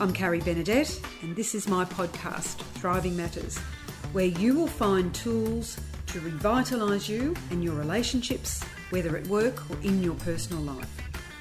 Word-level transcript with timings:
I'm 0.00 0.14
Carrie 0.14 0.40
Benedette, 0.40 0.98
and 1.20 1.36
this 1.36 1.54
is 1.54 1.68
my 1.68 1.84
podcast, 1.84 2.62
Thriving 2.80 3.14
Matters, 3.18 3.58
where 4.12 4.24
you 4.24 4.54
will 4.54 4.66
find 4.66 5.14
tools 5.14 5.76
to 6.06 6.20
revitalise 6.20 7.06
you 7.06 7.36
and 7.50 7.62
your 7.62 7.74
relationships, 7.74 8.64
whether 8.88 9.14
at 9.18 9.26
work 9.26 9.70
or 9.70 9.76
in 9.82 10.02
your 10.02 10.14
personal 10.14 10.62
life. 10.62 10.88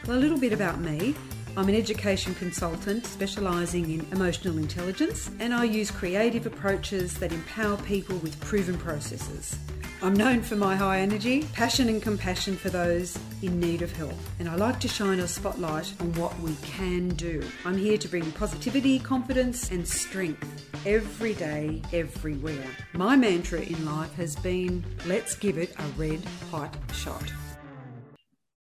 Well, 0.05 0.17
a 0.17 0.19
little 0.19 0.37
bit 0.37 0.51
about 0.51 0.81
me. 0.81 1.15
I'm 1.55 1.69
an 1.69 1.75
education 1.75 2.35
consultant 2.35 3.05
specialising 3.05 3.89
in 3.91 4.05
emotional 4.11 4.57
intelligence, 4.57 5.31
and 5.39 5.53
I 5.53 5.63
use 5.63 5.89
creative 5.89 6.45
approaches 6.45 7.13
that 7.19 7.31
empower 7.31 7.77
people 7.83 8.17
with 8.17 8.37
proven 8.41 8.77
processes. 8.77 9.57
I'm 10.01 10.13
known 10.13 10.41
for 10.41 10.55
my 10.55 10.77
high 10.77 11.01
energy, 11.01 11.43
passion, 11.51 11.89
and 11.89 12.01
compassion 12.01 12.55
for 12.55 12.69
those 12.69 13.19
in 13.41 13.59
need 13.59 13.81
of 13.81 13.91
help, 13.91 14.13
and 14.39 14.47
I 14.47 14.55
like 14.55 14.79
to 14.79 14.87
shine 14.87 15.19
a 15.19 15.27
spotlight 15.27 15.93
on 15.99 16.13
what 16.13 16.39
we 16.39 16.55
can 16.63 17.09
do. 17.09 17.45
I'm 17.65 17.75
here 17.75 17.97
to 17.97 18.07
bring 18.07 18.31
positivity, 18.31 18.99
confidence, 18.99 19.71
and 19.71 19.85
strength 19.85 20.71
every 20.85 21.33
day, 21.33 21.81
everywhere. 21.91 22.63
My 22.93 23.17
mantra 23.17 23.59
in 23.59 23.83
life 23.85 24.13
has 24.13 24.37
been 24.37 24.85
let's 25.05 25.35
give 25.35 25.57
it 25.57 25.75
a 25.77 25.83
red 25.97 26.23
hot 26.49 26.73
shot. 26.93 27.33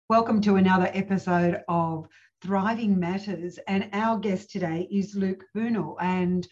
Welcome 0.09 0.41
to 0.41 0.57
another 0.57 0.91
episode 0.93 1.61
of 1.69 2.09
Thriving 2.41 2.99
Matters. 2.99 3.57
And 3.65 3.87
our 3.93 4.19
guest 4.19 4.51
today 4.51 4.89
is 4.91 5.15
Luke 5.15 5.45
Boonell. 5.55 5.95
And 6.01 6.45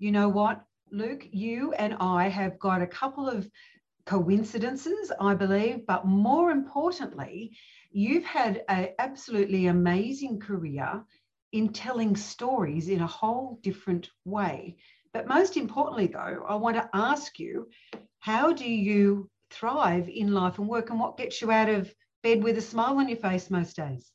you 0.00 0.10
know 0.10 0.28
what, 0.28 0.64
Luke, 0.90 1.26
you 1.30 1.72
and 1.74 1.94
I 2.00 2.28
have 2.28 2.58
got 2.58 2.82
a 2.82 2.86
couple 2.88 3.28
of 3.28 3.48
coincidences, 4.04 5.12
I 5.20 5.34
believe, 5.34 5.86
but 5.86 6.06
more 6.06 6.50
importantly, 6.50 7.56
you've 7.90 8.24
had 8.24 8.64
an 8.68 8.90
absolutely 8.98 9.66
amazing 9.66 10.40
career 10.40 11.04
in 11.52 11.72
telling 11.72 12.16
stories 12.16 12.88
in 12.88 13.00
a 13.00 13.06
whole 13.06 13.58
different 13.62 14.10
way. 14.24 14.76
But 15.12 15.28
most 15.28 15.56
importantly, 15.56 16.06
though, 16.06 16.44
I 16.48 16.54
want 16.54 16.76
to 16.76 16.88
ask 16.94 17.38
you 17.38 17.68
how 18.18 18.52
do 18.52 18.64
you 18.64 19.28
thrive 19.50 20.08
in 20.08 20.32
life 20.32 20.58
and 20.58 20.68
work, 20.68 20.90
and 20.90 20.98
what 20.98 21.18
gets 21.18 21.42
you 21.42 21.50
out 21.50 21.68
of 21.68 21.92
bed 22.22 22.42
with 22.42 22.56
a 22.56 22.62
smile 22.62 22.98
on 22.98 23.08
your 23.08 23.18
face 23.18 23.50
most 23.50 23.76
days? 23.76 24.10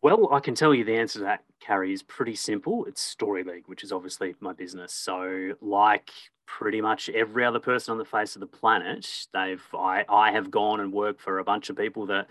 Well, 0.00 0.28
I 0.32 0.38
can 0.38 0.54
tell 0.54 0.72
you 0.72 0.84
the 0.84 0.96
answer 0.96 1.18
to 1.18 1.24
that, 1.24 1.42
Carrie, 1.60 1.92
is 1.92 2.04
pretty 2.04 2.36
simple. 2.36 2.84
It's 2.84 3.02
Story 3.02 3.42
League, 3.42 3.66
which 3.66 3.82
is 3.82 3.90
obviously 3.90 4.36
my 4.38 4.52
business. 4.52 4.94
So, 4.94 5.54
like 5.60 6.10
pretty 6.48 6.80
much 6.80 7.10
every 7.10 7.44
other 7.44 7.60
person 7.60 7.92
on 7.92 7.98
the 7.98 8.04
face 8.04 8.34
of 8.34 8.40
the 8.40 8.46
planet, 8.46 9.26
they've 9.32 9.62
I, 9.74 10.04
I 10.08 10.32
have 10.32 10.50
gone 10.50 10.80
and 10.80 10.92
worked 10.92 11.20
for 11.20 11.38
a 11.38 11.44
bunch 11.44 11.68
of 11.68 11.76
people 11.76 12.06
that 12.06 12.26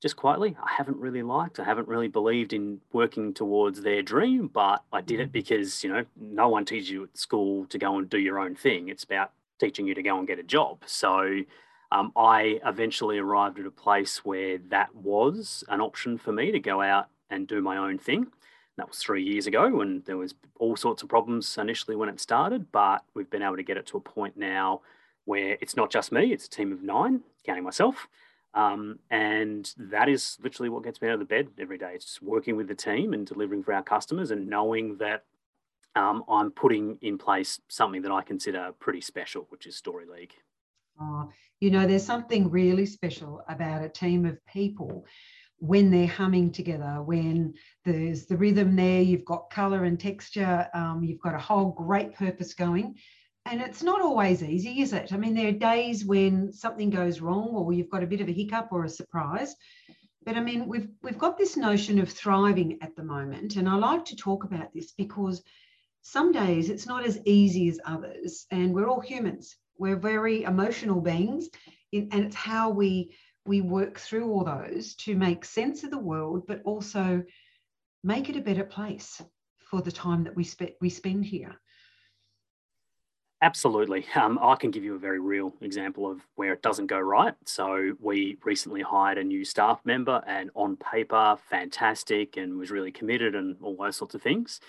just 0.00 0.16
quietly 0.16 0.56
I 0.62 0.72
haven't 0.72 0.96
really 0.96 1.22
liked. 1.22 1.60
I 1.60 1.64
haven't 1.64 1.86
really 1.86 2.08
believed 2.08 2.54
in 2.54 2.80
working 2.92 3.34
towards 3.34 3.82
their 3.82 4.00
dream, 4.02 4.48
but 4.48 4.82
I 4.92 5.02
did 5.02 5.20
it 5.20 5.28
mm. 5.28 5.32
because, 5.32 5.84
you 5.84 5.92
know, 5.92 6.04
no 6.18 6.48
one 6.48 6.64
teaches 6.64 6.90
you 6.90 7.04
at 7.04 7.18
school 7.18 7.66
to 7.66 7.78
go 7.78 7.98
and 7.98 8.08
do 8.08 8.18
your 8.18 8.38
own 8.38 8.54
thing. 8.54 8.88
It's 8.88 9.04
about 9.04 9.32
teaching 9.58 9.86
you 9.86 9.94
to 9.94 10.02
go 10.02 10.18
and 10.18 10.26
get 10.26 10.38
a 10.38 10.42
job. 10.42 10.78
So 10.86 11.42
um, 11.92 12.12
I 12.16 12.60
eventually 12.64 13.18
arrived 13.18 13.58
at 13.58 13.66
a 13.66 13.70
place 13.70 14.24
where 14.24 14.58
that 14.70 14.94
was 14.94 15.64
an 15.68 15.82
option 15.82 16.16
for 16.16 16.32
me 16.32 16.50
to 16.50 16.60
go 16.60 16.80
out 16.80 17.08
and 17.28 17.46
do 17.46 17.60
my 17.60 17.76
own 17.76 17.98
thing. 17.98 18.28
That 18.80 18.88
was 18.88 18.96
three 18.96 19.22
years 19.22 19.46
ago, 19.46 19.82
and 19.82 20.02
there 20.06 20.16
was 20.16 20.34
all 20.58 20.74
sorts 20.74 21.02
of 21.02 21.10
problems 21.10 21.58
initially 21.58 21.96
when 21.96 22.08
it 22.08 22.18
started, 22.18 22.72
but 22.72 23.04
we've 23.12 23.28
been 23.28 23.42
able 23.42 23.56
to 23.56 23.62
get 23.62 23.76
it 23.76 23.86
to 23.88 23.98
a 23.98 24.00
point 24.00 24.38
now 24.38 24.80
where 25.26 25.58
it's 25.60 25.76
not 25.76 25.90
just 25.90 26.12
me; 26.12 26.32
it's 26.32 26.46
a 26.46 26.48
team 26.48 26.72
of 26.72 26.82
nine, 26.82 27.20
counting 27.44 27.62
myself, 27.62 28.08
um, 28.54 28.98
and 29.10 29.74
that 29.76 30.08
is 30.08 30.38
literally 30.42 30.70
what 30.70 30.82
gets 30.82 31.02
me 31.02 31.08
out 31.08 31.12
of 31.12 31.20
the 31.20 31.26
bed 31.26 31.48
every 31.58 31.76
day. 31.76 31.92
It's 31.94 32.06
just 32.06 32.22
working 32.22 32.56
with 32.56 32.68
the 32.68 32.74
team 32.74 33.12
and 33.12 33.26
delivering 33.26 33.62
for 33.62 33.74
our 33.74 33.82
customers, 33.82 34.30
and 34.30 34.48
knowing 34.48 34.96
that 34.96 35.24
um, 35.94 36.24
I'm 36.26 36.50
putting 36.50 36.96
in 37.02 37.18
place 37.18 37.60
something 37.68 38.00
that 38.00 38.12
I 38.12 38.22
consider 38.22 38.72
pretty 38.80 39.02
special, 39.02 39.46
which 39.50 39.66
is 39.66 39.76
Story 39.76 40.06
League. 40.06 40.32
Oh, 40.98 41.28
you 41.60 41.70
know, 41.70 41.86
there's 41.86 42.06
something 42.06 42.50
really 42.50 42.86
special 42.86 43.42
about 43.46 43.84
a 43.84 43.90
team 43.90 44.24
of 44.24 44.38
people 44.46 45.04
when 45.60 45.90
they're 45.90 46.06
humming 46.06 46.50
together, 46.50 47.02
when 47.02 47.54
there's 47.84 48.26
the 48.26 48.36
rhythm 48.36 48.74
there, 48.74 49.02
you've 49.02 49.26
got 49.26 49.50
colour 49.50 49.84
and 49.84 50.00
texture, 50.00 50.66
um, 50.74 51.04
you've 51.04 51.20
got 51.20 51.34
a 51.34 51.38
whole 51.38 51.70
great 51.70 52.14
purpose 52.14 52.54
going. 52.54 52.96
And 53.44 53.60
it's 53.60 53.82
not 53.82 54.00
always 54.00 54.42
easy, 54.42 54.80
is 54.80 54.92
it? 54.92 55.12
I 55.12 55.16
mean, 55.16 55.34
there 55.34 55.48
are 55.48 55.52
days 55.52 56.04
when 56.04 56.52
something 56.52 56.90
goes 56.90 57.20
wrong 57.20 57.48
or 57.48 57.72
you've 57.72 57.90
got 57.90 58.02
a 58.02 58.06
bit 58.06 58.20
of 58.20 58.28
a 58.28 58.32
hiccup 58.32 58.68
or 58.70 58.84
a 58.84 58.88
surprise. 58.88 59.54
But 60.24 60.36
I 60.36 60.40
mean, 60.40 60.66
we've 60.66 60.88
we've 61.02 61.18
got 61.18 61.38
this 61.38 61.56
notion 61.56 61.98
of 61.98 62.10
thriving 62.10 62.78
at 62.82 62.94
the 62.94 63.02
moment, 63.02 63.56
and 63.56 63.66
I 63.66 63.76
like 63.76 64.04
to 64.06 64.16
talk 64.16 64.44
about 64.44 64.72
this 64.74 64.92
because 64.92 65.42
some 66.02 66.30
days 66.30 66.68
it's 66.68 66.86
not 66.86 67.06
as 67.06 67.18
easy 67.24 67.68
as 67.68 67.80
others, 67.86 68.46
and 68.50 68.74
we're 68.74 68.88
all 68.88 69.00
humans. 69.00 69.56
We're 69.78 69.96
very 69.96 70.42
emotional 70.42 71.00
beings, 71.00 71.48
and 71.92 72.12
it's 72.12 72.36
how 72.36 72.68
we 72.68 73.14
we 73.46 73.60
work 73.60 73.98
through 73.98 74.30
all 74.30 74.44
those 74.44 74.94
to 74.96 75.14
make 75.16 75.44
sense 75.44 75.82
of 75.84 75.90
the 75.90 75.98
world, 75.98 76.46
but 76.46 76.62
also 76.64 77.22
make 78.04 78.28
it 78.28 78.36
a 78.36 78.40
better 78.40 78.64
place 78.64 79.20
for 79.58 79.82
the 79.82 79.92
time 79.92 80.24
that 80.24 80.36
we, 80.36 80.44
spe- 80.44 80.76
we 80.80 80.90
spend 80.90 81.24
here. 81.24 81.56
Absolutely. 83.42 84.04
Um, 84.14 84.38
I 84.42 84.54
can 84.56 84.70
give 84.70 84.84
you 84.84 84.94
a 84.94 84.98
very 84.98 85.18
real 85.18 85.54
example 85.62 86.10
of 86.10 86.20
where 86.34 86.52
it 86.52 86.60
doesn't 86.60 86.88
go 86.88 87.00
right. 87.00 87.34
So, 87.46 87.94
we 87.98 88.36
recently 88.44 88.82
hired 88.82 89.16
a 89.16 89.24
new 89.24 89.46
staff 89.46 89.80
member, 89.84 90.22
and 90.26 90.50
on 90.54 90.76
paper, 90.76 91.38
fantastic 91.48 92.36
and 92.36 92.58
was 92.58 92.70
really 92.70 92.92
committed 92.92 93.34
and 93.34 93.56
all 93.62 93.76
those 93.76 93.96
sorts 93.96 94.14
of 94.14 94.20
things. 94.20 94.60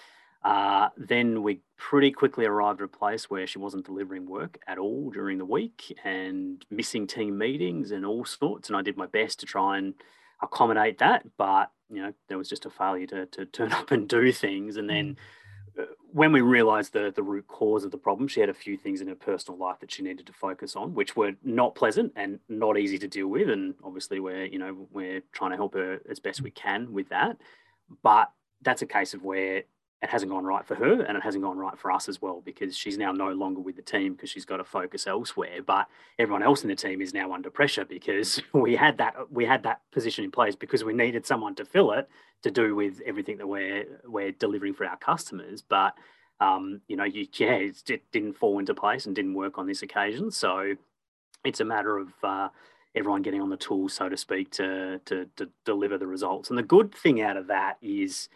Uh, 0.43 0.89
then 0.97 1.43
we 1.43 1.59
pretty 1.77 2.11
quickly 2.11 2.45
arrived 2.45 2.81
at 2.81 2.85
a 2.85 2.87
place 2.87 3.29
where 3.29 3.45
she 3.45 3.59
wasn't 3.59 3.85
delivering 3.85 4.27
work 4.27 4.57
at 4.67 4.79
all 4.79 5.11
during 5.11 5.37
the 5.37 5.45
week 5.45 5.95
and 6.03 6.65
missing 6.71 7.05
team 7.05 7.37
meetings 7.37 7.91
and 7.91 8.05
all 8.05 8.25
sorts. 8.25 8.67
And 8.67 8.75
I 8.75 8.81
did 8.81 8.97
my 8.97 9.05
best 9.05 9.39
to 9.41 9.45
try 9.45 9.77
and 9.77 9.93
accommodate 10.41 10.97
that, 10.97 11.25
but 11.37 11.71
you 11.89 12.01
know 12.01 12.13
there 12.27 12.37
was 12.37 12.49
just 12.49 12.65
a 12.65 12.69
failure 12.69 13.07
to, 13.07 13.25
to 13.27 13.45
turn 13.57 13.71
up 13.71 13.91
and 13.91 14.07
do 14.07 14.31
things. 14.31 14.77
And 14.77 14.89
then 14.89 15.17
uh, 15.79 15.83
when 16.11 16.31
we 16.31 16.41
realised 16.41 16.93
the 16.93 17.11
the 17.15 17.23
root 17.23 17.47
cause 17.47 17.83
of 17.83 17.91
the 17.91 17.97
problem, 17.97 18.27
she 18.27 18.39
had 18.39 18.49
a 18.49 18.53
few 18.53 18.77
things 18.77 19.01
in 19.01 19.07
her 19.07 19.15
personal 19.15 19.59
life 19.59 19.79
that 19.81 19.91
she 19.91 20.01
needed 20.01 20.25
to 20.25 20.33
focus 20.33 20.75
on, 20.75 20.95
which 20.95 21.15
were 21.15 21.33
not 21.43 21.75
pleasant 21.75 22.13
and 22.15 22.39
not 22.49 22.79
easy 22.79 22.97
to 22.97 23.07
deal 23.07 23.27
with. 23.27 23.49
And 23.49 23.75
obviously, 23.83 24.19
we're 24.19 24.45
you 24.45 24.57
know 24.57 24.87
we're 24.91 25.21
trying 25.31 25.51
to 25.51 25.57
help 25.57 25.75
her 25.75 25.99
as 26.09 26.19
best 26.19 26.41
we 26.41 26.51
can 26.51 26.93
with 26.93 27.09
that. 27.09 27.37
But 28.01 28.31
that's 28.63 28.81
a 28.81 28.87
case 28.87 29.13
of 29.13 29.23
where 29.23 29.63
it 30.01 30.09
hasn't 30.09 30.31
gone 30.31 30.43
right 30.43 30.65
for 30.65 30.73
her 30.75 31.01
and 31.01 31.15
it 31.15 31.23
hasn't 31.23 31.43
gone 31.43 31.57
right 31.57 31.77
for 31.77 31.91
us 31.91 32.09
as 32.09 32.21
well 32.21 32.41
because 32.43 32.75
she's 32.75 32.97
now 32.97 33.11
no 33.11 33.29
longer 33.29 33.61
with 33.61 33.75
the 33.75 33.83
team 33.83 34.13
because 34.13 34.31
she's 34.31 34.45
got 34.45 34.57
to 34.57 34.63
focus 34.63 35.05
elsewhere. 35.05 35.59
But 35.63 35.87
everyone 36.17 36.41
else 36.41 36.63
in 36.63 36.69
the 36.69 36.75
team 36.75 37.01
is 37.01 37.13
now 37.13 37.31
under 37.33 37.51
pressure 37.51 37.85
because 37.85 38.41
we 38.53 38.75
had 38.75 38.97
that 38.97 39.31
we 39.31 39.45
had 39.45 39.63
that 39.63 39.81
position 39.91 40.23
in 40.23 40.31
place 40.31 40.55
because 40.55 40.83
we 40.83 40.93
needed 40.93 41.25
someone 41.25 41.53
to 41.55 41.65
fill 41.65 41.91
it 41.91 42.09
to 42.41 42.49
do 42.49 42.75
with 42.75 42.99
everything 43.05 43.37
that 43.37 43.47
we're 43.47 43.85
we're 44.05 44.31
delivering 44.31 44.73
for 44.73 44.85
our 44.85 44.97
customers. 44.97 45.61
But 45.61 45.93
um, 46.39 46.81
you 46.87 46.95
know 46.95 47.03
you, 47.03 47.27
yeah 47.37 47.59
it 47.59 48.01
didn't 48.11 48.33
fall 48.33 48.57
into 48.57 48.73
place 48.73 49.05
and 49.05 49.15
didn't 49.15 49.35
work 49.35 49.59
on 49.59 49.67
this 49.67 49.83
occasion. 49.83 50.31
So 50.31 50.73
it's 51.45 51.59
a 51.59 51.65
matter 51.65 51.99
of 51.99 52.07
uh, 52.23 52.49
everyone 52.95 53.21
getting 53.21 53.41
on 53.41 53.49
the 53.49 53.57
tools 53.57 53.93
so 53.93 54.09
to 54.09 54.17
speak 54.17 54.49
to, 54.51 54.99
to 55.05 55.27
to 55.35 55.49
deliver 55.63 55.99
the 55.99 56.07
results. 56.07 56.49
And 56.49 56.57
the 56.57 56.63
good 56.63 56.95
thing 56.95 57.21
out 57.21 57.37
of 57.37 57.45
that 57.47 57.77
is 57.83 58.29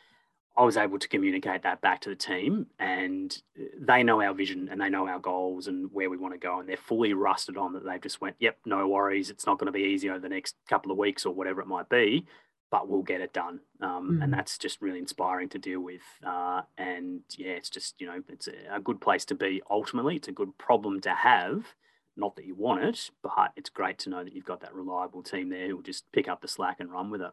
I 0.57 0.63
was 0.63 0.77
able 0.77 0.99
to 0.99 1.07
communicate 1.07 1.63
that 1.63 1.81
back 1.81 1.99
to 2.01 2.09
the 2.09 2.15
team, 2.15 2.67
and 2.79 3.37
they 3.77 4.03
know 4.03 4.21
our 4.21 4.33
vision 4.33 4.69
and 4.71 4.79
they 4.79 4.89
know 4.89 5.07
our 5.07 5.19
goals 5.19 5.67
and 5.67 5.91
where 5.91 6.09
we 6.09 6.17
want 6.17 6.33
to 6.33 6.39
go, 6.39 6.59
and 6.59 6.69
they're 6.69 6.77
fully 6.77 7.13
rusted 7.13 7.57
on 7.57 7.73
that. 7.73 7.83
They've 7.83 8.01
just 8.01 8.21
went, 8.21 8.37
"Yep, 8.39 8.59
no 8.65 8.87
worries. 8.87 9.29
It's 9.29 9.45
not 9.45 9.59
going 9.59 9.67
to 9.67 9.73
be 9.73 9.83
easy 9.83 10.09
over 10.09 10.19
the 10.19 10.29
next 10.29 10.55
couple 10.69 10.91
of 10.91 10.97
weeks 10.97 11.25
or 11.25 11.33
whatever 11.33 11.59
it 11.59 11.67
might 11.67 11.89
be, 11.89 12.25
but 12.71 12.87
we'll 12.87 13.03
get 13.03 13.19
it 13.19 13.33
done." 13.33 13.59
Um, 13.81 14.17
mm. 14.19 14.23
And 14.23 14.31
that's 14.31 14.57
just 14.57 14.81
really 14.81 14.99
inspiring 14.99 15.49
to 15.49 15.59
deal 15.59 15.81
with. 15.81 16.03
Uh, 16.25 16.61
and 16.77 17.21
yeah, 17.37 17.51
it's 17.51 17.69
just 17.69 17.99
you 17.99 18.07
know, 18.07 18.23
it's 18.29 18.47
a, 18.47 18.75
a 18.75 18.79
good 18.79 19.01
place 19.01 19.25
to 19.25 19.35
be. 19.35 19.61
Ultimately, 19.69 20.15
it's 20.15 20.29
a 20.29 20.33
good 20.33 20.57
problem 20.57 21.01
to 21.01 21.13
have. 21.13 21.75
Not 22.17 22.37
that 22.37 22.45
you 22.45 22.55
want 22.55 22.81
it, 22.81 23.11
but 23.21 23.51
it's 23.57 23.69
great 23.69 23.97
to 23.99 24.09
know 24.09 24.23
that 24.23 24.31
you've 24.33 24.45
got 24.45 24.61
that 24.61 24.73
reliable 24.73 25.21
team 25.21 25.49
there 25.49 25.67
who 25.67 25.75
will 25.75 25.83
just 25.83 26.09
pick 26.13 26.29
up 26.29 26.41
the 26.41 26.47
slack 26.47 26.79
and 26.79 26.89
run 26.89 27.09
with 27.09 27.21
it. 27.21 27.31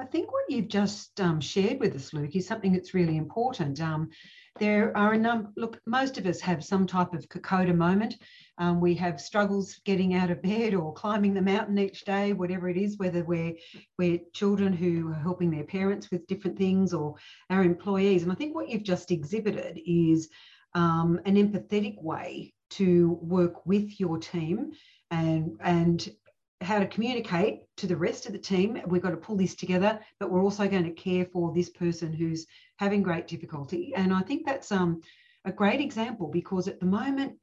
I 0.00 0.06
think 0.06 0.32
what 0.32 0.48
you've 0.48 0.68
just 0.68 1.20
um, 1.20 1.42
shared 1.42 1.78
with 1.78 1.94
us, 1.94 2.14
Luke, 2.14 2.34
is 2.34 2.46
something 2.46 2.72
that's 2.72 2.94
really 2.94 3.18
important. 3.18 3.82
Um, 3.82 4.08
there 4.58 4.96
are 4.96 5.12
a 5.12 5.18
number, 5.18 5.50
look, 5.56 5.78
most 5.86 6.16
of 6.16 6.26
us 6.26 6.40
have 6.40 6.64
some 6.64 6.86
type 6.86 7.12
of 7.12 7.28
Kokoda 7.28 7.74
moment. 7.74 8.16
Um, 8.56 8.80
we 8.80 8.94
have 8.94 9.20
struggles 9.20 9.78
getting 9.84 10.14
out 10.14 10.30
of 10.30 10.40
bed 10.40 10.72
or 10.72 10.94
climbing 10.94 11.34
the 11.34 11.42
mountain 11.42 11.78
each 11.78 12.06
day, 12.06 12.32
whatever 12.32 12.70
it 12.70 12.78
is, 12.78 12.96
whether 12.96 13.22
we're, 13.24 13.52
we're 13.98 14.20
children 14.32 14.72
who 14.72 15.10
are 15.10 15.20
helping 15.20 15.50
their 15.50 15.64
parents 15.64 16.10
with 16.10 16.26
different 16.26 16.56
things 16.56 16.94
or 16.94 17.16
our 17.50 17.62
employees. 17.62 18.22
And 18.22 18.32
I 18.32 18.36
think 18.36 18.54
what 18.54 18.70
you've 18.70 18.82
just 18.82 19.10
exhibited 19.10 19.78
is 19.84 20.30
um, 20.74 21.20
an 21.26 21.34
empathetic 21.34 22.02
way 22.02 22.54
to 22.70 23.18
work 23.20 23.66
with 23.66 24.00
your 24.00 24.16
team 24.16 24.70
and, 25.10 25.58
and 25.60 26.08
how 26.60 26.78
to 26.78 26.86
communicate 26.86 27.62
to 27.78 27.86
the 27.86 27.96
rest 27.96 28.26
of 28.26 28.32
the 28.32 28.38
team. 28.38 28.80
We've 28.86 29.02
got 29.02 29.10
to 29.10 29.16
pull 29.16 29.36
this 29.36 29.54
together, 29.54 29.98
but 30.18 30.30
we're 30.30 30.42
also 30.42 30.68
going 30.68 30.84
to 30.84 30.90
care 30.90 31.24
for 31.24 31.52
this 31.54 31.70
person 31.70 32.12
who's 32.12 32.46
having 32.78 33.02
great 33.02 33.26
difficulty. 33.26 33.94
And 33.94 34.12
I 34.12 34.20
think 34.20 34.44
that's 34.44 34.70
um, 34.70 35.00
a 35.44 35.52
great 35.52 35.80
example 35.80 36.28
because 36.28 36.68
at 36.68 36.80
the 36.80 36.86
moment, 36.86 37.38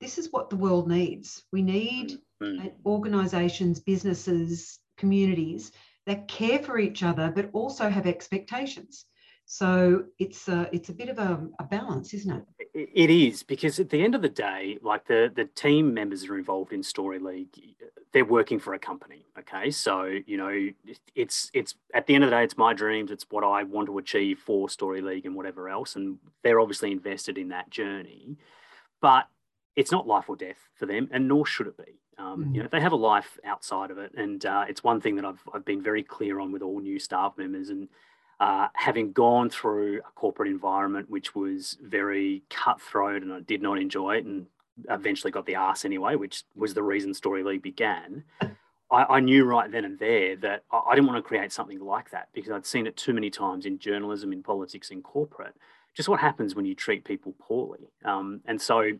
this 0.00 0.18
is 0.18 0.32
what 0.32 0.50
the 0.50 0.56
world 0.56 0.88
needs. 0.88 1.44
We 1.52 1.62
need 1.62 2.18
mm-hmm. 2.42 2.68
organizations, 2.86 3.78
businesses, 3.80 4.78
communities 4.96 5.72
that 6.06 6.28
care 6.28 6.58
for 6.58 6.78
each 6.78 7.02
other, 7.02 7.30
but 7.34 7.50
also 7.52 7.88
have 7.88 8.06
expectations. 8.06 9.04
So 9.44 10.04
it's 10.18 10.48
a, 10.48 10.68
it's 10.72 10.88
a 10.88 10.92
bit 10.92 11.08
of 11.08 11.18
a, 11.18 11.46
a, 11.58 11.64
balance, 11.64 12.14
isn't 12.14 12.30
it? 12.30 12.90
It 12.94 13.10
is 13.10 13.42
because 13.42 13.78
at 13.78 13.90
the 13.90 14.02
end 14.02 14.14
of 14.14 14.22
the 14.22 14.28
day, 14.28 14.78
like 14.82 15.06
the 15.06 15.30
the 15.34 15.44
team 15.44 15.92
members 15.92 16.22
that 16.22 16.30
are 16.30 16.38
involved 16.38 16.72
in 16.72 16.82
Story 16.82 17.18
League, 17.18 17.54
they're 18.12 18.24
working 18.24 18.58
for 18.58 18.72
a 18.72 18.78
company. 18.78 19.26
Okay, 19.38 19.70
so 19.70 20.04
you 20.04 20.38
know 20.38 20.68
it's 21.14 21.50
it's 21.52 21.74
at 21.92 22.06
the 22.06 22.14
end 22.14 22.24
of 22.24 22.30
the 22.30 22.36
day, 22.36 22.44
it's 22.44 22.56
my 22.56 22.72
dreams. 22.72 23.10
It's 23.10 23.26
what 23.28 23.44
I 23.44 23.64
want 23.64 23.88
to 23.88 23.98
achieve 23.98 24.38
for 24.38 24.70
Story 24.70 25.02
League 25.02 25.26
and 25.26 25.34
whatever 25.34 25.68
else, 25.68 25.96
and 25.96 26.18
they're 26.42 26.60
obviously 26.60 26.90
invested 26.92 27.36
in 27.36 27.48
that 27.48 27.68
journey. 27.68 28.38
But 29.02 29.28
it's 29.76 29.92
not 29.92 30.06
life 30.06 30.28
or 30.28 30.36
death 30.36 30.68
for 30.74 30.86
them, 30.86 31.08
and 31.12 31.28
nor 31.28 31.44
should 31.44 31.66
it 31.66 31.76
be. 31.76 31.98
Um, 32.18 32.44
mm. 32.44 32.54
You 32.54 32.62
know, 32.62 32.68
they 32.70 32.80
have 32.80 32.92
a 32.92 32.96
life 32.96 33.38
outside 33.44 33.90
of 33.90 33.98
it, 33.98 34.12
and 34.16 34.44
uh, 34.46 34.64
it's 34.68 34.84
one 34.84 35.00
thing 35.00 35.16
that 35.16 35.24
I've 35.24 35.42
I've 35.52 35.64
been 35.64 35.82
very 35.82 36.02
clear 36.02 36.40
on 36.40 36.52
with 36.52 36.62
all 36.62 36.80
new 36.80 36.98
staff 36.98 37.34
members 37.36 37.68
and 37.68 37.88
uh, 38.42 38.66
having 38.74 39.12
gone 39.12 39.48
through 39.48 40.00
a 40.00 40.10
corporate 40.16 40.48
environment 40.48 41.08
which 41.08 41.32
was 41.32 41.78
very 41.80 42.42
cutthroat 42.50 43.22
and 43.22 43.32
I 43.32 43.38
did 43.38 43.62
not 43.62 43.78
enjoy 43.78 44.16
it 44.16 44.24
and 44.24 44.46
eventually 44.90 45.30
got 45.30 45.46
the 45.46 45.54
arse 45.54 45.84
anyway, 45.84 46.16
which 46.16 46.42
was 46.56 46.74
the 46.74 46.82
reason 46.82 47.14
Story 47.14 47.44
League 47.44 47.62
began. 47.62 48.24
I, 48.90 49.04
I, 49.04 49.20
knew 49.20 49.44
right 49.44 49.70
then 49.70 49.84
and 49.84 49.96
there 49.96 50.34
that 50.38 50.64
I, 50.72 50.80
I 50.90 50.94
didn't 50.96 51.06
want 51.06 51.18
to 51.18 51.28
create 51.28 51.52
something 51.52 51.78
like 51.78 52.10
that 52.10 52.30
because 52.34 52.50
I'd 52.50 52.66
seen 52.66 52.88
it 52.88 52.96
too 52.96 53.12
many 53.12 53.30
times 53.30 53.64
in 53.64 53.78
journalism, 53.78 54.32
in 54.32 54.42
politics, 54.42 54.90
in 54.90 55.02
corporate. 55.02 55.54
Just 55.94 56.08
what 56.08 56.18
happens 56.18 56.56
when 56.56 56.64
you 56.64 56.74
treat 56.74 57.04
people 57.04 57.36
poorly. 57.38 57.92
Um, 58.04 58.40
and 58.44 58.60
so 58.60 58.90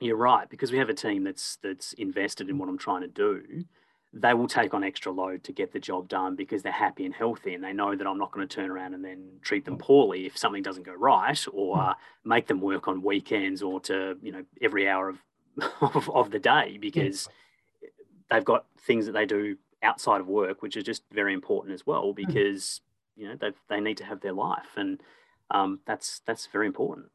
you're 0.00 0.16
right 0.16 0.50
because 0.50 0.72
we 0.72 0.78
have 0.78 0.88
a 0.88 0.94
team 0.94 1.22
that's 1.22 1.58
that's 1.62 1.92
invested 1.92 2.50
in 2.50 2.58
what 2.58 2.68
I'm 2.68 2.78
trying 2.78 3.02
to 3.02 3.06
do 3.06 3.66
they 4.16 4.32
will 4.32 4.46
take 4.46 4.72
on 4.72 4.84
extra 4.84 5.10
load 5.10 5.42
to 5.42 5.52
get 5.52 5.72
the 5.72 5.80
job 5.80 6.08
done 6.08 6.36
because 6.36 6.62
they're 6.62 6.70
happy 6.70 7.04
and 7.04 7.12
healthy 7.12 7.54
and 7.54 7.64
they 7.64 7.72
know 7.72 7.96
that 7.96 8.06
I'm 8.06 8.18
not 8.18 8.30
going 8.30 8.46
to 8.46 8.54
turn 8.54 8.70
around 8.70 8.94
and 8.94 9.04
then 9.04 9.28
treat 9.42 9.64
them 9.64 9.76
poorly 9.76 10.24
if 10.24 10.38
something 10.38 10.62
doesn't 10.62 10.86
go 10.86 10.94
right 10.94 11.44
or 11.52 11.80
uh, 11.80 11.94
make 12.24 12.46
them 12.46 12.60
work 12.60 12.86
on 12.86 13.02
weekends 13.02 13.60
or 13.60 13.80
to, 13.80 14.16
you 14.22 14.30
know, 14.30 14.44
every 14.62 14.88
hour 14.88 15.08
of, 15.08 15.18
of, 15.80 16.08
of 16.10 16.30
the 16.30 16.38
day 16.38 16.78
because 16.80 17.28
they've 18.30 18.44
got 18.44 18.66
things 18.86 19.06
that 19.06 19.12
they 19.12 19.26
do 19.26 19.56
outside 19.82 20.20
of 20.20 20.28
work, 20.28 20.62
which 20.62 20.76
is 20.76 20.84
just 20.84 21.02
very 21.10 21.34
important 21.34 21.74
as 21.74 21.84
well 21.84 22.12
hmm. 22.12 22.14
because, 22.14 22.82
you 23.16 23.28
know, 23.28 23.34
they 23.34 23.50
they 23.68 23.80
need 23.80 23.96
to 23.96 24.04
have 24.04 24.20
their 24.20 24.32
life 24.32 24.76
and 24.76 25.02
um, 25.50 25.80
that's, 25.86 26.20
that's 26.24 26.46
very 26.46 26.66
important. 26.66 27.10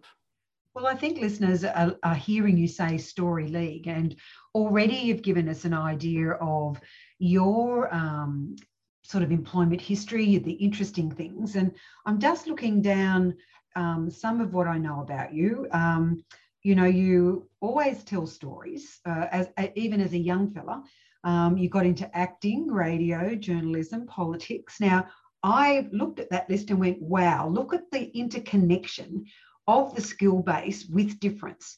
Well, 0.76 0.86
I 0.86 0.96
think 0.96 1.20
listeners 1.20 1.64
are, 1.64 1.98
are, 2.04 2.16
hearing 2.16 2.56
you 2.56 2.68
say 2.68 2.98
Story 2.98 3.48
League, 3.48 3.88
and 3.88 4.16
already 4.54 4.96
you've 4.96 5.24
given 5.24 5.50
us 5.50 5.66
an 5.66 5.74
idea 5.74 6.34
of 6.34 6.80
your 7.18 7.94
um, 7.94 8.56
sort 9.02 9.24
of 9.24 9.32
employment 9.32 9.82
history, 9.82 10.38
the 10.38 10.54
interesting 10.54 11.12
things. 11.12 11.56
And 11.56 11.74
I'm 12.06 12.20
just 12.20 12.46
looking 12.46 12.82
down 12.82 13.36
um, 13.76 14.12
some 14.12 14.42
of 14.42 14.54
what 14.54 14.68
I 14.68 14.78
know 14.78 15.02
about 15.02 15.34
you. 15.34 15.68
Um, 15.72 16.24
you 16.62 16.76
know, 16.76 16.86
you 16.86 17.50
always 17.62 18.04
tell 18.04 18.28
stories, 18.28 19.00
uh, 19.06 19.26
as 19.32 19.50
even 19.76 20.00
as 20.02 20.14
a 20.14 20.18
young 20.20 20.52
fella. 20.52 20.84
Um, 21.24 21.58
you 21.58 21.68
got 21.68 21.86
into 21.86 22.16
acting, 22.16 22.68
radio, 22.68 23.36
journalism, 23.36 24.06
politics. 24.06 24.80
Now, 24.80 25.08
I 25.42 25.88
looked 25.92 26.20
at 26.20 26.30
that 26.30 26.50
list 26.50 26.70
and 26.70 26.80
went, 26.80 27.02
wow, 27.02 27.48
look 27.48 27.74
at 27.74 27.90
the 27.92 28.06
interconnection 28.18 29.26
of 29.70 29.96
the 29.96 30.02
skill 30.02 30.42
base 30.42 30.86
with 30.86 31.20
difference. 31.20 31.78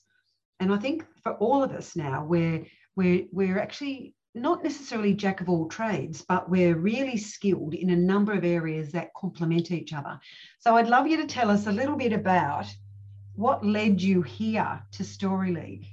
And 0.59 0.73
I 0.73 0.77
think 0.77 1.05
for 1.23 1.33
all 1.33 1.63
of 1.63 1.71
us 1.71 1.95
now, 1.95 2.23
we're 2.23 2.65
we're 2.95 3.25
we're 3.31 3.59
actually 3.59 4.15
not 4.33 4.63
necessarily 4.63 5.13
jack 5.13 5.41
of 5.41 5.49
all 5.49 5.67
trades, 5.67 6.23
but 6.27 6.49
we're 6.49 6.77
really 6.77 7.17
skilled 7.17 7.73
in 7.73 7.89
a 7.89 7.95
number 7.95 8.31
of 8.31 8.45
areas 8.45 8.91
that 8.91 9.13
complement 9.13 9.71
each 9.71 9.91
other. 9.91 10.19
So 10.59 10.77
I'd 10.77 10.87
love 10.87 11.07
you 11.07 11.17
to 11.17 11.27
tell 11.27 11.49
us 11.49 11.67
a 11.67 11.71
little 11.71 11.97
bit 11.97 12.13
about 12.13 12.67
what 13.35 13.65
led 13.65 14.01
you 14.01 14.21
here 14.21 14.81
to 14.93 15.03
Story 15.03 15.51
League. 15.51 15.87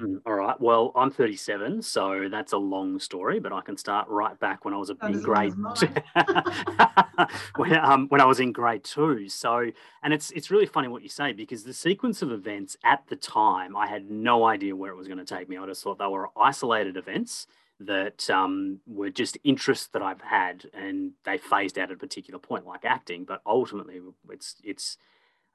Hmm, 0.00 0.16
all 0.24 0.34
right. 0.34 0.58
Well, 0.60 0.92
I'm 0.96 1.10
37, 1.10 1.82
so 1.82 2.28
that's 2.30 2.52
a 2.52 2.56
long 2.58 2.98
story, 3.00 3.38
but 3.38 3.52
I 3.52 3.60
can 3.60 3.76
start 3.76 4.08
right 4.08 4.38
back 4.38 4.64
when 4.64 4.72
I 4.72 4.78
was 4.78 4.90
in 5.02 5.20
grade 5.20 5.56
when 7.56 7.76
um, 7.76 8.08
when 8.08 8.20
I 8.20 8.24
was 8.24 8.40
in 8.40 8.52
grade 8.52 8.84
two. 8.84 9.28
So, 9.28 9.70
and 10.02 10.14
it's 10.14 10.30
it's 10.30 10.50
really 10.50 10.66
funny 10.66 10.88
what 10.88 11.02
you 11.02 11.08
say 11.10 11.32
because 11.32 11.64
the 11.64 11.74
sequence 11.74 12.22
of 12.22 12.32
events 12.32 12.76
at 12.84 13.02
the 13.08 13.16
time, 13.16 13.76
I 13.76 13.86
had 13.86 14.10
no 14.10 14.44
idea 14.46 14.74
where 14.74 14.90
it 14.90 14.96
was 14.96 15.06
going 15.08 15.18
to 15.18 15.24
take 15.24 15.48
me. 15.48 15.58
I 15.58 15.66
just 15.66 15.82
thought 15.82 15.98
they 15.98 16.06
were 16.06 16.30
isolated 16.36 16.96
events 16.96 17.46
that 17.80 18.28
um, 18.30 18.80
were 18.86 19.10
just 19.10 19.38
interests 19.44 19.88
that 19.88 20.02
I've 20.02 20.20
had, 20.22 20.66
and 20.74 21.12
they 21.24 21.38
phased 21.38 21.78
out 21.78 21.90
at 21.90 21.96
a 21.96 21.98
particular 21.98 22.38
point, 22.38 22.66
like 22.66 22.84
acting. 22.84 23.24
But 23.24 23.42
ultimately, 23.46 24.00
it's 24.30 24.56
it's 24.64 24.96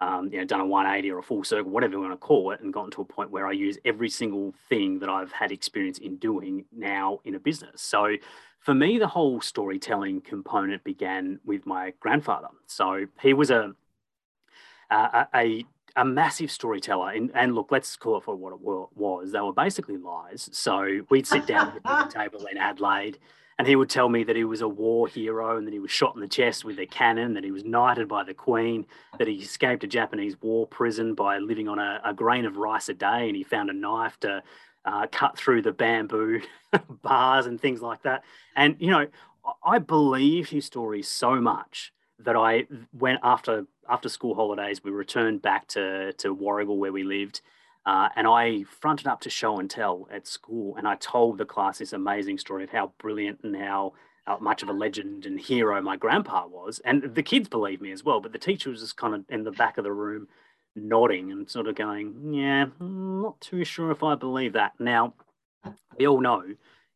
um, 0.02 0.30
you 0.32 0.40
know, 0.40 0.46
done 0.46 0.60
a 0.60 0.66
180 0.66 1.10
or 1.12 1.20
a 1.20 1.24
full 1.24 1.44
circle, 1.44 1.72
whatever 1.72 1.94
you 1.94 2.02
want 2.02 2.14
to 2.14 2.18
call 2.18 2.52
it, 2.52 2.62
and 2.62 2.74
gotten 2.74 2.92
to 2.92 3.02
a 3.02 3.06
point 3.06 3.32
where 3.32 3.48
I 3.48 3.52
use 3.52 3.78
every 3.86 4.10
single 4.10 4.54
thing 4.70 5.00
that 5.00 5.10
I've 5.10 5.32
had 5.32 5.52
experience 5.52 5.98
in 5.98 6.18
doing 6.18 6.66
now 6.76 7.20
in 7.24 7.36
a 7.36 7.40
business. 7.40 7.82
So 7.82 8.16
for 8.60 8.74
me, 8.74 8.98
the 8.98 9.08
whole 9.08 9.40
storytelling 9.42 10.22
component 10.22 10.84
began 10.84 11.40
with 11.46 11.66
my 11.66 11.94
grandfather. 12.00 12.50
So 12.68 13.06
he 13.22 13.34
was 13.34 13.52
a 13.52 13.74
a, 14.90 15.28
a, 15.34 15.66
a 15.96 16.06
massive 16.06 16.52
storyteller. 16.52 17.12
And, 17.12 17.32
and 17.34 17.56
look, 17.56 17.72
let's 17.72 17.96
call 17.96 18.18
it 18.18 18.24
for 18.24 18.36
what 18.36 18.54
it 18.54 18.60
was. 18.62 19.32
They 19.32 19.40
were 19.40 19.54
basically 19.54 19.98
lies. 19.98 20.50
So 20.52 21.02
we'd 21.10 21.28
sit 21.28 21.48
down 21.48 21.74
at 21.76 21.84
the 21.84 22.14
table 22.20 22.46
in 22.46 22.58
Adelaide 22.58 23.18
and 23.58 23.68
he 23.68 23.76
would 23.76 23.90
tell 23.90 24.10
me 24.10 24.24
that 24.24 24.36
he 24.36 24.44
was 24.44 24.62
a 24.62 24.68
war 24.68 25.08
hero 25.08 25.58
and 25.58 25.66
that 25.66 25.74
he 25.74 25.80
was 25.80 25.92
shot 25.92 26.14
in 26.16 26.22
the 26.22 26.28
chest 26.28 26.66
with 26.66 26.78
a 26.80 26.86
cannon, 26.86 27.34
that 27.36 27.44
he 27.44 27.52
was 27.52 27.64
knighted 27.64 28.08
by 28.08 28.24
the 28.24 28.34
Queen, 28.34 28.86
that 29.18 29.28
he 29.28 29.36
escaped 29.36 29.84
a 29.84 29.88
Japanese 29.88 30.36
war 30.42 30.68
prison 30.68 31.14
by 31.14 31.38
living 31.38 31.70
on 31.70 31.80
a, 31.80 32.02
a 32.04 32.14
grain 32.14 32.46
of 32.46 32.58
rice 32.58 32.90
a 32.90 32.94
day, 32.94 33.28
and 33.28 33.36
he 33.36 33.44
found 33.44 33.70
a 33.70 33.74
knife 33.74 34.20
to 34.20 34.44
uh, 34.84 35.08
cut 35.12 35.38
through 35.38 35.62
the 35.62 35.72
bamboo 35.72 36.42
bars 37.02 37.46
and 37.46 37.60
things 37.60 37.82
like 37.82 38.04
that. 38.04 38.24
And 38.56 38.76
you 38.80 38.92
know, 38.92 39.08
I 39.64 39.80
believe 39.80 40.50
his 40.50 40.66
story 40.66 41.02
so 41.02 41.36
much 41.36 41.94
that 42.20 42.36
I 42.36 42.68
went 42.94 43.20
after 43.24 43.66
after 43.90 44.10
school 44.10 44.36
holidays. 44.36 44.84
We 44.84 44.92
returned 44.92 45.42
back 45.42 45.68
to 45.70 46.14
to 46.14 46.36
Warragul 46.36 46.78
where 46.78 46.92
we 46.92 47.04
lived 47.04 47.42
uh, 47.86 48.10
and 48.16 48.28
I 48.28 48.64
fronted 48.64 49.08
up 49.08 49.22
to 49.22 49.30
show 49.30 49.60
and 49.60 49.70
tell 49.70 50.08
at 50.12 50.28
school, 50.28 50.76
and 50.76 50.88
I 50.88 50.96
told 50.96 51.38
the 51.38 51.46
class 51.46 51.78
this 51.78 51.94
amazing 51.94 52.40
story 52.40 52.64
of 52.64 52.72
how 52.72 52.94
brilliant 52.98 53.42
and 53.44 53.56
how 53.56 53.94
uh, 54.28 54.38
much 54.40 54.64
of 54.64 54.70
a 54.70 54.74
legend 54.74 55.26
and 55.26 55.40
hero 55.40 55.80
my 55.82 55.96
grandpa 55.96 56.48
was. 56.48 56.80
And 56.84 57.14
the 57.14 57.24
kids 57.24 57.48
believed 57.48 57.82
me 57.82 57.92
as 57.92 58.04
well, 58.04 58.20
but 58.20 58.32
the 58.32 58.40
teacher 58.40 58.70
was 58.70 58.82
just 58.82 58.98
kind 58.98 59.14
of 59.14 59.24
in 59.30 59.44
the 59.44 59.52
back 59.52 59.78
of 59.78 59.84
the 59.84 59.92
room 59.92 60.28
nodding 60.76 61.32
and 61.32 61.50
sort 61.50 61.68
of 61.68 61.76
going, 61.76 62.34
Yeah, 62.34 62.66
I'm 62.80 63.22
not 63.22 63.40
too 63.40 63.64
sure 63.64 63.92
if 63.92 64.04
I 64.04 64.16
believe 64.16 64.54
that. 64.54 64.74
Now, 64.80 65.14
we 65.98 66.08
all 66.08 66.22
know 66.22 66.44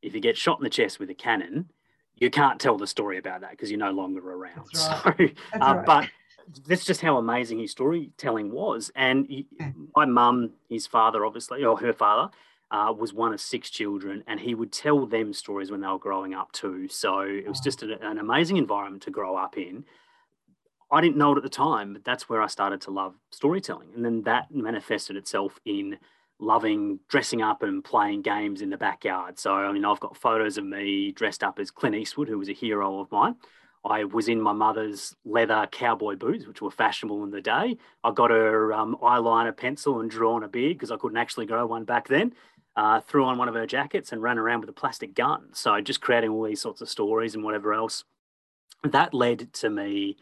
if 0.02 0.14
you 0.14 0.20
get 0.20 0.38
shot 0.38 0.60
in 0.60 0.64
the 0.64 0.70
chest 0.70 1.00
with 1.00 1.10
a 1.10 1.16
cannon, 1.16 1.70
you 2.16 2.30
can't 2.30 2.60
tell 2.60 2.78
the 2.78 2.88
story 2.88 3.18
about 3.18 3.42
that 3.42 3.52
because 3.52 3.70
you're 3.70 3.80
no 3.80 3.92
longer 3.92 4.22
around. 4.22 4.68
Right. 5.06 5.38
So, 5.54 5.62
uh, 5.62 5.76
right. 5.76 5.86
but 5.86 6.10
that's 6.66 6.86
just 6.86 7.02
how 7.02 7.18
amazing 7.18 7.60
his 7.60 7.72
storytelling 7.72 8.52
was. 8.52 8.92
And 8.96 9.26
he, 9.28 9.48
my 9.96 10.06
mum, 10.06 10.52
his 10.70 10.88
father, 10.88 11.26
obviously, 11.26 11.64
or 11.64 11.78
her 11.80 11.94
father, 11.94 12.32
uh, 12.72 12.94
was 12.96 13.14
one 13.14 13.34
of 13.34 13.42
six 13.42 13.70
children, 13.70 14.24
and 14.28 14.40
he 14.40 14.54
would 14.54 14.72
tell 14.72 15.06
them 15.06 15.34
stories 15.34 15.72
when 15.72 15.82
they 15.82 15.88
were 15.88 16.00
growing 16.00 16.34
up 16.34 16.52
too. 16.52 16.88
So 16.88 17.22
it 17.22 17.48
was 17.48 17.60
just 17.60 17.82
an, 17.84 17.92
an 17.92 18.20
amazing 18.20 18.58
environment 18.58 19.04
to 19.04 19.12
grow 19.12 19.36
up 19.36 19.58
in. 19.58 19.86
I 20.92 21.02
didn't 21.02 21.18
know 21.18 21.34
it 21.34 21.38
at 21.38 21.44
the 21.44 21.50
time, 21.50 21.94
but 21.94 22.04
that's 22.04 22.30
where 22.30 22.42
I 22.42 22.48
started 22.48 22.82
to 22.82 22.92
love 22.92 23.16
storytelling. 23.32 23.90
And 23.96 24.04
then 24.04 24.24
that 24.24 24.52
manifested 24.52 25.16
itself 25.16 25.60
in 25.66 25.98
loving 26.40 27.00
dressing 27.10 27.42
up 27.42 27.64
and 27.64 27.84
playing 27.84 28.22
games 28.22 28.62
in 28.62 28.70
the 28.70 28.78
backyard. 28.78 29.38
So, 29.38 29.54
I 29.54 29.72
mean, 29.72 29.86
I've 29.86 30.00
got 30.00 30.18
photos 30.18 30.58
of 30.58 30.66
me 30.66 31.12
dressed 31.12 31.44
up 31.44 31.60
as 31.60 31.70
Clint 31.70 31.96
Eastwood, 31.96 32.30
who 32.30 32.40
was 32.40 32.50
a 32.50 32.54
hero 32.54 33.00
of 33.00 33.12
mine. 33.12 33.36
I 33.86 34.04
was 34.04 34.28
in 34.28 34.42
my 34.42 34.52
mother's 34.52 35.16
leather 35.24 35.68
cowboy 35.72 36.16
boots, 36.16 36.46
which 36.46 36.62
were 36.62 36.72
fashionable 36.72 37.24
in 37.24 37.32
the 37.32 37.42
day. 37.42 37.78
I 38.04 38.12
got 38.12 38.30
her 38.30 38.74
um, 38.74 38.98
eyeliner 39.02 39.56
pencil 39.56 40.02
and 40.02 40.10
drew 40.10 40.32
on 40.34 40.44
a 40.44 40.50
beard 40.50 40.78
because 40.78 40.92
I 40.92 40.98
couldn't 40.98 41.18
actually 41.18 41.46
grow 41.46 41.66
one 41.66 41.86
back 41.86 42.08
then. 42.08 42.34
Uh, 42.76 43.02
threw 43.02 43.26
on 43.26 43.38
one 43.38 43.48
of 43.48 43.56
her 43.56 43.66
jackets 43.66 44.12
and 44.12 44.22
ran 44.22 44.38
around 44.38 44.62
with 44.62 44.70
a 44.70 44.74
plastic 44.74 45.14
gun. 45.14 45.50
So 45.54 45.80
just 45.82 46.02
creating 46.02 46.30
all 46.30 46.44
these 46.44 46.62
sorts 46.62 46.82
of 46.82 46.90
stories 46.90 47.36
and 47.36 47.44
whatever 47.44 47.74
else. 47.74 48.04
That 48.84 49.14
led 49.14 49.52
to 49.54 49.70
me 49.70 50.18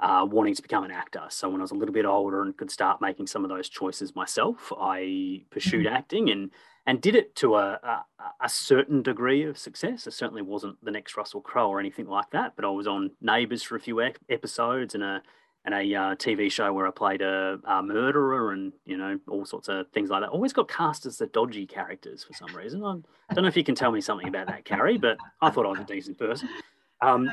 uh, 0.00 0.26
wanting 0.30 0.54
to 0.54 0.62
become 0.62 0.84
an 0.84 0.90
actor. 0.90 1.22
So 1.28 1.48
when 1.48 1.60
I 1.60 1.64
was 1.64 1.72
a 1.72 1.76
little 1.76 1.94
bit 1.94 2.04
older 2.04 2.42
and 2.42 2.56
could 2.56 2.70
start 2.70 3.00
making 3.00 3.26
some 3.26 3.44
of 3.44 3.50
those 3.50 3.68
choices 3.68 4.14
myself, 4.14 4.72
I 4.78 5.42
pursued 5.50 5.86
mm-hmm. 5.86 5.96
acting 5.96 6.30
and 6.30 6.50
and 6.88 7.02
did 7.02 7.14
it 7.14 7.36
to 7.36 7.56
a, 7.56 7.78
a, 7.82 8.04
a, 8.40 8.48
certain 8.48 9.02
degree 9.02 9.42
of 9.44 9.58
success. 9.58 10.06
It 10.06 10.14
certainly 10.14 10.40
wasn't 10.40 10.82
the 10.82 10.90
next 10.90 11.18
Russell 11.18 11.42
Crowe 11.42 11.68
or 11.68 11.78
anything 11.78 12.06
like 12.06 12.30
that, 12.30 12.54
but 12.56 12.64
I 12.64 12.70
was 12.70 12.86
on 12.86 13.10
Neighbours 13.20 13.62
for 13.62 13.76
a 13.76 13.80
few 13.80 14.00
episodes 14.30 14.94
and 14.94 15.04
a 15.04 15.22
and 15.66 15.74
a 15.74 15.94
uh, 15.94 16.14
TV 16.14 16.50
show 16.50 16.72
where 16.72 16.86
I 16.86 16.90
played 16.90 17.20
a, 17.20 17.58
a, 17.64 17.82
murderer 17.82 18.52
and 18.52 18.72
you 18.86 18.96
know 18.96 19.18
all 19.28 19.44
sorts 19.44 19.68
of 19.68 19.86
things 19.90 20.08
like 20.08 20.22
that. 20.22 20.30
Always 20.30 20.54
got 20.54 20.68
cast 20.68 21.04
as 21.04 21.18
the 21.18 21.26
dodgy 21.26 21.66
characters 21.66 22.24
for 22.24 22.32
some 22.32 22.56
reason. 22.56 22.82
I 22.82 23.34
don't 23.34 23.42
know 23.42 23.48
if 23.48 23.56
you 23.56 23.64
can 23.64 23.74
tell 23.74 23.92
me 23.92 24.00
something 24.00 24.26
about 24.26 24.46
that, 24.46 24.64
Carrie, 24.64 24.96
but 24.96 25.18
I 25.42 25.50
thought 25.50 25.66
I 25.66 25.70
was 25.70 25.80
a 25.80 25.84
decent 25.84 26.16
person. 26.16 26.48
Um, 27.02 27.30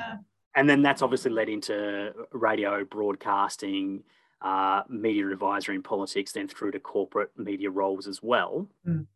and 0.53 0.69
then 0.69 0.81
that's 0.81 1.01
obviously 1.01 1.31
led 1.31 1.47
into 1.47 2.11
radio 2.33 2.83
broadcasting, 2.83 4.03
uh, 4.41 4.81
media 4.89 5.29
advisory 5.29 5.75
in 5.75 5.81
politics, 5.81 6.33
then 6.33 6.49
through 6.49 6.71
to 6.71 6.79
corporate 6.79 7.31
media 7.37 7.69
roles 7.69 8.05
as 8.05 8.21
well. 8.21 8.67
Mm. 8.85 9.07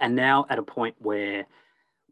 And 0.00 0.14
now 0.14 0.46
at 0.50 0.58
a 0.58 0.62
point 0.62 0.96
where 0.98 1.46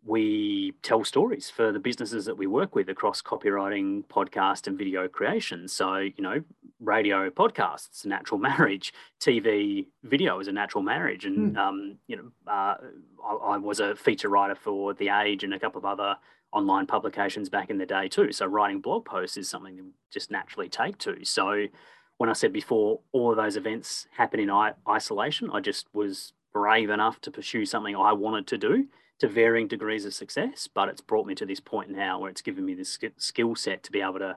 we 0.04 0.74
tell 0.82 1.04
stories 1.04 1.48
for 1.48 1.70
the 1.70 1.78
businesses 1.78 2.24
that 2.24 2.36
we 2.36 2.46
work 2.46 2.74
with 2.74 2.88
across 2.88 3.22
copywriting, 3.22 4.04
podcast, 4.06 4.66
and 4.66 4.76
video 4.76 5.06
creation. 5.06 5.68
So, 5.68 5.96
you 5.96 6.22
know, 6.22 6.42
radio 6.80 7.30
podcasts, 7.30 8.04
natural 8.04 8.38
marriage, 8.40 8.92
TV 9.20 9.86
video 10.02 10.40
is 10.40 10.48
a 10.48 10.52
natural 10.52 10.82
marriage. 10.82 11.24
And, 11.24 11.54
mm. 11.54 11.58
um, 11.58 11.98
you 12.08 12.16
know, 12.16 12.32
uh, 12.50 12.76
I, 13.24 13.34
I, 13.34 13.56
was 13.58 13.78
a 13.78 13.94
feature 13.94 14.28
writer 14.28 14.56
for 14.56 14.92
The 14.92 15.10
Age 15.10 15.44
and 15.44 15.54
a 15.54 15.58
couple 15.58 15.78
of 15.78 15.84
other 15.84 16.16
online 16.52 16.86
publications 16.86 17.48
back 17.48 17.70
in 17.70 17.78
the 17.78 17.86
day 17.86 18.08
too. 18.08 18.32
So, 18.32 18.46
writing 18.46 18.80
blog 18.80 19.04
posts 19.04 19.36
is 19.36 19.48
something 19.48 19.76
that 19.76 19.84
just 20.10 20.32
naturally 20.32 20.68
take 20.68 20.98
to. 20.98 21.24
So, 21.24 21.66
when 22.18 22.28
I 22.28 22.34
said 22.34 22.52
before, 22.52 23.00
all 23.12 23.30
of 23.30 23.36
those 23.36 23.56
events 23.56 24.06
happen 24.16 24.40
in 24.40 24.50
isolation, 24.88 25.50
I 25.52 25.60
just 25.60 25.86
was 25.94 26.32
brave 26.52 26.90
enough 26.90 27.20
to 27.22 27.30
pursue 27.30 27.64
something 27.66 27.96
I 27.96 28.12
wanted 28.12 28.46
to 28.48 28.58
do 28.58 28.86
to 29.20 29.28
varying 29.28 29.68
degrees 29.68 30.04
of 30.04 30.14
success, 30.14 30.68
but 30.72 30.88
it's 30.88 31.00
brought 31.00 31.26
me 31.26 31.34
to 31.36 31.46
this 31.46 31.60
point 31.60 31.90
now 31.90 32.18
where 32.18 32.30
it's 32.30 32.42
given 32.42 32.64
me 32.64 32.74
this 32.74 32.98
skill 33.18 33.54
set 33.54 33.82
to 33.84 33.92
be 33.92 34.00
able 34.00 34.18
to 34.18 34.36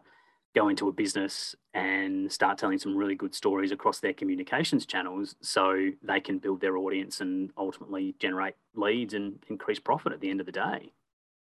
go 0.56 0.70
into 0.70 0.88
a 0.88 0.92
business 0.92 1.56
and 1.74 2.32
start 2.32 2.58
telling 2.58 2.80
some 2.80 2.96
really 2.96 3.16
good 3.16 3.36
stories 3.36 3.72
across 3.72 4.00
their 4.00 4.14
communications 4.14 4.86
channels 4.86 5.36
so 5.42 5.90
they 6.02 6.20
can 6.22 6.40
build 6.40 6.62
their 6.62 6.78
audience 6.78 7.20
and 7.20 7.52
ultimately 7.58 8.16
generate 8.20 8.56
leads 8.74 9.14
and 9.14 9.38
increase 9.50 9.80
profit 9.80 10.14
at 10.14 10.22
the 10.22 10.30
end 10.30 10.40
of 10.40 10.46
the 10.46 10.52
day. 10.52 10.94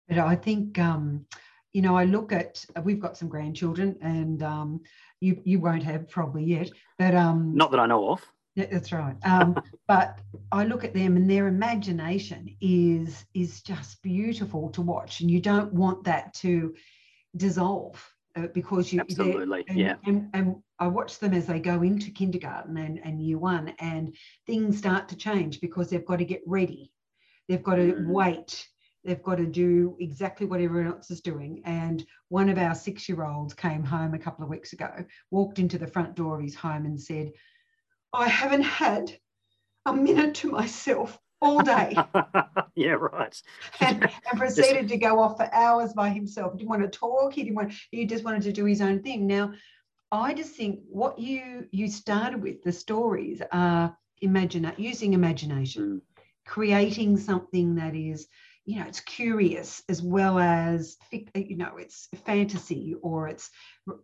But 0.08 0.20
I 0.20 0.36
think, 0.36 0.80
um, 0.80 1.26
you 1.74 1.82
know, 1.82 1.98
I 1.98 2.06
look 2.06 2.32
at, 2.32 2.66
we've 2.84 3.00
got 3.00 3.18
some 3.18 3.28
grandchildren 3.28 3.98
and 4.02 4.42
um, 4.42 4.82
you, 5.20 5.42
you 5.44 5.60
won't 5.60 5.84
have 5.84 6.10
probably 6.10 6.46
yet, 6.46 6.70
but. 6.98 7.14
Um, 7.14 7.56
Not 7.56 7.72
that 7.72 7.80
I 7.80 7.86
know 7.86 8.10
of. 8.10 8.22
Yeah, 8.56 8.68
that's 8.72 8.92
right. 8.92 9.16
Um, 9.26 9.60
but 9.88 10.20
I 10.52 10.66
look 10.66 10.84
at 10.84 10.94
them 10.94 11.18
and 11.18 11.30
their 11.30 11.48
imagination 11.48 12.56
is 12.62 13.26
is 13.34 13.62
just 13.62 14.02
beautiful 14.04 14.70
to 14.72 14.82
watch, 14.82 15.22
and 15.22 15.32
you 15.32 15.42
don't 15.42 15.74
want 15.74 16.04
that 16.04 16.34
to 16.36 16.76
dissolve 17.36 18.04
uh, 18.36 18.48
because 18.54 18.94
you 18.94 19.00
absolutely 19.00 19.64
and, 19.68 19.80
yeah. 19.80 19.96
And, 20.06 20.30
and 20.34 20.56
I 20.80 20.88
watch 20.88 21.20
them 21.20 21.34
as 21.34 21.48
they 21.48 21.60
go 21.60 21.82
into 21.82 22.12
kindergarten 22.12 22.78
and, 22.78 23.00
and 23.04 23.22
year 23.22 23.40
one, 23.40 23.74
and 23.80 24.16
things 24.46 24.78
start 24.78 25.10
to 25.10 25.16
change 25.16 25.60
because 25.60 25.90
they've 25.90 26.06
got 26.06 26.18
to 26.18 26.26
get 26.26 26.42
ready, 26.46 26.92
they've 27.48 27.64
got 27.64 27.76
to 27.76 27.94
mm. 27.94 28.08
wait. 28.08 28.68
They've 29.06 29.22
got 29.22 29.36
to 29.36 29.46
do 29.46 29.98
exactly 30.00 30.48
what 30.48 30.62
everyone 30.62 30.94
else 30.94 31.12
is 31.12 31.20
doing. 31.20 31.62
And 31.66 32.06
one 32.30 32.48
of 32.48 32.58
our 32.58 32.74
six 32.74 33.10
year 33.10 33.26
olds 33.26 33.54
came 33.54 33.84
home 33.84 34.14
a 34.14 34.20
couple 34.20 34.46
of 34.46 34.50
weeks 34.50 34.72
ago, 34.72 34.90
walked 35.30 35.60
into 35.60 35.78
the 35.78 35.88
front 35.88 36.16
door 36.16 36.38
of 36.38 36.42
his 36.42 36.56
home 36.56 36.86
and 36.86 36.98
said, 36.98 37.34
I 38.14 38.28
haven't 38.28 38.64
had 38.64 39.18
a 39.86 39.94
minute 39.94 40.36
to 40.36 40.52
myself 40.52 41.20
all 41.42 41.62
day. 41.62 41.96
yeah, 42.76 42.92
right. 42.92 43.42
and, 43.82 44.04
and 44.04 44.12
proceeded 44.40 44.88
to 44.90 44.98
go 44.98 45.20
off 45.20 45.38
for 45.38 45.54
hours 45.54 45.94
by 45.94 46.10
himself. 46.10 46.54
He 46.54 46.60
didn't 46.60 46.70
want 46.70 46.84
to 46.84 47.00
talk. 47.00 47.34
He 47.34 47.44
didn't 47.44 47.56
want. 47.56 47.74
He 47.92 48.06
just 48.06 48.24
wanted 48.24 48.44
to 48.44 48.54
do 48.54 48.66
his 48.66 48.82
own 48.82 49.02
thing. 49.02 49.28
Now, 49.28 49.54
I 50.12 50.34
just 50.34 50.56
think 50.56 50.80
what 50.88 51.20
you 51.20 51.68
you 51.72 51.90
started 51.90 52.42
with 52.42 52.64
the 52.64 52.72
stories 52.72 53.42
are 53.52 53.98
imagine 54.22 54.72
using 54.78 55.14
imagination, 55.14 56.02
mm. 56.02 56.24
creating 56.46 57.18
something 57.18 57.76
that 57.76 57.96
is 57.96 58.28
you 58.66 58.80
know 58.80 58.86
it's 58.88 59.02
curious 59.02 59.84
as 59.90 60.02
well 60.02 60.40
as 60.40 60.98
you 61.12 61.58
know 61.58 61.78
it's 61.78 62.08
fantasy 62.26 62.96
or 63.02 63.28
it's 63.28 63.50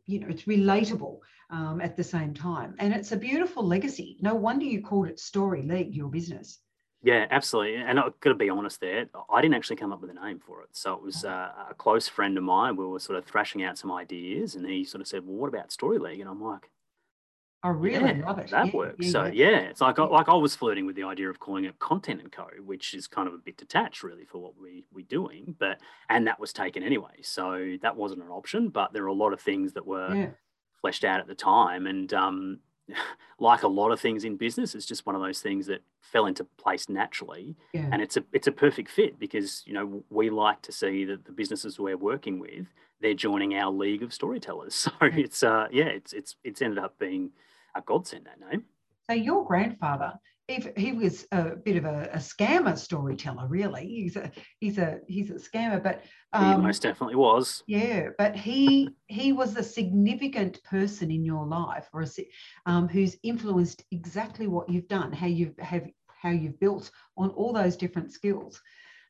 you 0.06 0.20
know 0.20 0.28
it's 0.30 0.44
relatable 0.44 1.20
um, 1.50 1.82
at 1.82 1.96
the 1.96 2.04
same 2.04 2.34
time. 2.34 2.76
And 2.80 2.94
it's 2.94 3.12
a 3.12 3.18
beautiful 3.18 3.66
legacy. 3.66 4.18
No 4.22 4.36
wonder 4.36 4.66
you 4.66 4.82
called 4.82 5.08
it 5.08 5.20
story 5.20 5.64
league 5.64 5.96
your 5.96 6.10
business. 6.10 6.60
Yeah 7.02 7.26
absolutely. 7.32 7.76
And 7.78 8.00
i've 8.00 8.20
got 8.20 8.32
to 8.32 8.36
be 8.36 8.50
honest 8.50 8.82
there 8.82 9.06
i 9.32 9.42
didn't 9.42 9.56
actually 9.56 9.78
come 9.78 9.94
up 9.94 10.02
with 10.02 10.12
a 10.12 10.14
name 10.14 10.40
for 10.40 10.62
it. 10.64 10.70
So 10.74 10.94
it 10.94 11.02
was 11.02 11.24
uh, 11.24 11.52
a 11.70 11.74
close 11.74 12.08
friend 12.08 12.38
of 12.38 12.44
mine 12.44 12.76
we 12.76 12.86
were 12.86 13.00
sort 13.00 13.18
of 13.18 13.26
thrashing 13.26 13.64
out 13.64 13.78
some 13.78 13.92
ideas 13.92 14.56
and 14.56 14.66
he 14.66 14.84
sort 14.84 15.02
of 15.02 15.08
said 15.08 15.26
well 15.26 15.38
what 15.38 15.48
about 15.48 15.72
story 15.72 15.98
league? 15.98 16.20
And 16.20 16.30
i'm 16.30 16.44
like 16.44 16.70
I 17.62 17.70
really 17.70 18.18
yeah, 18.20 18.26
love 18.26 18.40
it. 18.40 18.50
That 18.52 18.68
yeah, 18.68 18.72
works. 18.74 19.06
Yeah, 19.06 19.12
so 19.12 19.26
yeah. 19.26 19.58
it's 19.58 19.82
like 19.82 19.98
like 19.98 20.30
I 20.30 20.34
was 20.34 20.56
flirting 20.56 20.86
with 20.86 20.96
the 20.96 21.04
idea 21.04 21.30
of 21.30 21.40
calling 21.40 21.66
it 21.66 21.78
content 21.80 22.22
and 22.22 22.32
co, 22.32 22.48
which 22.66 22.94
is 22.94 23.06
kind 23.06 23.28
of 23.28 23.34
a 23.34 23.38
bit 23.38 23.58
detached 23.58 24.02
really 24.02 24.24
for 24.24 24.38
what 24.38 24.54
we 24.60 24.86
we're 24.94 25.06
doing. 25.06 25.56
But 25.60 25.80
and 26.10 26.26
that 26.28 26.40
was 26.40 26.54
taken 26.54 26.84
anyway, 26.84 27.22
so 27.22 27.76
that 27.82 27.98
wasn't 27.98 28.24
an 28.24 28.30
option. 28.30 28.70
But 28.70 28.94
there 28.94 29.04
are 29.04 29.08
a 29.08 29.14
lot 29.14 29.34
of 29.34 29.42
things 29.42 29.74
that 29.74 29.86
were 29.86 30.32
fleshed 30.80 31.04
out 31.04 31.20
at 31.20 31.28
the 31.28 31.36
time, 31.36 31.86
and 31.86 32.14
um, 32.14 32.60
like 33.40 33.64
a 33.64 33.68
lot 33.68 33.92
of 33.92 34.00
things 34.00 34.24
in 34.24 34.38
business, 34.38 34.74
it's 34.74 34.86
just 34.86 35.06
one 35.06 35.16
of 35.16 35.22
those 35.22 35.42
things 35.42 35.66
that 35.68 35.82
fell 36.00 36.28
into 36.28 36.46
place 36.46 36.88
naturally, 36.88 37.58
and 37.74 38.02
it's 38.02 38.16
a 38.16 38.24
it's 38.32 38.48
a 38.48 38.54
perfect 38.54 38.90
fit 38.90 39.20
because 39.20 39.64
you 39.66 39.74
know 39.74 40.02
we 40.10 40.30
like 40.30 40.62
to 40.62 40.72
see 40.72 41.04
that 41.04 41.26
the 41.26 41.34
businesses 41.34 41.78
we're 41.78 41.98
working 41.98 42.40
with 42.40 42.68
they're 43.02 43.14
joining 43.14 43.56
our 43.56 43.72
league 43.72 44.04
of 44.04 44.14
storytellers. 44.14 44.76
So 44.90 44.92
it's 45.02 45.44
uh 45.44 45.68
yeah, 45.72 45.86
it's 45.86 46.14
it's 46.14 46.36
it's 46.44 46.62
ended 46.62 46.80
up 46.80 46.98
being 47.00 47.32
a 47.76 47.82
godsend 47.82 48.26
that 48.26 48.40
name. 48.50 48.66
So 49.10 49.16
your 49.16 49.46
grandfather, 49.46 50.14
if 50.48 50.70
he 50.78 50.92
was 50.92 51.26
a 51.32 51.56
bit 51.56 51.78
of 51.78 51.86
a, 51.86 52.10
a, 52.14 52.18
scammer 52.18 52.78
storyteller, 52.78 53.48
really, 53.48 53.88
he's 53.88 54.16
a 54.16 54.32
he's 54.60 54.78
a 54.78 55.00
he's 55.08 55.32
a 55.32 55.36
scammer, 55.36 55.82
but 55.82 56.04
um, 56.34 56.56
he 56.56 56.62
most 56.62 56.84
definitely 56.84 57.16
was. 57.16 57.64
Yeah, 57.68 58.10
but 58.18 58.36
he 58.36 58.90
he 59.08 59.32
was 59.32 59.56
a 59.56 59.64
significant 59.64 60.64
person 60.64 61.10
in 61.10 61.26
your 61.26 61.46
life, 61.48 61.88
or 61.92 62.04
a, 62.04 62.08
um, 62.66 62.88
who's 62.88 63.18
influenced 63.24 63.84
exactly 63.92 64.48
what 64.48 64.70
you've 64.70 64.88
done, 64.88 65.12
how 65.12 65.28
you've 65.28 65.58
have 65.60 65.88
how 66.08 66.30
you've 66.30 66.60
built 66.60 66.92
on 67.18 67.30
all 67.32 67.54
those 67.54 67.76
different 67.76 68.12
skills. 68.12 68.62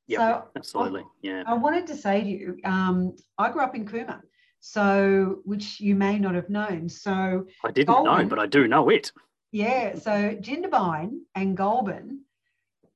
Yeah, 0.08 0.18
so 0.18 0.44
absolutely. 0.56 1.04
Yeah. 1.22 1.44
I 1.46 1.54
wanted 1.54 1.88
to 1.88 1.96
say 1.96 2.22
to 2.22 2.28
you, 2.28 2.58
um, 2.66 3.16
I 3.38 3.52
grew 3.52 3.62
up 3.62 3.76
in 3.76 3.86
Cooma. 3.86 4.22
So, 4.60 5.40
which 5.46 5.80
you 5.80 5.96
may 5.96 6.20
not 6.20 6.36
have 6.36 6.50
known. 6.50 6.90
So, 6.90 7.46
I 7.64 7.72
didn't 7.72 7.94
Goulburn, 7.94 8.24
know, 8.24 8.30
but 8.30 8.40
I 8.40 8.46
do 8.46 8.68
know 8.68 8.90
it. 8.90 9.12
Yeah. 9.52 9.98
So, 9.98 10.36
Jindabyne 10.36 11.20
and 11.36 11.56
Goulburn 11.56 12.22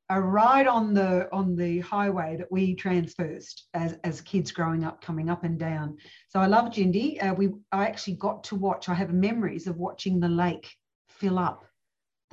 are 0.09 0.21
right 0.21 0.67
on 0.67 0.93
the 0.93 1.29
on 1.33 1.55
the 1.55 1.79
highway 1.79 2.35
that 2.37 2.51
we 2.51 2.75
transversed 2.75 3.69
as, 3.73 3.97
as 4.03 4.21
kids 4.21 4.51
growing 4.51 4.83
up, 4.83 5.01
coming 5.01 5.29
up 5.29 5.45
and 5.45 5.57
down. 5.57 5.97
So, 6.29 6.39
I 6.39 6.47
love 6.47 6.65
Jindy. 6.65 7.23
Uh, 7.23 7.33
we 7.33 7.49
I 7.71 7.85
actually 7.87 8.15
got 8.15 8.43
to 8.45 8.55
watch. 8.55 8.89
I 8.89 8.93
have 8.93 9.13
memories 9.13 9.67
of 9.67 9.77
watching 9.77 10.19
the 10.19 10.29
lake 10.29 10.69
fill 11.07 11.39
up 11.39 11.65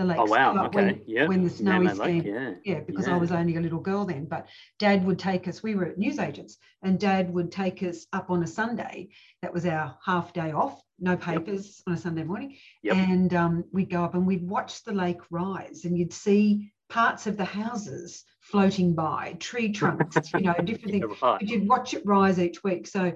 the 0.00 0.06
lake. 0.06 0.18
Oh 0.18 0.24
wow! 0.24 0.64
Okay, 0.66 0.76
when, 0.76 1.00
yeah. 1.06 1.26
When 1.26 1.44
the 1.44 1.50
snowy 1.50 1.88
came, 1.96 2.22
yeah, 2.22 2.54
yeah, 2.64 2.80
because 2.80 3.06
yeah. 3.06 3.14
I 3.14 3.18
was 3.18 3.30
only 3.30 3.56
a 3.56 3.60
little 3.60 3.80
girl 3.80 4.04
then. 4.04 4.24
But 4.24 4.48
Dad 4.78 5.04
would 5.04 5.18
take 5.18 5.46
us. 5.46 5.62
We 5.62 5.74
were 5.74 5.94
newsagents, 5.96 6.56
and 6.82 6.98
Dad 6.98 7.32
would 7.32 7.52
take 7.52 7.82
us 7.82 8.06
up 8.12 8.30
on 8.30 8.42
a 8.42 8.46
Sunday. 8.46 9.10
That 9.42 9.52
was 9.52 9.66
our 9.66 9.96
half 10.04 10.32
day 10.32 10.52
off. 10.52 10.82
No 10.98 11.16
papers 11.16 11.82
yep. 11.86 11.92
on 11.92 11.94
a 11.94 11.96
Sunday 11.96 12.24
morning, 12.24 12.56
yep. 12.82 12.96
and 12.96 13.32
um, 13.34 13.64
we'd 13.72 13.90
go 13.90 14.02
up 14.02 14.14
and 14.14 14.26
we'd 14.26 14.48
watch 14.48 14.82
the 14.84 14.92
lake 14.92 15.20
rise, 15.30 15.84
and 15.84 15.96
you'd 15.96 16.12
see 16.12 16.72
parts 16.88 17.26
of 17.26 17.36
the 17.36 17.44
houses 17.44 18.24
floating 18.40 18.94
by, 18.94 19.36
tree 19.38 19.70
trunks, 19.78 20.32
you 20.32 20.40
know, 20.40 20.54
different 20.64 20.92
things. 20.92 21.04
Right. 21.22 21.38
But 21.40 21.48
you'd 21.48 21.68
watch 21.68 21.94
it 21.94 22.04
rise 22.04 22.38
each 22.38 22.64
week. 22.64 22.86
So 22.86 23.12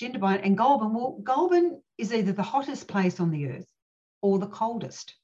Jindabyne 0.00 0.40
and 0.44 0.58
Goulburn. 0.58 0.92
Well, 0.94 1.18
Goulburn 1.22 1.80
is 1.96 2.12
either 2.12 2.32
the 2.32 2.42
hottest 2.42 2.88
place 2.88 3.20
on 3.20 3.30
the 3.30 3.46
earth 3.48 3.70
or 4.20 4.38
the 4.38 4.46
coldest. 4.46 5.14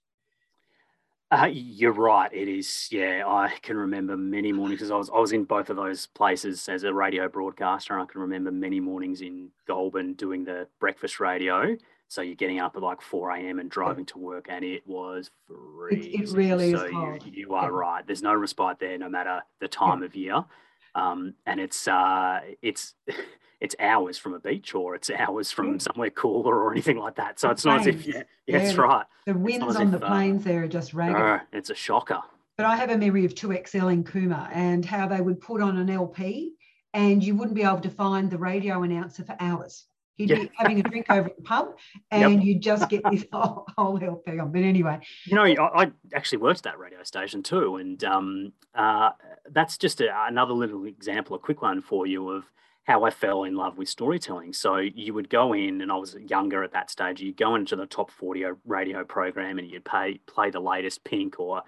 Uh, 1.32 1.48
you're 1.52 1.92
right. 1.92 2.32
It 2.32 2.48
is. 2.48 2.88
Yeah, 2.90 3.22
I 3.24 3.52
can 3.62 3.76
remember 3.76 4.16
many 4.16 4.52
mornings 4.52 4.80
because 4.80 4.90
I 4.90 4.96
was 4.96 5.10
I 5.10 5.18
was 5.18 5.32
in 5.32 5.44
both 5.44 5.70
of 5.70 5.76
those 5.76 6.06
places 6.06 6.68
as 6.68 6.82
a 6.82 6.92
radio 6.92 7.28
broadcaster. 7.28 7.94
And 7.94 8.02
I 8.02 8.06
can 8.06 8.20
remember 8.20 8.50
many 8.50 8.80
mornings 8.80 9.20
in 9.20 9.50
Goulburn 9.66 10.14
doing 10.14 10.44
the 10.44 10.66
breakfast 10.80 11.20
radio. 11.20 11.76
So 12.08 12.22
you're 12.22 12.34
getting 12.34 12.58
up 12.58 12.74
at 12.74 12.82
like 12.82 13.00
4 13.00 13.30
a.m. 13.30 13.60
and 13.60 13.70
driving 13.70 14.04
to 14.06 14.18
work, 14.18 14.46
and 14.48 14.64
it 14.64 14.84
was 14.84 15.30
freezing. 15.46 16.14
It, 16.14 16.30
it 16.30 16.32
really 16.32 16.72
so 16.72 16.84
is 16.86 16.92
hard. 16.92 17.22
You, 17.24 17.32
you 17.32 17.54
are 17.54 17.70
yeah. 17.70 17.78
right. 17.78 18.04
There's 18.04 18.22
no 18.22 18.34
respite 18.34 18.80
there, 18.80 18.98
no 18.98 19.08
matter 19.08 19.42
the 19.60 19.68
time 19.68 20.00
yeah. 20.00 20.06
of 20.06 20.16
year. 20.16 20.44
Um, 20.96 21.34
and 21.46 21.60
it's 21.60 21.86
uh, 21.86 22.40
it's 22.62 22.94
it's 23.60 23.76
hours 23.78 24.16
from 24.16 24.34
a 24.34 24.40
beach 24.40 24.74
or 24.74 24.94
it's 24.94 25.10
hours 25.10 25.52
from 25.52 25.78
somewhere 25.78 26.10
cooler 26.10 26.58
or 26.58 26.72
anything 26.72 26.96
like 26.96 27.16
that. 27.16 27.38
So 27.38 27.48
the 27.48 27.52
it's 27.52 27.62
plains. 27.62 27.86
not 27.86 27.94
as 27.94 28.00
if 28.00 28.06
yeah, 28.06 28.22
yeah, 28.46 28.58
that's 28.58 28.76
right. 28.76 29.04
The 29.26 29.34
winds 29.34 29.76
on 29.76 29.94
if, 29.94 30.00
the 30.00 30.04
uh, 30.04 30.08
plains 30.08 30.42
uh, 30.44 30.48
there 30.48 30.64
are 30.64 30.68
just 30.68 30.94
ragged. 30.94 31.16
Uh, 31.16 31.40
it's 31.52 31.70
a 31.70 31.74
shocker. 31.74 32.20
but 32.56 32.66
I 32.66 32.76
have 32.76 32.90
a 32.90 32.96
memory 32.96 33.24
of 33.24 33.34
2XL 33.34 33.92
in 33.92 34.04
Cooma 34.04 34.48
and 34.52 34.84
how 34.84 35.06
they 35.06 35.20
would 35.20 35.40
put 35.40 35.60
on 35.60 35.76
an 35.76 35.90
LP 35.90 36.54
and 36.94 37.22
you 37.22 37.36
wouldn't 37.36 37.54
be 37.54 37.62
able 37.62 37.80
to 37.80 37.90
find 37.90 38.30
the 38.30 38.38
radio 38.38 38.82
announcer 38.82 39.24
for 39.24 39.36
hours. 39.38 39.84
He'd 40.16 40.30
yeah. 40.30 40.36
be 40.36 40.50
having 40.54 40.80
a 40.80 40.82
drink 40.82 41.06
over 41.08 41.28
at 41.28 41.36
the 41.36 41.42
pub 41.42 41.76
and 42.10 42.34
yep. 42.34 42.44
you'd 42.44 42.62
just 42.62 42.88
get 42.88 43.02
this 43.10 43.24
whole, 43.32 43.66
whole 43.76 44.02
LP 44.02 44.38
on. 44.38 44.52
But 44.52 44.62
anyway. 44.62 45.00
You 45.26 45.36
know, 45.36 45.44
I, 45.44 45.84
I 45.84 45.90
actually 46.14 46.38
worked 46.38 46.60
at 46.60 46.64
that 46.64 46.78
radio 46.78 47.02
station 47.04 47.42
too. 47.42 47.76
And 47.76 48.02
um, 48.04 48.52
uh, 48.74 49.10
that's 49.50 49.76
just 49.78 50.00
a, 50.00 50.08
another 50.26 50.54
little 50.54 50.84
example, 50.86 51.36
a 51.36 51.38
quick 51.38 51.62
one 51.62 51.82
for 51.82 52.06
you 52.06 52.30
of 52.30 52.44
how 52.84 53.04
I 53.04 53.10
fell 53.10 53.44
in 53.44 53.54
love 53.54 53.78
with 53.78 53.88
storytelling. 53.88 54.52
So 54.52 54.76
you 54.76 55.14
would 55.14 55.30
go 55.30 55.52
in, 55.52 55.80
and 55.80 55.92
I 55.92 55.96
was 55.96 56.14
younger 56.14 56.64
at 56.64 56.72
that 56.72 56.90
stage. 56.90 57.20
You'd 57.20 57.36
go 57.36 57.54
into 57.54 57.76
the 57.76 57.86
top 57.86 58.10
forty 58.10 58.44
radio 58.64 59.04
program, 59.04 59.58
and 59.58 59.70
you'd 59.70 59.84
pay, 59.84 60.20
play 60.26 60.50
the 60.50 60.60
latest 60.60 61.04
Pink 61.04 61.38
or, 61.38 61.62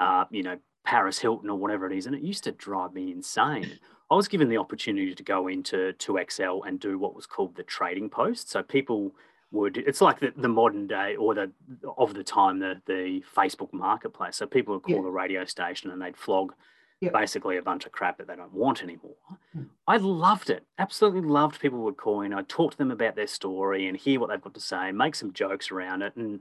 uh, 0.00 0.24
you 0.30 0.42
know, 0.42 0.58
Paris 0.84 1.18
Hilton 1.18 1.50
or 1.50 1.58
whatever 1.58 1.90
it 1.90 1.96
is, 1.96 2.06
and 2.06 2.14
it 2.14 2.22
used 2.22 2.44
to 2.44 2.52
drive 2.52 2.92
me 2.92 3.12
insane. 3.12 3.78
I 4.10 4.14
was 4.14 4.28
given 4.28 4.50
the 4.50 4.58
opportunity 4.58 5.14
to 5.14 5.22
go 5.22 5.48
into 5.48 5.94
2XL 5.98 6.66
and 6.66 6.78
do 6.78 6.98
what 6.98 7.14
was 7.14 7.24
called 7.24 7.56
the 7.56 7.62
trading 7.62 8.10
post. 8.10 8.50
So 8.50 8.62
people 8.62 9.14
would 9.52 9.76
it's 9.76 10.00
like 10.00 10.20
the, 10.20 10.32
the 10.36 10.48
modern 10.48 10.86
day 10.86 11.14
or 11.16 11.34
the 11.34 11.50
of 11.96 12.14
the 12.14 12.24
time 12.24 12.58
the 12.58 12.80
the 12.86 13.22
Facebook 13.34 13.72
marketplace. 13.72 14.36
So 14.36 14.46
people 14.46 14.74
would 14.74 14.82
call 14.82 14.96
yeah. 14.96 15.02
the 15.02 15.10
radio 15.10 15.44
station 15.44 15.90
and 15.90 16.02
they'd 16.02 16.16
flog 16.16 16.52
yep. 17.02 17.12
basically 17.12 17.56
a 17.56 17.62
bunch 17.62 17.84
of 17.84 17.92
crap 17.92 18.18
that 18.18 18.26
they 18.26 18.36
don't 18.36 18.52
want 18.52 18.82
anymore. 18.82 19.16
Mm. 19.56 19.68
I 19.86 19.96
loved 19.96 20.50
it. 20.50 20.64
Absolutely 20.78 21.20
loved 21.22 21.60
people 21.60 21.80
would 21.80 21.96
call 21.96 22.22
in. 22.22 22.32
I'd 22.32 22.48
talk 22.48 22.72
to 22.72 22.78
them 22.78 22.90
about 22.90 23.16
their 23.16 23.26
story 23.26 23.86
and 23.88 23.96
hear 23.96 24.20
what 24.20 24.30
they've 24.30 24.40
got 24.40 24.54
to 24.54 24.60
say, 24.60 24.92
make 24.92 25.14
some 25.14 25.32
jokes 25.32 25.70
around 25.70 26.02
it. 26.02 26.14
And 26.16 26.40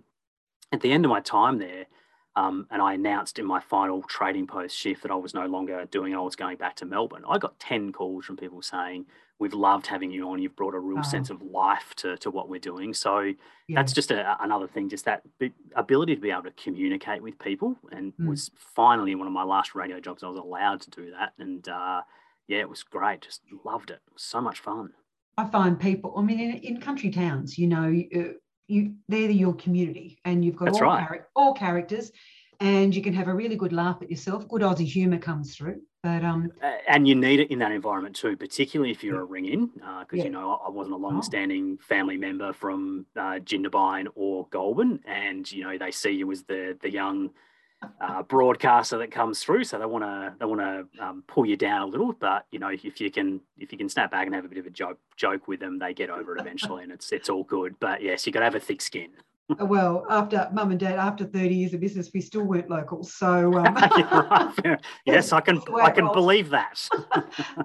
at 0.72 0.82
the 0.82 0.92
end 0.92 1.06
of 1.06 1.10
my 1.10 1.20
time 1.20 1.60
there, 1.60 1.88
um, 2.36 2.68
and 2.72 2.82
I 2.82 2.94
announced 2.94 3.40
in 3.40 3.46
my 3.46 3.60
final 3.60 4.04
trading 4.04 4.48
post 4.48 4.78
shift 4.78 5.02
that 5.02 5.12
I 5.12 5.16
was 5.16 5.34
no 5.34 5.46
longer 5.48 5.86
doing 5.92 6.14
it. 6.14 6.18
I 6.18 6.22
was 6.22 6.38
going 6.38 6.58
back 6.58 6.78
to 6.78 6.86
Melbourne. 6.86 7.24
I 7.28 7.38
got 7.38 7.60
10 7.60 7.92
calls 7.92 8.24
from 8.26 8.38
people 8.38 8.62
saying, 8.62 9.06
We've 9.42 9.56
loved 9.56 9.88
having 9.88 10.12
you 10.12 10.30
on. 10.30 10.40
You've 10.40 10.56
brought 10.56 10.76
a 10.76 10.80
real 10.80 11.00
oh. 11.00 11.02
sense 11.02 11.32
of 11.32 11.42
life 11.42 11.96
to, 11.96 12.16
to 12.18 12.30
what 12.30 12.48
we're 12.48 12.60
doing. 12.60 12.94
So 12.94 13.22
yeah. 13.22 13.34
that's 13.74 13.92
just 13.92 14.12
a, 14.12 14.38
another 14.40 14.68
thing, 14.68 14.88
just 14.88 15.06
that 15.06 15.24
ability 15.76 16.14
to 16.14 16.22
be 16.22 16.30
able 16.30 16.44
to 16.44 16.52
communicate 16.52 17.24
with 17.24 17.40
people. 17.40 17.76
And 17.92 18.14
mm. 18.18 18.28
was 18.28 18.52
finally 18.76 19.16
one 19.16 19.26
of 19.26 19.34
my 19.34 19.42
last 19.42 19.74
radio 19.74 20.00
jobs. 20.00 20.22
I 20.22 20.28
was 20.28 20.38
allowed 20.38 20.82
to 20.82 20.92
do 20.92 21.10
that. 21.18 21.34
And 21.40 21.68
uh, 21.68 22.02
yeah, 22.48 22.60
it 22.60 22.70
was 22.70 22.84
great. 22.84 23.22
Just 23.22 23.42
loved 23.66 23.90
it. 23.90 24.00
it 24.14 24.22
so 24.22 24.42
much 24.42 24.60
fun. 24.60 24.92
I 25.40 25.46
find 25.46 25.80
people, 25.80 26.14
I 26.16 26.22
mean, 26.22 26.40
in, 26.40 26.58
in 26.58 26.80
country 26.80 27.10
towns, 27.10 27.58
you 27.58 27.66
know, 27.66 27.92
uh, 28.16 28.34
you 28.68 28.94
they're 29.10 29.32
your 29.32 29.56
community 29.56 30.20
and 30.24 30.46
you've 30.46 30.56
got 30.56 30.70
all, 30.70 30.82
right. 30.82 31.08
char- 31.08 31.28
all 31.36 31.56
characters 31.56 32.12
and 32.62 32.96
you 32.96 33.02
can 33.02 33.14
have 33.14 33.28
a 33.28 33.34
really 33.34 33.56
good 33.56 33.74
laugh 33.74 34.02
at 34.02 34.10
yourself. 34.10 34.48
Good 34.48 34.62
Aussie 34.62 34.86
humour 34.86 35.18
comes 35.18 35.56
through. 35.56 35.82
But 36.04 36.24
um, 36.24 36.52
and 36.88 37.08
you 37.08 37.16
need 37.16 37.40
it 37.40 37.52
in 37.52 37.60
that 37.60 37.72
environment 37.72 38.16
too, 38.16 38.38
particularly 38.38 38.92
if 38.92 39.04
you're 39.04 39.16
yeah. 39.16 39.22
a 39.22 39.26
ring 39.26 39.46
in, 39.46 39.68
because 39.68 40.06
uh, 40.14 40.16
yeah. 40.16 40.24
you 40.24 40.30
know 40.30 40.60
I 40.66 40.70
wasn't 40.70 40.94
a 40.94 40.98
oh. 40.98 41.02
long-standing 41.02 41.78
oh. 41.80 41.84
family 41.84 42.18
member 42.18 42.54
from 42.54 43.06
uh, 43.16 43.40
Jindabyne 43.40 44.08
or 44.16 44.48
Goulburn, 44.50 45.00
and 45.06 45.52
you 45.52 45.64
know 45.64 45.78
they 45.78 45.92
see 45.92 46.12
you 46.12 46.32
as 46.32 46.44
the 46.44 46.78
the 46.82 46.92
young 46.92 47.32
uh, 48.00 48.24
broadcaster 48.24 48.98
that 48.98 49.12
comes 49.12 49.44
through, 49.44 49.64
so 49.64 49.78
they 49.78 49.86
want 49.86 50.04
to 50.04 50.34
they 50.40 50.46
want 50.46 50.62
to 50.62 51.04
um, 51.04 51.24
pull 51.28 51.46
you 51.46 51.58
down 51.58 51.82
a 51.82 51.86
little. 51.86 52.14
But 52.14 52.48
you 52.52 52.58
know 52.58 52.70
if 52.70 53.00
you 53.00 53.12
can 53.12 53.40
if 53.60 53.72
you 53.72 53.78
can 53.78 53.90
snap 53.90 54.10
back 54.10 54.26
and 54.26 54.34
have 54.34 54.46
a 54.46 54.50
bit 54.50 54.58
of 54.58 54.66
a 54.66 54.72
joke 54.72 54.98
joke 55.18 55.48
with 55.48 55.60
them, 55.60 55.78
they 55.78 55.94
get 55.94 56.10
over 56.10 56.36
it 56.36 56.42
eventually, 56.42 56.82
and 56.82 56.92
it's 56.92 57.12
it's 57.12 57.30
all 57.30 57.44
good. 57.44 57.76
But 57.80 58.02
yes, 58.02 58.26
you 58.26 58.32
got 58.32 58.40
to 58.40 58.46
have 58.46 58.56
a 58.56 58.60
thick 58.60 58.82
skin. 58.82 59.10
Uh, 59.60 59.66
well, 59.66 60.06
after 60.10 60.50
mum 60.54 60.72
and 60.72 60.80
dad, 60.80 60.98
after 60.98 61.26
30 61.26 61.56
years 61.56 61.74
of 61.74 61.80
business, 61.80 62.12
we 62.14 62.22
still 62.22 62.44
weren't 62.44 62.70
locals. 62.70 63.14
So 63.14 63.54
um, 63.54 63.76
yes, 65.06 65.32
I 65.32 65.42
can 65.42 65.62
I 65.82 65.92
can 65.92 66.08
believe 66.12 66.50
that. 66.50 66.88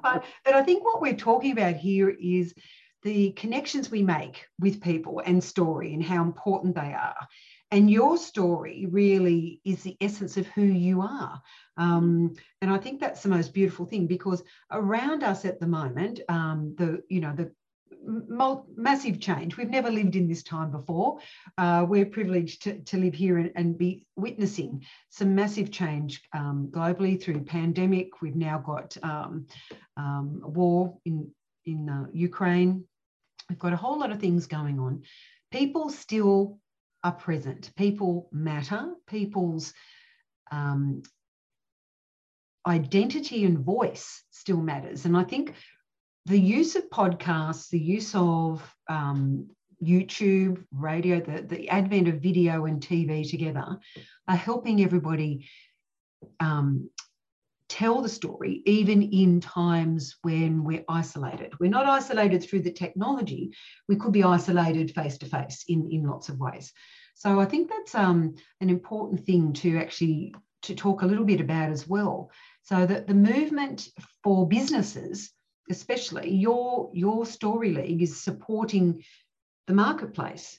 but, 0.03 0.25
but 0.45 0.55
I 0.55 0.63
think 0.63 0.85
what 0.85 1.01
we're 1.01 1.15
talking 1.15 1.53
about 1.53 1.77
here 1.77 2.11
is 2.11 2.55
the 3.03 3.31
connections 3.33 3.91
we 3.91 4.03
make 4.03 4.47
with 4.59 4.81
people 4.81 5.23
and 5.25 5.43
story 5.43 5.95
and 5.95 6.03
how 6.03 6.23
important 6.23 6.75
they 6.75 6.93
are. 6.93 7.17
And 7.71 7.91
your 7.91 8.17
story 8.17 8.87
really 8.89 9.61
is 9.65 9.83
the 9.83 9.97
essence 10.01 10.37
of 10.37 10.47
who 10.49 10.63
you 10.63 11.03
are. 11.03 11.43
Um, 11.77 12.35
and 12.63 12.71
I 12.71 12.79
think 12.79 13.01
that's 13.01 13.23
the 13.23 13.29
most 13.29 13.53
beautiful 13.53 13.87
thing 13.87 14.07
because 14.07 14.43
around 14.71 15.25
us 15.25 15.45
at 15.45 15.59
the 15.59 15.67
moment, 15.67 16.21
um, 16.29 16.75
the 16.79 17.03
you 17.09 17.21
know 17.21 17.35
the 17.35 17.53
massive 18.07 19.21
change. 19.21 19.57
We've 19.57 19.71
never 19.71 19.91
lived 19.91 20.17
in 20.17 20.29
this 20.29 20.43
time 20.43 20.71
before. 20.71 21.19
Uh, 21.59 21.85
we're 21.89 22.07
privileged 22.07 22.63
to, 22.63 22.79
to 22.81 22.97
live 22.97 23.15
here 23.15 23.39
and, 23.39 23.53
and, 23.57 23.77
be 23.77 24.07
witnessing 24.17 24.85
some 25.11 25.35
massive 25.35 25.71
change 25.71 26.23
um, 26.33 26.69
globally 26.71 27.21
through 27.21 27.45
pandemic. 27.45 28.23
We've 28.23 28.37
now 28.37 28.59
got 28.59 28.97
um, 29.03 29.47
um, 29.97 30.41
war 30.43 30.97
in, 31.05 31.31
in 31.65 31.89
uh, 31.89 32.07
Ukraine. 32.13 32.85
We've 33.49 33.59
got 33.59 33.73
a 33.73 33.77
whole 33.77 33.99
lot 33.99 34.13
of 34.13 34.21
things 34.21 34.47
going 34.47 34.79
on. 34.79 35.03
People 35.51 35.91
still 35.91 36.59
are 37.05 37.13
present. 37.13 37.71
People 37.77 38.29
matter. 38.33 38.93
People's 39.07 39.73
um, 40.51 41.03
identity 42.67 43.45
and 43.45 43.59
voice 43.61 44.25
still 44.31 44.61
matters. 44.61 45.05
And 45.05 45.17
I 45.17 45.25
think 45.25 45.55
the 46.27 46.39
use 46.39 46.75
of 46.75 46.91
podcasts, 46.91 47.71
the 47.71 47.79
use 47.79 48.13
of 48.15 48.61
um, 48.89 49.49
YouTube, 49.83 50.65
radio, 50.73 51.21
the, 51.21 51.43
the 51.43 51.69
advent 51.69 52.09
of 52.09 52.21
video 52.21 52.65
and 52.65 52.81
TV 52.81 53.29
together 53.29 53.79
are 54.27 54.37
helping 54.37 54.83
everybody 54.83 55.49
um, 56.41 56.91
tell 57.69 58.03
the 58.03 58.09
story, 58.09 58.63
even 58.67 59.03
in 59.03 59.41
times 59.41 60.17
when 60.23 60.65
we're 60.65 60.85
isolated. 60.89 61.53
We're 61.61 61.71
not 61.71 61.87
isolated 61.87 62.43
through 62.43 62.63
the 62.63 62.73
technology, 62.73 63.53
we 63.89 63.95
could 63.95 64.13
be 64.13 64.25
isolated 64.25 64.93
face 64.93 65.19
to 65.19 65.27
face 65.27 65.65
in, 65.69 65.89
in 65.93 66.09
lots 66.09 66.29
of 66.29 66.41
ways. 66.41 66.73
So 67.15 67.39
I 67.39 67.45
think 67.45 67.71
that's 67.71 67.95
um, 67.95 68.35
an 68.61 68.69
important 68.69 69.25
thing 69.25 69.53
to 69.55 69.79
actually 69.79 70.35
to 70.63 70.75
talk 70.75 71.03
a 71.03 71.07
little 71.07 71.25
bit 71.25 71.41
about 71.41 71.71
as 71.71 71.87
well. 71.87 72.33
So 72.63 72.85
that 72.85 73.07
the 73.07 73.15
movement 73.15 73.89
for 74.25 74.49
businesses 74.49 75.31
especially 75.71 76.31
your 76.31 76.91
your 76.93 77.27
story 77.27 77.73
league 77.73 78.03
is 78.03 78.21
supporting 78.21 79.03
the 79.67 79.75
marketplace 79.75 80.59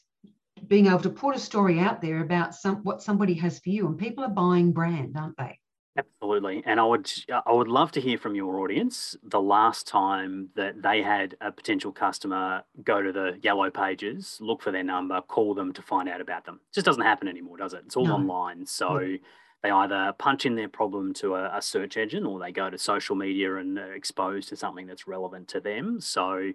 being 0.67 0.88
able 0.88 1.00
to 1.00 1.10
put 1.10 1.36
a 1.36 1.39
story 1.39 1.80
out 1.80 2.02
there 2.02 2.22
about 2.22 2.56
some 2.56 2.78
what 2.78 3.02
somebody 3.02 3.34
has 3.36 3.60
for 3.60 3.70
you 3.70 3.88
and 3.88 3.98
people 3.98 4.24
are 4.24 4.30
buying 4.30 4.72
brand 4.72 5.15
aren't 5.15 5.38
they? 5.38 5.60
Absolutely. 5.98 6.62
And 6.65 6.80
i 6.80 6.86
would 6.86 7.12
i 7.32 7.52
would 7.52 7.67
love 7.67 7.91
to 7.93 8.02
hear 8.02 8.17
from 8.17 8.36
your 8.36 8.60
audience 8.60 9.15
the 9.24 9.41
last 9.41 9.88
time 9.88 10.50
that 10.56 10.82
they 10.82 11.02
had 11.02 11.36
a 11.41 11.52
potential 11.52 11.91
customer 11.91 12.63
go 12.84 13.02
to 13.02 13.12
the 13.12 13.39
yellow 13.41 13.70
pages 13.72 14.38
look 14.39 14.62
for 14.62 14.72
their 14.72 14.84
number 14.84 15.22
call 15.22 15.54
them 15.54 15.74
to 15.74 15.82
find 15.82 16.08
out 16.08 16.22
about 16.22 16.46
them. 16.46 16.56
It 16.56 16.76
just 16.76 16.86
doesn't 16.86 17.04
happen 17.04 17.28
anymore 17.28 17.58
does 17.58 17.74
it? 17.74 17.84
It's 17.86 17.96
all 17.96 18.06
no. 18.06 18.15
online. 18.15 18.65
So 18.65 19.00
yeah 19.00 19.17
they 19.63 19.70
either 19.70 20.13
punch 20.17 20.46
in 20.46 20.56
their 20.56 20.70
problem 20.70 21.13
to 21.15 21.36
a, 21.36 21.58
a, 21.58 21.62
search 21.62 21.98
engine 21.98 22.26
or 22.26 22.39
they 22.39 22.52
go 22.52 22.70
to 22.70 22.78
social 22.78 23.15
media 23.15 23.56
and 23.56 23.78
are 23.80 23.93
exposed 23.93 24.50
to 24.50 24.56
something 24.56 24.86
that's 24.86 25.08
relevant 25.08 25.48
to 25.50 25.60
them. 25.60 26.00
So 26.00 26.52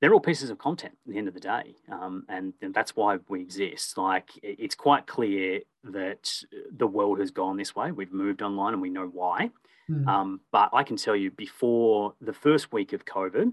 they're 0.00 0.14
all 0.14 0.20
pieces 0.20 0.48
of 0.48 0.58
content 0.58 0.94
at 1.06 1.12
the 1.12 1.18
end 1.18 1.28
of 1.28 1.34
the 1.34 1.40
day. 1.40 1.74
Um, 1.90 2.24
and, 2.28 2.54
and, 2.62 2.72
that's 2.72 2.96
why 2.96 3.18
we 3.28 3.40
exist. 3.40 3.98
Like 3.98 4.30
it's 4.42 4.74
quite 4.74 5.06
clear 5.06 5.60
that 5.84 6.42
the 6.74 6.86
world 6.86 7.18
has 7.18 7.30
gone 7.30 7.56
this 7.56 7.76
way. 7.76 7.92
We've 7.92 8.12
moved 8.12 8.40
online 8.40 8.72
and 8.72 8.82
we 8.82 8.90
know 8.90 9.06
why. 9.06 9.50
Mm. 9.90 10.06
Um, 10.06 10.40
but 10.52 10.70
I 10.72 10.84
can 10.84 10.96
tell 10.96 11.16
you 11.16 11.30
before 11.30 12.14
the 12.20 12.32
first 12.32 12.72
week 12.72 12.92
of 12.92 13.04
COVID, 13.04 13.52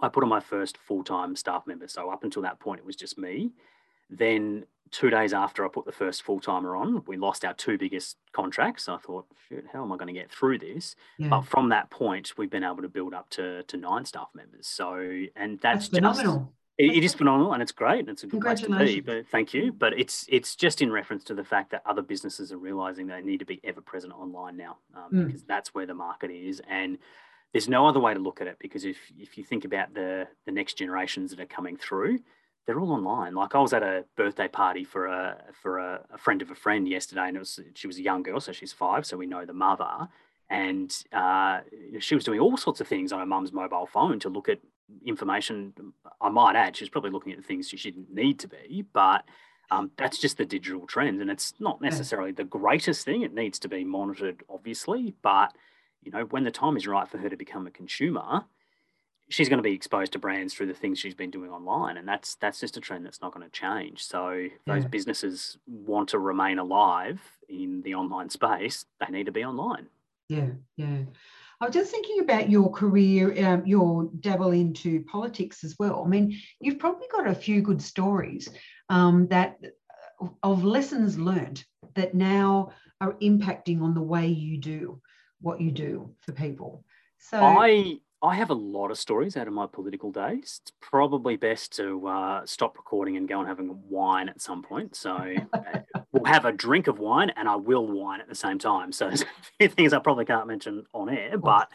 I 0.00 0.08
put 0.08 0.22
on 0.22 0.28
my 0.28 0.40
first 0.40 0.78
full 0.78 1.04
time 1.04 1.36
staff 1.36 1.66
member. 1.66 1.88
So 1.88 2.10
up 2.10 2.24
until 2.24 2.42
that 2.42 2.60
point, 2.60 2.80
it 2.80 2.86
was 2.86 2.96
just 2.96 3.18
me. 3.18 3.52
Then 4.10 4.66
two 4.92 5.10
days 5.10 5.32
after 5.32 5.64
I 5.64 5.68
put 5.68 5.86
the 5.86 5.92
first 5.92 6.22
full 6.22 6.38
timer 6.38 6.76
on, 6.76 7.02
we 7.06 7.16
lost 7.16 7.44
our 7.44 7.54
two 7.54 7.78
biggest 7.78 8.18
contracts. 8.32 8.88
I 8.88 8.98
thought, 8.98 9.26
shoot, 9.48 9.64
how 9.72 9.82
am 9.82 9.90
I 9.90 9.96
going 9.96 10.14
to 10.14 10.20
get 10.20 10.30
through 10.30 10.58
this? 10.58 10.94
Yeah. 11.18 11.28
But 11.28 11.42
from 11.42 11.70
that 11.70 11.90
point, 11.90 12.34
we've 12.36 12.50
been 12.50 12.62
able 12.62 12.82
to 12.82 12.88
build 12.88 13.14
up 13.14 13.30
to, 13.30 13.62
to 13.64 13.76
nine 13.76 14.04
staff 14.04 14.28
members. 14.34 14.66
So, 14.66 15.24
and 15.34 15.58
that's, 15.60 15.88
that's 15.88 15.88
phenomenal. 15.88 16.38
Just, 16.38 16.50
it, 16.78 16.96
it 16.98 17.04
is 17.04 17.14
phenomenal 17.14 17.54
and 17.54 17.62
it's 17.62 17.72
great. 17.72 18.00
And 18.00 18.10
it's 18.10 18.22
a 18.22 18.26
good 18.26 18.42
place 18.42 18.60
to 18.60 18.78
be. 18.78 19.00
But 19.00 19.26
thank 19.28 19.54
you. 19.54 19.72
But 19.72 19.98
it's 19.98 20.26
it's 20.28 20.56
just 20.56 20.82
in 20.82 20.92
reference 20.92 21.24
to 21.24 21.34
the 21.34 21.44
fact 21.44 21.70
that 21.70 21.82
other 21.86 22.02
businesses 22.02 22.52
are 22.52 22.58
realizing 22.58 23.06
they 23.06 23.22
need 23.22 23.40
to 23.40 23.46
be 23.46 23.60
ever 23.64 23.80
present 23.80 24.12
online 24.12 24.56
now 24.56 24.76
um, 24.94 25.10
mm. 25.12 25.26
because 25.26 25.42
that's 25.44 25.74
where 25.74 25.86
the 25.86 25.94
market 25.94 26.30
is. 26.30 26.60
And 26.68 26.98
there's 27.52 27.68
no 27.68 27.86
other 27.86 28.00
way 28.00 28.14
to 28.14 28.20
look 28.20 28.40
at 28.40 28.46
it 28.46 28.56
because 28.58 28.84
if 28.84 28.96
if 29.18 29.36
you 29.36 29.44
think 29.44 29.64
about 29.64 29.94
the 29.94 30.26
the 30.46 30.52
next 30.52 30.74
generations 30.74 31.30
that 31.30 31.40
are 31.40 31.46
coming 31.46 31.76
through 31.76 32.20
they're 32.66 32.80
all 32.80 32.92
online. 32.92 33.34
Like 33.34 33.54
I 33.54 33.58
was 33.58 33.72
at 33.72 33.82
a 33.82 34.04
birthday 34.16 34.48
party 34.48 34.84
for 34.84 35.06
a 35.06 35.36
for 35.52 35.78
a, 35.78 36.00
a, 36.12 36.18
friend 36.18 36.42
of 36.42 36.50
a 36.50 36.54
friend 36.54 36.86
yesterday, 36.88 37.28
and 37.28 37.36
it 37.36 37.40
was 37.40 37.60
she 37.74 37.86
was 37.86 37.98
a 37.98 38.02
young 38.02 38.22
girl, 38.22 38.40
so 38.40 38.52
she's 38.52 38.72
five, 38.72 39.04
so 39.04 39.16
we 39.16 39.26
know 39.26 39.44
the 39.44 39.52
mother, 39.52 40.08
and 40.48 40.94
uh, 41.12 41.60
she 41.98 42.14
was 42.14 42.24
doing 42.24 42.40
all 42.40 42.56
sorts 42.56 42.80
of 42.80 42.88
things 42.88 43.12
on 43.12 43.20
her 43.20 43.26
mum's 43.26 43.52
mobile 43.52 43.86
phone 43.86 44.20
to 44.20 44.28
look 44.28 44.48
at 44.48 44.60
information. 45.04 45.72
I 46.20 46.28
might 46.28 46.56
add, 46.56 46.76
she's 46.76 46.88
probably 46.88 47.10
looking 47.10 47.32
at 47.32 47.44
things 47.44 47.68
she 47.68 47.76
didn't 47.76 48.14
need 48.14 48.38
to 48.40 48.48
be, 48.48 48.84
but 48.92 49.24
um, 49.70 49.90
that's 49.96 50.18
just 50.18 50.36
the 50.36 50.44
digital 50.44 50.86
trend, 50.86 51.20
and 51.20 51.30
it's 51.30 51.54
not 51.58 51.80
necessarily 51.80 52.30
the 52.30 52.44
greatest 52.44 53.04
thing. 53.04 53.22
It 53.22 53.34
needs 53.34 53.58
to 53.60 53.68
be 53.68 53.84
monitored, 53.84 54.44
obviously, 54.48 55.14
but 55.22 55.56
you 56.02 56.12
know, 56.12 56.24
when 56.24 56.44
the 56.44 56.50
time 56.50 56.76
is 56.76 56.86
right 56.86 57.08
for 57.08 57.18
her 57.18 57.28
to 57.28 57.36
become 57.36 57.66
a 57.66 57.70
consumer, 57.70 58.44
she's 59.32 59.48
going 59.48 59.58
to 59.58 59.62
be 59.62 59.72
exposed 59.72 60.12
to 60.12 60.18
brands 60.18 60.52
through 60.52 60.66
the 60.66 60.74
things 60.74 60.98
she's 60.98 61.14
been 61.14 61.30
doing 61.30 61.50
online, 61.50 61.96
and 61.96 62.06
that's 62.06 62.34
that's 62.36 62.60
just 62.60 62.76
a 62.76 62.80
trend 62.80 63.04
that's 63.06 63.22
not 63.22 63.32
going 63.32 63.44
to 63.44 63.50
change. 63.50 64.04
So 64.04 64.48
those 64.66 64.82
yeah. 64.82 64.88
businesses 64.88 65.56
want 65.66 66.10
to 66.10 66.18
remain 66.18 66.58
alive 66.58 67.20
in 67.48 67.82
the 67.82 67.94
online 67.94 68.28
space. 68.28 68.84
They 69.00 69.10
need 69.10 69.26
to 69.26 69.32
be 69.32 69.44
online. 69.44 69.88
Yeah, 70.28 70.50
yeah. 70.76 71.04
I 71.60 71.66
was 71.66 71.74
just 71.74 71.90
thinking 71.90 72.20
about 72.20 72.50
your 72.50 72.70
career, 72.70 73.46
um, 73.46 73.64
your 73.64 74.10
dabble 74.20 74.50
into 74.50 75.04
politics 75.04 75.64
as 75.64 75.76
well. 75.78 76.02
I 76.04 76.08
mean, 76.08 76.38
you've 76.60 76.78
probably 76.78 77.06
got 77.10 77.26
a 77.26 77.34
few 77.34 77.62
good 77.62 77.80
stories 77.80 78.48
um, 78.88 79.28
that 79.28 79.58
of 80.42 80.64
lessons 80.64 81.18
learned 81.18 81.64
that 81.94 82.14
now 82.14 82.72
are 83.00 83.14
impacting 83.14 83.82
on 83.82 83.94
the 83.94 84.02
way 84.02 84.26
you 84.26 84.58
do 84.58 85.00
what 85.40 85.60
you 85.60 85.70
do 85.70 86.14
for 86.20 86.32
people. 86.32 86.84
So 87.18 87.38
I 87.38 87.98
I 88.22 88.36
have 88.36 88.50
a 88.50 88.54
lot 88.54 88.92
of 88.92 88.98
stories 88.98 89.36
out 89.36 89.48
of 89.48 89.52
my 89.52 89.66
political 89.66 90.12
days. 90.12 90.60
It's 90.62 90.72
probably 90.80 91.36
best 91.36 91.74
to 91.76 92.06
uh, 92.06 92.46
stop 92.46 92.76
recording 92.76 93.16
and 93.16 93.28
go 93.28 93.40
and 93.40 93.48
having 93.48 93.76
wine 93.88 94.28
at 94.28 94.40
some 94.40 94.62
point. 94.62 94.94
So 94.94 95.34
uh, 95.52 95.60
we'll 96.12 96.32
have 96.32 96.44
a 96.44 96.52
drink 96.52 96.86
of 96.86 97.00
wine, 97.00 97.32
and 97.36 97.48
I 97.48 97.56
will 97.56 97.84
wine 97.84 98.20
at 98.20 98.28
the 98.28 98.36
same 98.36 98.60
time. 98.60 98.92
So 98.92 99.08
there's 99.08 99.22
a 99.22 99.26
few 99.58 99.68
things 99.68 99.92
I 99.92 99.98
probably 99.98 100.24
can't 100.24 100.46
mention 100.46 100.84
on 100.92 101.08
air, 101.08 101.36
but 101.36 101.72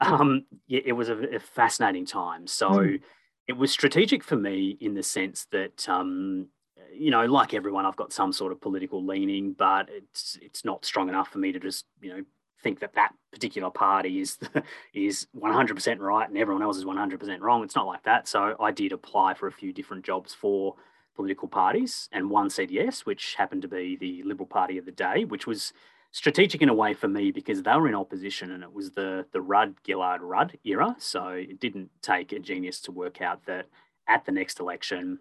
um, 0.00 0.46
yeah, 0.66 0.80
it 0.86 0.92
was 0.92 1.10
a, 1.10 1.36
a 1.36 1.38
fascinating 1.38 2.06
time. 2.06 2.46
So 2.46 2.70
mm. 2.70 3.00
it 3.46 3.58
was 3.58 3.70
strategic 3.70 4.24
for 4.24 4.36
me 4.36 4.78
in 4.80 4.94
the 4.94 5.02
sense 5.02 5.46
that. 5.52 5.88
Um, 5.88 6.48
you 6.92 7.12
know, 7.12 7.24
like 7.24 7.54
everyone, 7.54 7.86
I've 7.86 7.94
got 7.94 8.12
some 8.12 8.32
sort 8.32 8.50
of 8.50 8.60
political 8.60 9.06
leaning, 9.06 9.52
but 9.52 9.88
it's 9.90 10.36
it's 10.42 10.64
not 10.64 10.84
strong 10.84 11.08
enough 11.08 11.28
for 11.28 11.38
me 11.38 11.52
to 11.52 11.60
just 11.60 11.86
you 12.00 12.10
know 12.10 12.24
think 12.62 12.80
that 12.80 12.94
that 12.94 13.12
particular 13.32 13.70
party 13.70 14.20
is 14.20 14.38
is 14.94 15.26
100% 15.36 15.98
right 15.98 16.28
and 16.28 16.38
everyone 16.38 16.62
else 16.62 16.76
is 16.76 16.84
100% 16.84 17.40
wrong. 17.40 17.64
It's 17.64 17.76
not 17.76 17.86
like 17.86 18.04
that. 18.04 18.28
So 18.28 18.56
I 18.60 18.70
did 18.70 18.92
apply 18.92 19.34
for 19.34 19.46
a 19.46 19.52
few 19.52 19.72
different 19.72 20.04
jobs 20.04 20.34
for 20.34 20.74
political 21.14 21.48
parties, 21.48 22.08
and 22.12 22.30
one 22.30 22.48
said 22.48 22.70
yes, 22.70 23.04
which 23.04 23.34
happened 23.34 23.62
to 23.62 23.68
be 23.68 23.96
the 23.96 24.22
Liberal 24.22 24.46
Party 24.46 24.78
of 24.78 24.86
the 24.86 24.92
day, 24.92 25.24
which 25.24 25.46
was 25.46 25.72
strategic 26.12 26.60
in 26.62 26.68
a 26.68 26.74
way 26.74 26.92
for 26.92 27.08
me 27.08 27.30
because 27.30 27.62
they 27.62 27.76
were 27.76 27.86
in 27.86 27.94
opposition 27.94 28.50
and 28.50 28.64
it 28.64 28.72
was 28.72 28.90
the 28.92 29.24
the 29.32 29.40
Rudd 29.40 29.74
Gillard 29.86 30.22
Rudd 30.22 30.58
era. 30.64 30.96
So 30.98 31.28
it 31.28 31.60
didn't 31.60 31.90
take 32.02 32.32
a 32.32 32.38
genius 32.38 32.80
to 32.82 32.92
work 32.92 33.20
out 33.20 33.46
that 33.46 33.66
at 34.08 34.24
the 34.24 34.32
next 34.32 34.60
election, 34.60 35.20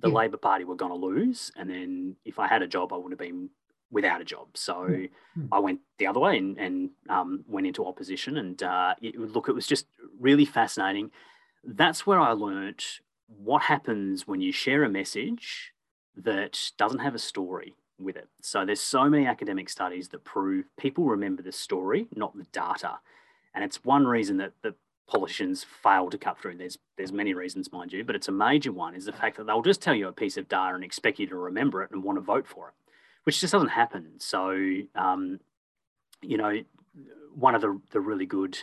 the 0.00 0.08
yeah. 0.08 0.14
Labor 0.14 0.36
Party 0.36 0.64
were 0.64 0.74
going 0.74 0.92
to 0.92 1.06
lose, 1.06 1.52
and 1.56 1.68
then 1.68 2.16
if 2.24 2.38
I 2.38 2.48
had 2.48 2.62
a 2.62 2.66
job, 2.66 2.92
I 2.92 2.96
would 2.96 3.12
have 3.12 3.18
been 3.18 3.50
without 3.90 4.20
a 4.20 4.24
job. 4.24 4.48
So 4.54 4.74
mm-hmm. 4.74 5.46
I 5.52 5.58
went 5.58 5.80
the 5.98 6.06
other 6.06 6.20
way 6.20 6.38
and, 6.38 6.58
and 6.58 6.90
um, 7.08 7.44
went 7.48 7.66
into 7.66 7.86
opposition. 7.86 8.36
And 8.36 8.62
uh, 8.62 8.94
it, 9.00 9.18
look, 9.18 9.48
it 9.48 9.54
was 9.54 9.66
just 9.66 9.86
really 10.18 10.44
fascinating. 10.44 11.10
That's 11.64 12.06
where 12.06 12.20
I 12.20 12.32
learnt 12.32 13.00
what 13.26 13.62
happens 13.62 14.26
when 14.26 14.40
you 14.40 14.52
share 14.52 14.84
a 14.84 14.88
message 14.88 15.72
that 16.16 16.72
doesn't 16.76 17.00
have 17.00 17.14
a 17.14 17.18
story 17.18 17.74
with 17.98 18.16
it. 18.16 18.28
So 18.40 18.64
there's 18.64 18.80
so 18.80 19.08
many 19.08 19.26
academic 19.26 19.68
studies 19.68 20.08
that 20.08 20.24
prove 20.24 20.64
people 20.78 21.04
remember 21.04 21.42
the 21.42 21.52
story, 21.52 22.08
not 22.14 22.36
the 22.36 22.46
data. 22.52 22.98
And 23.54 23.64
it's 23.64 23.84
one 23.84 24.06
reason 24.06 24.38
that 24.38 24.52
the 24.62 24.74
politicians 25.06 25.64
fail 25.64 26.08
to 26.08 26.16
cut 26.16 26.38
through. 26.38 26.56
There's 26.56 26.78
there's 26.96 27.12
many 27.12 27.34
reasons, 27.34 27.72
mind 27.72 27.92
you, 27.92 28.04
but 28.04 28.14
it's 28.14 28.28
a 28.28 28.32
major 28.32 28.72
one 28.72 28.94
is 28.94 29.06
the 29.06 29.12
fact 29.12 29.36
that 29.36 29.46
they'll 29.46 29.62
just 29.62 29.82
tell 29.82 29.94
you 29.94 30.08
a 30.08 30.12
piece 30.12 30.36
of 30.36 30.48
data 30.48 30.74
and 30.74 30.84
expect 30.84 31.18
you 31.18 31.26
to 31.26 31.36
remember 31.36 31.82
it 31.82 31.90
and 31.90 32.02
want 32.02 32.16
to 32.16 32.22
vote 32.22 32.46
for 32.46 32.68
it 32.68 32.74
which 33.24 33.40
just 33.40 33.52
doesn't 33.52 33.68
happen. 33.68 34.12
So, 34.18 34.50
um, 34.94 35.40
you 36.22 36.36
know, 36.36 36.62
one 37.34 37.54
of 37.54 37.60
the, 37.60 37.80
the 37.90 38.00
really 38.00 38.26
good 38.26 38.58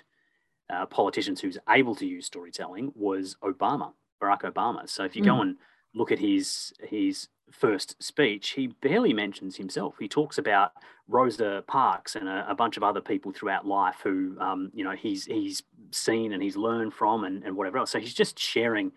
uh, 0.70 0.86
politicians 0.86 1.42
who's 1.42 1.58
able 1.70 1.96
to 1.96 2.06
use 2.06 2.26
storytelling 2.26 2.92
was 2.96 3.36
Obama, 3.42 3.94
Barack 4.22 4.42
Obama. 4.42 4.90
So 4.90 5.04
if 5.04 5.16
you 5.16 5.22
mm. 5.22 5.26
go 5.26 5.36
hmm. 5.36 5.42
and 5.42 5.58
look 5.94 6.12
at 6.12 6.20
his 6.20 6.74
his 6.82 7.30
first 7.52 8.02
speech, 8.04 8.50
he 8.50 8.68
barely 8.68 9.14
mentions 9.14 9.56
himself. 9.56 9.96
He 10.00 10.08
talks 10.08 10.38
about 10.38 10.74
Rosa 11.08 11.64
Parks 11.68 12.16
and 12.16 12.28
a, 12.28 12.46
a 12.50 12.56
bunch 12.56 12.76
of 12.76 12.84
other 12.84 13.00
people 13.00 13.32
throughout 13.32 13.66
life 13.66 14.02
who, 14.04 14.38
um, 14.40 14.72
you 14.74 14.84
know, 14.84 14.92
he's 14.92 15.26
he's 15.26 15.64
seen 15.92 16.34
and 16.34 16.44
he's 16.44 16.58
learned 16.58 16.94
from 16.94 17.24
and, 17.24 17.44
and 17.44 17.56
whatever 17.56 17.78
else. 17.78 17.92
So 17.92 18.00
he's 18.00 18.14
just 18.14 18.38
sharing 18.38 18.92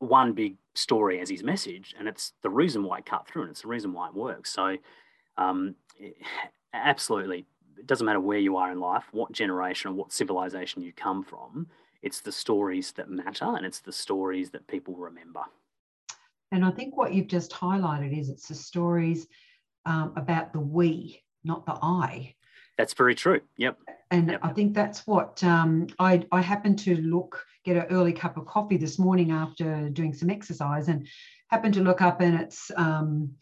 one 0.00 0.32
big 0.32 0.56
story 0.74 1.20
as 1.20 1.30
his 1.30 1.42
message, 1.44 1.94
and 1.98 2.08
it's 2.08 2.32
the 2.42 2.50
reason 2.50 2.82
why 2.82 2.98
it 2.98 3.06
cut 3.06 3.28
through, 3.28 3.42
and 3.42 3.50
it's 3.50 3.62
the 3.62 3.68
reason 3.68 3.92
why 3.92 4.08
it 4.08 4.14
works. 4.14 4.50
So, 4.50 4.76
um, 5.36 5.76
absolutely, 6.74 7.46
it 7.78 7.86
doesn't 7.86 8.04
matter 8.04 8.20
where 8.20 8.38
you 8.38 8.56
are 8.56 8.72
in 8.72 8.80
life, 8.80 9.04
what 9.12 9.32
generation 9.32 9.90
or 9.90 9.94
what 9.94 10.12
civilization 10.12 10.82
you 10.82 10.92
come 10.92 11.22
from. 11.22 11.68
It's 12.02 12.20
the 12.20 12.32
stories 12.32 12.92
that 12.92 13.10
matter, 13.10 13.44
and 13.44 13.64
it's 13.64 13.80
the 13.80 13.92
stories 13.92 14.50
that 14.50 14.66
people 14.66 14.96
remember. 14.96 15.42
And 16.50 16.64
I 16.64 16.70
think 16.70 16.96
what 16.96 17.14
you've 17.14 17.28
just 17.28 17.52
highlighted 17.52 18.18
is 18.18 18.28
it's 18.28 18.48
the 18.48 18.54
stories 18.54 19.28
um, 19.86 20.12
about 20.16 20.52
the 20.52 20.60
we, 20.60 21.22
not 21.44 21.66
the 21.66 21.78
I. 21.80 22.34
That's 22.80 22.94
very 22.94 23.14
true. 23.14 23.42
Yep. 23.58 23.78
And 24.10 24.30
yep. 24.30 24.40
I 24.42 24.54
think 24.54 24.72
that's 24.72 25.06
what 25.06 25.44
um, 25.44 25.88
I, 25.98 26.24
I 26.32 26.40
happened 26.40 26.78
to 26.78 26.96
look, 26.96 27.44
get 27.62 27.76
an 27.76 27.84
early 27.90 28.14
cup 28.14 28.38
of 28.38 28.46
coffee 28.46 28.78
this 28.78 28.98
morning 28.98 29.32
after 29.32 29.90
doing 29.90 30.14
some 30.14 30.30
exercise 30.30 30.88
and 30.88 31.06
happened 31.48 31.74
to 31.74 31.82
look 31.82 32.00
up 32.00 32.22
and 32.22 32.40
it's 32.40 32.70
um, 32.76 33.32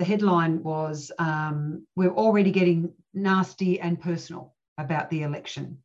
the 0.00 0.04
headline 0.04 0.64
was 0.64 1.12
um, 1.20 1.86
we're 1.94 2.12
already 2.12 2.50
getting 2.50 2.92
nasty 3.14 3.78
and 3.78 4.00
personal 4.00 4.56
about 4.78 5.10
the 5.10 5.22
election. 5.22 5.78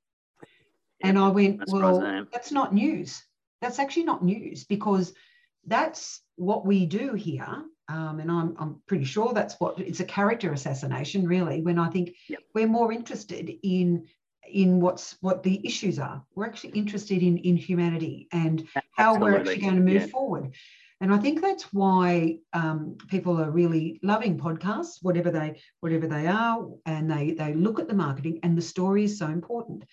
and 1.04 1.20
I 1.20 1.28
went, 1.28 1.60
that's 1.60 1.72
well, 1.72 2.26
that's 2.32 2.52
not 2.52 2.74
news. 2.74 3.22
That's 3.62 3.78
actually 3.78 4.06
not 4.06 4.26
news 4.26 4.64
because 4.64 5.14
that's 5.68 6.22
what 6.36 6.66
we 6.66 6.88
do 6.88 7.14
here 7.14 7.64
um, 7.90 8.20
and 8.20 8.32
I'm, 8.32 8.56
I'm 8.58 8.82
pretty 8.88 9.06
sure 9.06 9.34
that's 9.34 9.60
what 9.60 9.80
it's 9.80 10.00
a 10.00 10.06
character 10.06 10.54
assassination, 10.54 11.28
really. 11.28 11.62
When 11.62 11.80
I 11.80 11.90
think 11.90 12.16
yep. 12.30 12.40
we're 12.54 12.68
more 12.68 12.92
interested 12.92 13.52
in 13.64 14.08
in 14.52 14.80
what's 14.80 15.18
what 15.22 15.44
the 15.44 15.66
issues 15.66 16.00
are. 16.00 16.24
We're 16.36 16.46
actually 16.46 16.72
interested 16.72 17.22
in 17.22 17.38
in 17.40 17.58
humanity 17.58 18.28
and 18.32 18.68
how 18.92 19.16
Absolutely. 19.16 19.32
we're 19.32 19.38
actually 19.38 19.58
going 19.58 19.76
to 19.76 19.82
move 19.82 20.02
yeah. 20.02 20.08
forward. 20.08 20.54
And 21.02 21.14
I 21.14 21.18
think 21.18 21.42
that's 21.42 21.64
why 21.74 22.38
um, 22.54 22.98
people 23.10 23.42
are 23.42 23.52
really 23.52 24.00
loving 24.04 24.40
podcasts, 24.40 25.00
whatever 25.02 25.32
they 25.32 25.60
whatever 25.82 26.08
they 26.08 26.28
are, 26.28 26.66
and 26.86 27.12
they 27.12 27.32
they 27.32 27.54
look 27.54 27.80
at 27.80 27.90
the 27.90 27.94
marketing 27.94 28.40
and 28.44 28.58
the 28.58 28.62
story 28.62 29.04
is 29.04 29.18
so 29.18 29.28
important. 29.28 29.84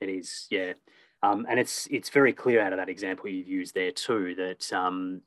It 0.00 0.10
is, 0.10 0.46
yeah. 0.50 0.74
Um, 1.22 1.46
and 1.48 1.58
it's 1.58 1.88
it's 1.90 2.10
very 2.10 2.34
clear 2.34 2.60
out 2.60 2.74
of 2.74 2.78
that 2.78 2.90
example 2.90 3.30
you've 3.30 3.48
used 3.48 3.74
there 3.74 3.92
too 3.92 4.34
that 4.34 4.70
um, 4.74 5.22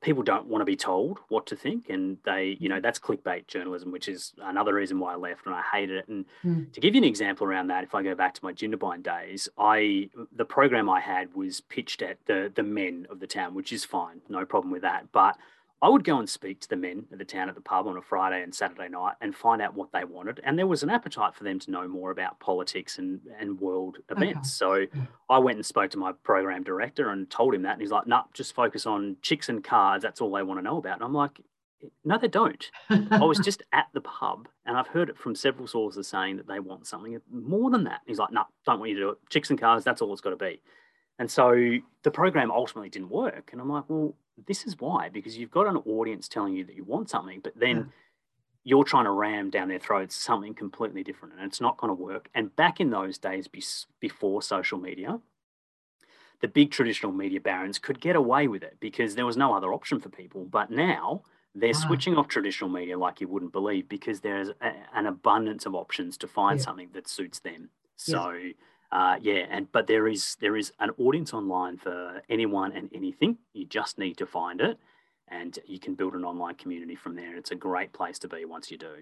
people 0.00 0.22
don't 0.22 0.46
want 0.46 0.60
to 0.60 0.64
be 0.64 0.76
told 0.76 1.18
what 1.28 1.46
to 1.46 1.56
think 1.56 1.88
and 1.88 2.18
they 2.24 2.56
you 2.60 2.68
know 2.68 2.80
that's 2.80 2.98
clickbait 2.98 3.46
journalism 3.46 3.92
which 3.92 4.08
is 4.08 4.32
another 4.42 4.74
reason 4.74 4.98
why 4.98 5.12
i 5.12 5.16
left 5.16 5.46
and 5.46 5.54
i 5.54 5.62
hated 5.72 5.96
it 5.96 6.08
and 6.08 6.24
mm. 6.44 6.72
to 6.72 6.80
give 6.80 6.94
you 6.94 7.00
an 7.00 7.04
example 7.04 7.46
around 7.46 7.68
that 7.68 7.84
if 7.84 7.94
i 7.94 8.02
go 8.02 8.14
back 8.14 8.34
to 8.34 8.44
my 8.44 8.52
jindabyne 8.52 9.02
days 9.02 9.48
i 9.58 10.08
the 10.36 10.44
program 10.44 10.88
i 10.88 11.00
had 11.00 11.32
was 11.34 11.60
pitched 11.60 12.02
at 12.02 12.18
the 12.26 12.50
the 12.54 12.62
men 12.62 13.06
of 13.10 13.20
the 13.20 13.26
town 13.26 13.54
which 13.54 13.72
is 13.72 13.84
fine 13.84 14.20
no 14.28 14.44
problem 14.44 14.72
with 14.72 14.82
that 14.82 15.10
but 15.12 15.36
I 15.82 15.88
would 15.88 16.04
go 16.04 16.20
and 16.20 16.30
speak 16.30 16.60
to 16.60 16.68
the 16.68 16.76
men 16.76 17.06
at 17.10 17.18
the 17.18 17.24
town 17.24 17.48
at 17.48 17.56
the 17.56 17.60
pub 17.60 17.88
on 17.88 17.96
a 17.96 18.02
Friday 18.02 18.40
and 18.40 18.54
Saturday 18.54 18.88
night 18.88 19.16
and 19.20 19.34
find 19.34 19.60
out 19.60 19.74
what 19.74 19.90
they 19.92 20.04
wanted. 20.04 20.40
And 20.44 20.56
there 20.56 20.68
was 20.68 20.84
an 20.84 20.90
appetite 20.90 21.34
for 21.34 21.42
them 21.42 21.58
to 21.58 21.72
know 21.72 21.88
more 21.88 22.12
about 22.12 22.38
politics 22.38 22.98
and, 22.98 23.20
and 23.40 23.60
world 23.60 23.98
events. 24.08 24.62
Okay. 24.62 24.86
So 24.94 25.02
I 25.28 25.40
went 25.40 25.56
and 25.56 25.66
spoke 25.66 25.90
to 25.90 25.98
my 25.98 26.12
program 26.22 26.62
director 26.62 27.10
and 27.10 27.28
told 27.28 27.52
him 27.52 27.62
that. 27.62 27.72
And 27.72 27.80
he's 27.80 27.90
like, 27.90 28.06
no, 28.06 28.18
nah, 28.18 28.22
just 28.32 28.54
focus 28.54 28.86
on 28.86 29.16
chicks 29.22 29.48
and 29.48 29.64
cars. 29.64 30.02
That's 30.02 30.20
all 30.20 30.30
they 30.30 30.44
want 30.44 30.60
to 30.60 30.62
know 30.62 30.78
about. 30.78 30.94
And 30.94 31.04
I'm 31.04 31.14
like, 31.14 31.40
no, 32.04 32.16
they 32.16 32.28
don't. 32.28 32.64
I 32.88 33.24
was 33.24 33.40
just 33.40 33.64
at 33.72 33.86
the 33.92 34.00
pub 34.00 34.46
and 34.64 34.76
I've 34.76 34.86
heard 34.86 35.08
it 35.08 35.18
from 35.18 35.34
several 35.34 35.66
sources 35.66 36.06
saying 36.06 36.36
that 36.36 36.46
they 36.46 36.60
want 36.60 36.86
something 36.86 37.20
more 37.28 37.70
than 37.70 37.82
that. 37.84 38.02
He's 38.06 38.18
like, 38.18 38.30
no, 38.30 38.42
nah, 38.42 38.46
don't 38.64 38.78
want 38.78 38.90
you 38.90 38.96
to 38.98 39.02
do 39.02 39.08
it. 39.10 39.18
Chicks 39.30 39.50
and 39.50 39.60
cars, 39.60 39.82
that's 39.82 40.00
all 40.00 40.12
it's 40.12 40.20
got 40.20 40.30
to 40.30 40.36
be. 40.36 40.62
And 41.18 41.28
so 41.28 41.54
the 42.04 42.10
program 42.12 42.52
ultimately 42.52 42.88
didn't 42.88 43.10
work. 43.10 43.50
And 43.50 43.60
I'm 43.60 43.68
like, 43.68 43.84
well, 43.88 44.14
this 44.46 44.66
is 44.66 44.78
why, 44.80 45.08
because 45.08 45.36
you've 45.36 45.50
got 45.50 45.66
an 45.66 45.76
audience 45.76 46.28
telling 46.28 46.54
you 46.54 46.64
that 46.64 46.76
you 46.76 46.84
want 46.84 47.10
something, 47.10 47.40
but 47.42 47.52
then 47.56 47.76
yeah. 47.76 47.84
you're 48.64 48.84
trying 48.84 49.04
to 49.04 49.10
ram 49.10 49.50
down 49.50 49.68
their 49.68 49.78
throats 49.78 50.16
something 50.16 50.54
completely 50.54 51.02
different 51.02 51.34
and 51.34 51.44
it's 51.44 51.60
not 51.60 51.76
going 51.76 51.88
to 51.88 52.02
work. 52.02 52.28
And 52.34 52.54
back 52.56 52.80
in 52.80 52.90
those 52.90 53.18
days 53.18 53.48
be- 53.48 53.62
before 54.00 54.42
social 54.42 54.78
media, 54.78 55.20
the 56.40 56.48
big 56.48 56.70
traditional 56.70 57.12
media 57.12 57.40
barons 57.40 57.78
could 57.78 58.00
get 58.00 58.16
away 58.16 58.48
with 58.48 58.62
it 58.62 58.78
because 58.80 59.14
there 59.14 59.26
was 59.26 59.36
no 59.36 59.54
other 59.54 59.72
option 59.72 60.00
for 60.00 60.08
people. 60.08 60.44
But 60.44 60.70
now 60.70 61.22
they're 61.54 61.72
wow. 61.74 61.86
switching 61.86 62.16
off 62.16 62.28
traditional 62.28 62.70
media 62.70 62.98
like 62.98 63.20
you 63.20 63.28
wouldn't 63.28 63.52
believe 63.52 63.88
because 63.88 64.20
there's 64.20 64.48
a, 64.60 64.72
an 64.94 65.06
abundance 65.06 65.66
of 65.66 65.74
options 65.74 66.16
to 66.18 66.26
find 66.26 66.58
yeah. 66.58 66.64
something 66.64 66.88
that 66.94 67.06
suits 67.06 67.38
them. 67.38 67.68
So, 67.96 68.32
yes 68.32 68.54
uh, 68.92 69.16
yeah, 69.22 69.46
and 69.50 69.72
but 69.72 69.86
there 69.86 70.06
is 70.06 70.36
there 70.40 70.56
is 70.56 70.72
an 70.78 70.90
audience 70.98 71.32
online 71.32 71.78
for 71.78 72.22
anyone 72.28 72.72
and 72.72 72.90
anything. 72.94 73.38
You 73.54 73.64
just 73.64 73.98
need 73.98 74.18
to 74.18 74.26
find 74.26 74.60
it, 74.60 74.78
and 75.28 75.58
you 75.66 75.80
can 75.80 75.94
build 75.94 76.14
an 76.14 76.24
online 76.24 76.56
community 76.56 76.94
from 76.94 77.16
there. 77.16 77.36
It's 77.36 77.52
a 77.52 77.56
great 77.56 77.92
place 77.92 78.18
to 78.20 78.28
be 78.28 78.44
once 78.44 78.70
you 78.70 78.76
do. 78.76 78.94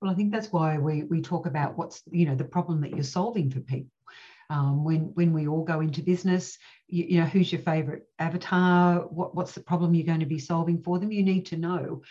Well, 0.00 0.12
I 0.12 0.14
think 0.14 0.32
that's 0.32 0.52
why 0.52 0.76
we, 0.76 1.04
we 1.04 1.22
talk 1.22 1.46
about 1.46 1.78
what's, 1.78 2.02
you 2.10 2.26
know, 2.26 2.34
the 2.34 2.44
problem 2.44 2.82
that 2.82 2.90
you're 2.90 3.02
solving 3.02 3.50
for 3.50 3.60
people. 3.60 3.90
Um, 4.50 4.84
when 4.84 5.14
when 5.14 5.32
we 5.32 5.48
all 5.48 5.64
go 5.64 5.80
into 5.80 6.02
business, 6.02 6.58
you, 6.88 7.04
you 7.04 7.20
know, 7.20 7.26
who's 7.26 7.50
your 7.50 7.62
favorite 7.62 8.06
avatar? 8.18 9.06
What, 9.08 9.34
what's 9.34 9.52
the 9.52 9.62
problem 9.62 9.94
you're 9.94 10.04
going 10.04 10.20
to 10.20 10.26
be 10.26 10.38
solving 10.38 10.82
for 10.82 10.98
them? 10.98 11.10
You 11.10 11.22
need 11.22 11.46
to 11.46 11.56
know 11.56 12.02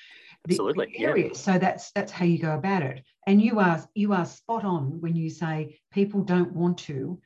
Absolutely, 0.50 0.94
the 0.98 1.06
areas. 1.06 1.38
Yeah. 1.46 1.54
So 1.54 1.60
that's 1.60 1.92
that's 1.92 2.12
how 2.12 2.26
you 2.26 2.40
go 2.40 2.54
about 2.54 2.84
it. 2.84 3.04
And 3.28 3.42
you 3.42 3.60
are 3.60 3.84
you 3.96 4.14
are 4.14 4.26
spot 4.26 4.66
on 4.66 5.00
when 5.02 5.16
you 5.16 5.30
say 5.30 5.80
people 5.92 6.22
don't 6.22 6.54
want 6.54 6.78
to 6.80 7.20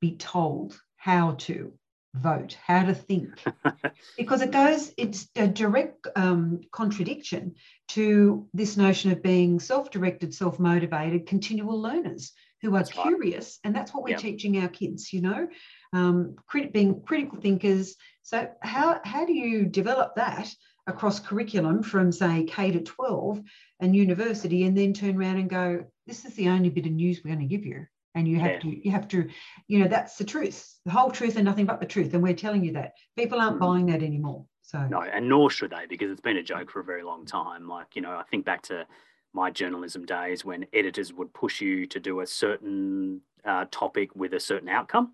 be 0.00 0.16
told 0.16 0.80
how 0.96 1.32
to 1.32 1.72
vote, 2.14 2.56
how 2.64 2.84
to 2.84 2.94
think, 2.94 3.28
because 4.16 4.42
it 4.42 4.50
goes, 4.50 4.92
it's 4.96 5.28
a 5.36 5.46
direct 5.46 6.06
um, 6.16 6.60
contradiction 6.72 7.54
to 7.88 8.48
this 8.52 8.76
notion 8.76 9.10
of 9.10 9.22
being 9.22 9.60
self 9.60 9.90
directed, 9.90 10.34
self 10.34 10.58
motivated, 10.58 11.26
continual 11.26 11.80
learners 11.80 12.32
who 12.62 12.74
are 12.74 12.78
that's 12.78 12.90
curious. 12.90 13.58
Right. 13.64 13.68
And 13.68 13.76
that's 13.76 13.94
what 13.94 14.04
we're 14.04 14.16
teaching 14.16 14.58
our 14.58 14.68
kids, 14.68 15.12
you 15.12 15.22
know, 15.22 15.48
um, 15.92 16.36
crit- 16.46 16.72
being 16.72 17.00
critical 17.02 17.40
thinkers. 17.40 17.96
So, 18.22 18.48
how, 18.60 19.00
how 19.04 19.24
do 19.24 19.32
you 19.32 19.66
develop 19.66 20.16
that? 20.16 20.48
Across 20.90 21.20
curriculum 21.20 21.82
from 21.82 22.12
say 22.12 22.44
K 22.44 22.70
to 22.72 22.80
12 22.80 23.40
and 23.80 23.96
university 23.96 24.64
and 24.64 24.76
then 24.76 24.92
turn 24.92 25.16
around 25.16 25.38
and 25.38 25.48
go 25.48 25.84
this 26.06 26.24
is 26.24 26.34
the 26.34 26.48
only 26.48 26.68
bit 26.68 26.86
of 26.86 26.92
news 26.92 27.20
we're 27.24 27.34
going 27.34 27.48
to 27.48 27.56
give 27.56 27.64
you. 27.64 27.86
And 28.14 28.26
you 28.26 28.40
have 28.40 28.50
yeah. 28.50 28.58
to 28.58 28.84
you 28.84 28.90
have 28.90 29.08
to 29.08 29.28
you 29.68 29.78
know 29.78 29.88
that's 29.88 30.16
the 30.16 30.24
truth. 30.24 30.78
The 30.84 30.90
whole 30.90 31.10
truth 31.10 31.36
and 31.36 31.44
nothing 31.44 31.66
but 31.66 31.80
the 31.80 31.86
truth. 31.86 32.12
And 32.12 32.22
we're 32.22 32.34
telling 32.34 32.64
you 32.64 32.72
that. 32.72 32.92
People 33.16 33.40
aren't 33.40 33.56
mm. 33.56 33.60
buying 33.60 33.86
that 33.86 34.02
anymore. 34.02 34.44
So 34.62 34.86
no 34.86 35.00
and 35.02 35.28
nor 35.28 35.50
should 35.50 35.70
they 35.70 35.86
because 35.88 36.10
it's 36.10 36.20
been 36.20 36.36
a 36.36 36.42
joke 36.42 36.70
for 36.70 36.80
a 36.80 36.84
very 36.84 37.02
long 37.02 37.24
time. 37.24 37.68
Like 37.68 37.94
you 37.94 38.02
know 38.02 38.10
i 38.10 38.24
think 38.30 38.44
back 38.44 38.62
to 38.62 38.86
my 39.32 39.50
journalism 39.50 40.04
days 40.04 40.44
when 40.44 40.66
editors 40.72 41.12
would 41.12 41.32
push 41.32 41.60
you 41.60 41.86
to 41.86 42.00
do 42.00 42.20
a 42.20 42.26
certain 42.26 43.20
uh, 43.44 43.64
topic 43.70 44.14
with 44.16 44.34
a 44.34 44.40
certain 44.40 44.68
outcome 44.68 45.12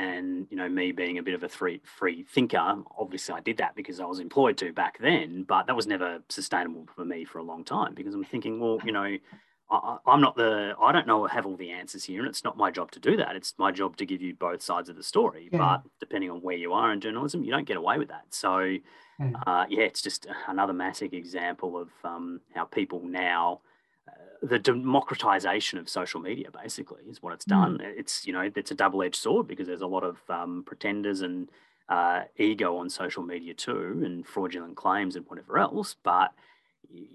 and 0.00 0.46
you 0.50 0.56
know 0.56 0.68
me 0.68 0.92
being 0.92 1.18
a 1.18 1.22
bit 1.22 1.34
of 1.34 1.42
a 1.42 1.48
free 1.48 1.80
free 1.84 2.24
thinker 2.34 2.82
obviously 2.98 3.34
i 3.34 3.40
did 3.40 3.58
that 3.58 3.74
because 3.74 4.00
i 4.00 4.04
was 4.04 4.18
employed 4.18 4.56
to 4.56 4.72
back 4.72 4.98
then 4.98 5.44
but 5.46 5.66
that 5.66 5.76
was 5.76 5.86
never 5.86 6.20
sustainable 6.28 6.86
for 6.94 7.04
me 7.04 7.24
for 7.24 7.38
a 7.38 7.42
long 7.42 7.62
time 7.64 7.94
because 7.94 8.14
i'm 8.14 8.24
thinking 8.24 8.58
well 8.58 8.78
you 8.84 8.92
know 8.92 9.16
I, 9.72 9.98
am 10.08 10.20
not 10.20 10.34
the 10.34 10.74
I 10.82 10.90
don't 10.90 11.06
know 11.06 11.26
have 11.26 11.46
all 11.46 11.56
the 11.56 11.70
answers 11.70 12.02
here, 12.02 12.18
and 12.18 12.28
it's 12.28 12.42
not 12.42 12.56
my 12.56 12.72
job 12.72 12.90
to 12.90 12.98
do 12.98 13.16
that. 13.18 13.36
It's 13.36 13.54
my 13.56 13.70
job 13.70 13.96
to 13.98 14.04
give 14.04 14.20
you 14.20 14.34
both 14.34 14.62
sides 14.62 14.88
of 14.88 14.96
the 14.96 15.02
story. 15.04 15.48
Yeah. 15.52 15.58
But 15.58 15.82
depending 16.00 16.28
on 16.28 16.38
where 16.38 16.56
you 16.56 16.72
are 16.72 16.92
in 16.92 17.00
journalism, 17.00 17.44
you 17.44 17.52
don't 17.52 17.68
get 17.68 17.76
away 17.76 17.96
with 17.96 18.08
that. 18.08 18.24
So, 18.30 18.58
yeah, 18.58 19.30
uh, 19.46 19.66
yeah 19.68 19.82
it's 19.82 20.02
just 20.02 20.26
another 20.48 20.72
massive 20.72 21.12
example 21.12 21.78
of 21.78 21.88
um, 22.02 22.40
how 22.52 22.64
people 22.64 23.00
now. 23.04 23.60
The 24.42 24.58
democratization 24.58 25.78
of 25.78 25.88
social 25.88 26.20
media 26.20 26.48
basically 26.50 27.02
is 27.08 27.22
what 27.22 27.32
it's 27.34 27.44
hmm. 27.44 27.50
done. 27.50 27.78
Mm. 27.78 27.98
It's 27.98 28.26
you 28.26 28.32
know 28.32 28.50
it's 28.54 28.70
a 28.70 28.74
double-edged 28.74 29.16
sword 29.16 29.46
because 29.46 29.66
there's 29.66 29.80
a 29.80 29.86
lot 29.86 30.04
of 30.04 30.18
um, 30.28 30.62
pretenders 30.64 31.20
and 31.20 31.48
uh, 31.88 32.22
ego 32.36 32.76
on 32.76 32.88
social 32.88 33.22
media 33.22 33.52
too, 33.52 34.02
and 34.04 34.26
fraudulent 34.26 34.76
claims 34.76 35.16
and 35.16 35.26
whatever 35.26 35.58
else. 35.58 35.96
But 36.02 36.32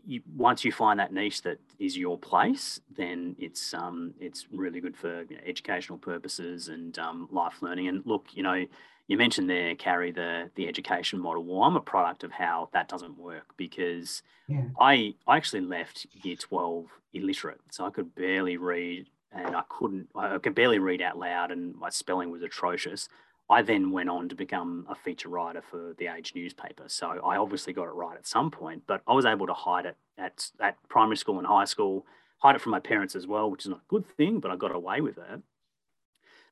you, 0.05 0.21
once 0.35 0.63
you 0.63 0.71
find 0.71 0.99
that 0.99 1.13
niche 1.13 1.41
that 1.43 1.59
is 1.79 1.97
your 1.97 2.17
place, 2.17 2.79
then 2.95 3.35
it's 3.39 3.73
um, 3.73 4.13
it's 4.19 4.47
really 4.51 4.79
good 4.79 4.95
for 4.95 5.23
you 5.23 5.35
know, 5.35 5.41
educational 5.45 5.97
purposes 5.97 6.67
and 6.67 6.97
um, 6.99 7.27
life 7.31 7.61
learning. 7.61 7.87
And 7.87 8.05
look, 8.05 8.27
you 8.33 8.43
know, 8.43 8.65
you 9.07 9.17
mentioned 9.17 9.49
there, 9.49 9.75
Carrie, 9.75 10.11
the 10.11 10.49
the 10.55 10.67
education 10.67 11.19
model. 11.19 11.43
Well, 11.43 11.63
I'm 11.63 11.75
a 11.75 11.81
product 11.81 12.23
of 12.23 12.31
how 12.31 12.69
that 12.73 12.87
doesn't 12.87 13.17
work 13.17 13.53
because 13.57 14.23
yeah. 14.47 14.63
I 14.79 15.15
I 15.27 15.37
actually 15.37 15.61
left 15.61 16.07
year 16.11 16.35
twelve 16.35 16.87
illiterate, 17.13 17.61
so 17.71 17.85
I 17.85 17.89
could 17.91 18.15
barely 18.15 18.57
read 18.57 19.07
and 19.31 19.55
I 19.55 19.63
couldn't 19.69 20.09
I 20.15 20.37
could 20.37 20.55
barely 20.55 20.79
read 20.79 21.01
out 21.01 21.17
loud, 21.17 21.51
and 21.51 21.75
my 21.75 21.89
spelling 21.89 22.31
was 22.31 22.41
atrocious. 22.41 23.07
I 23.47 23.61
then 23.61 23.91
went 23.91 24.09
on 24.09 24.27
to 24.29 24.35
become 24.35 24.87
a 24.89 24.95
feature 24.95 25.29
writer 25.29 25.61
for 25.61 25.93
the 25.99 26.07
Age 26.07 26.33
newspaper. 26.35 26.85
So 26.87 27.07
I 27.23 27.37
obviously 27.37 27.73
got 27.73 27.83
it 27.83 27.93
right 27.93 28.17
at 28.17 28.25
some 28.25 28.49
point, 28.49 28.83
but 28.87 29.03
I 29.07 29.13
was 29.13 29.25
able 29.25 29.45
to 29.45 29.53
hide 29.53 29.85
it 29.85 29.97
at, 30.17 30.49
at 30.59 30.77
primary 30.89 31.17
school 31.17 31.37
and 31.37 31.45
high 31.45 31.65
school, 31.65 32.07
hide 32.39 32.55
it 32.55 32.61
from 32.61 32.71
my 32.71 32.79
parents 32.79 33.15
as 33.15 33.27
well, 33.27 33.51
which 33.51 33.65
is 33.65 33.69
not 33.69 33.81
a 33.81 33.87
good 33.87 34.07
thing, 34.07 34.39
but 34.39 34.49
I 34.49 34.55
got 34.55 34.73
away 34.73 34.99
with 34.99 35.19
it. 35.19 35.41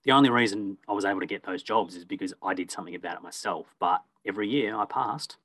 The 0.06 0.12
only 0.12 0.30
reason 0.30 0.78
I 0.88 0.94
was 0.94 1.06
able 1.06 1.22
to 1.22 1.26
get 1.26 1.44
those 1.44 1.64
jobs 1.64 1.96
is 1.96 2.06
because 2.06 2.34
I 2.44 2.54
did 2.54 2.72
something 2.72 2.96
about 2.96 3.18
it 3.18 3.24
myself. 3.24 3.74
But 3.80 4.02
every 4.26 4.50
year 4.50 4.76
I 4.76 4.86
passed. 4.86 5.38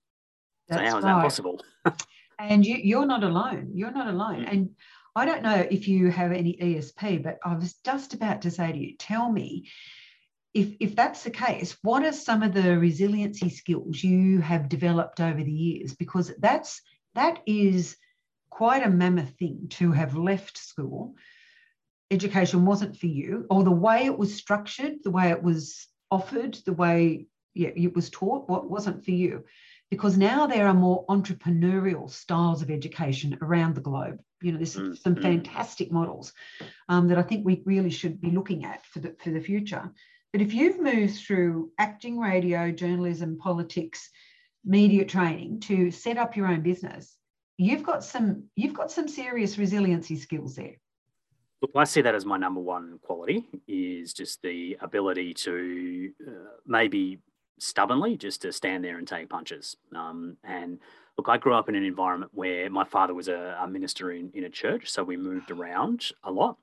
That's 0.68 0.80
so 0.80 0.90
how 0.90 0.98
is 0.98 1.04
right. 1.04 1.14
that 1.14 1.22
possible? 1.22 1.64
and 2.38 2.66
you, 2.66 2.98
are 2.98 3.06
not 3.06 3.22
alone. 3.22 3.70
You're 3.74 3.92
not 3.92 4.08
alone. 4.08 4.44
Mm. 4.44 4.52
And 4.52 4.70
I 5.14 5.24
don't 5.24 5.42
know 5.42 5.66
if 5.70 5.88
you 5.88 6.10
have 6.10 6.32
any 6.32 6.56
ESP, 6.56 7.22
but 7.22 7.38
I 7.44 7.54
was 7.54 7.74
just 7.84 8.14
about 8.14 8.42
to 8.42 8.50
say 8.50 8.72
to 8.72 8.78
you, 8.78 8.96
tell 8.96 9.30
me 9.30 9.68
if, 10.54 10.74
if 10.80 10.96
that's 10.96 11.22
the 11.22 11.30
case, 11.30 11.76
what 11.82 12.04
are 12.04 12.12
some 12.12 12.42
of 12.42 12.52
the 12.52 12.78
resiliency 12.78 13.50
skills 13.50 14.02
you 14.02 14.40
have 14.40 14.68
developed 14.68 15.20
over 15.20 15.42
the 15.42 15.52
years? 15.52 15.94
Because 15.94 16.32
that's 16.38 16.80
that 17.14 17.40
is 17.46 17.96
quite 18.50 18.84
a 18.84 18.90
mammoth 18.90 19.30
thing 19.38 19.66
to 19.70 19.92
have 19.92 20.16
left 20.16 20.58
school. 20.58 21.14
Education 22.10 22.64
wasn't 22.64 22.96
for 22.96 23.06
you, 23.06 23.46
or 23.50 23.62
the 23.62 23.70
way 23.70 24.06
it 24.06 24.16
was 24.16 24.34
structured, 24.34 24.94
the 25.04 25.10
way 25.10 25.30
it 25.30 25.42
was 25.42 25.86
offered, 26.10 26.54
the 26.64 26.72
way 26.72 27.26
yeah, 27.54 27.70
it 27.74 27.94
was 27.94 28.08
taught, 28.08 28.48
what 28.48 28.70
wasn't 28.70 29.04
for 29.04 29.10
you. 29.10 29.44
Because 29.90 30.16
now 30.16 30.46
there 30.46 30.66
are 30.68 30.74
more 30.74 31.06
entrepreneurial 31.06 32.10
styles 32.10 32.62
of 32.62 32.70
education 32.70 33.38
around 33.40 33.74
the 33.74 33.80
globe. 33.80 34.20
You 34.42 34.52
know, 34.52 34.58
there's 34.58 34.76
mm-hmm. 34.76 34.94
some 34.94 35.16
fantastic 35.16 35.90
models 35.90 36.32
um, 36.88 37.08
that 37.08 37.18
I 37.18 37.22
think 37.22 37.44
we 37.44 37.62
really 37.64 37.90
should 37.90 38.20
be 38.20 38.30
looking 38.30 38.64
at 38.64 38.84
for 38.86 39.00
the 39.00 39.16
for 39.22 39.30
the 39.30 39.40
future. 39.40 39.90
But 40.32 40.42
if 40.42 40.52
you've 40.52 40.80
moved 40.80 41.16
through 41.16 41.72
acting, 41.78 42.18
radio, 42.18 42.70
journalism, 42.70 43.38
politics, 43.38 44.10
media 44.64 45.04
training 45.04 45.60
to 45.60 45.90
set 45.90 46.18
up 46.18 46.36
your 46.36 46.46
own 46.46 46.62
business, 46.62 47.16
you've 47.56 47.82
got 47.82 48.04
some 48.04 48.44
you've 48.54 48.74
got 48.74 48.92
some 48.92 49.08
serious 49.08 49.58
resiliency 49.58 50.16
skills 50.16 50.54
there. 50.54 50.76
Look, 51.60 51.72
I 51.74 51.84
see 51.84 52.02
that 52.02 52.14
as 52.14 52.24
my 52.24 52.36
number 52.36 52.60
one 52.60 53.00
quality 53.02 53.44
is 53.66 54.12
just 54.12 54.42
the 54.42 54.76
ability 54.80 55.34
to 55.34 56.10
uh, 56.26 56.30
maybe 56.66 57.18
stubbornly 57.58 58.16
just 58.16 58.42
to 58.42 58.52
stand 58.52 58.84
there 58.84 58.98
and 58.98 59.08
take 59.08 59.28
punches. 59.28 59.76
Um, 59.94 60.36
and 60.44 60.78
look, 61.16 61.28
I 61.28 61.36
grew 61.36 61.54
up 61.54 61.68
in 61.68 61.74
an 61.74 61.84
environment 61.84 62.30
where 62.32 62.70
my 62.70 62.84
father 62.84 63.12
was 63.12 63.26
a, 63.26 63.58
a 63.60 63.66
minister 63.66 64.12
in, 64.12 64.30
in 64.34 64.44
a 64.44 64.50
church, 64.50 64.88
so 64.88 65.02
we 65.02 65.16
moved 65.16 65.50
around 65.50 66.12
a 66.22 66.30
lot. 66.30 66.58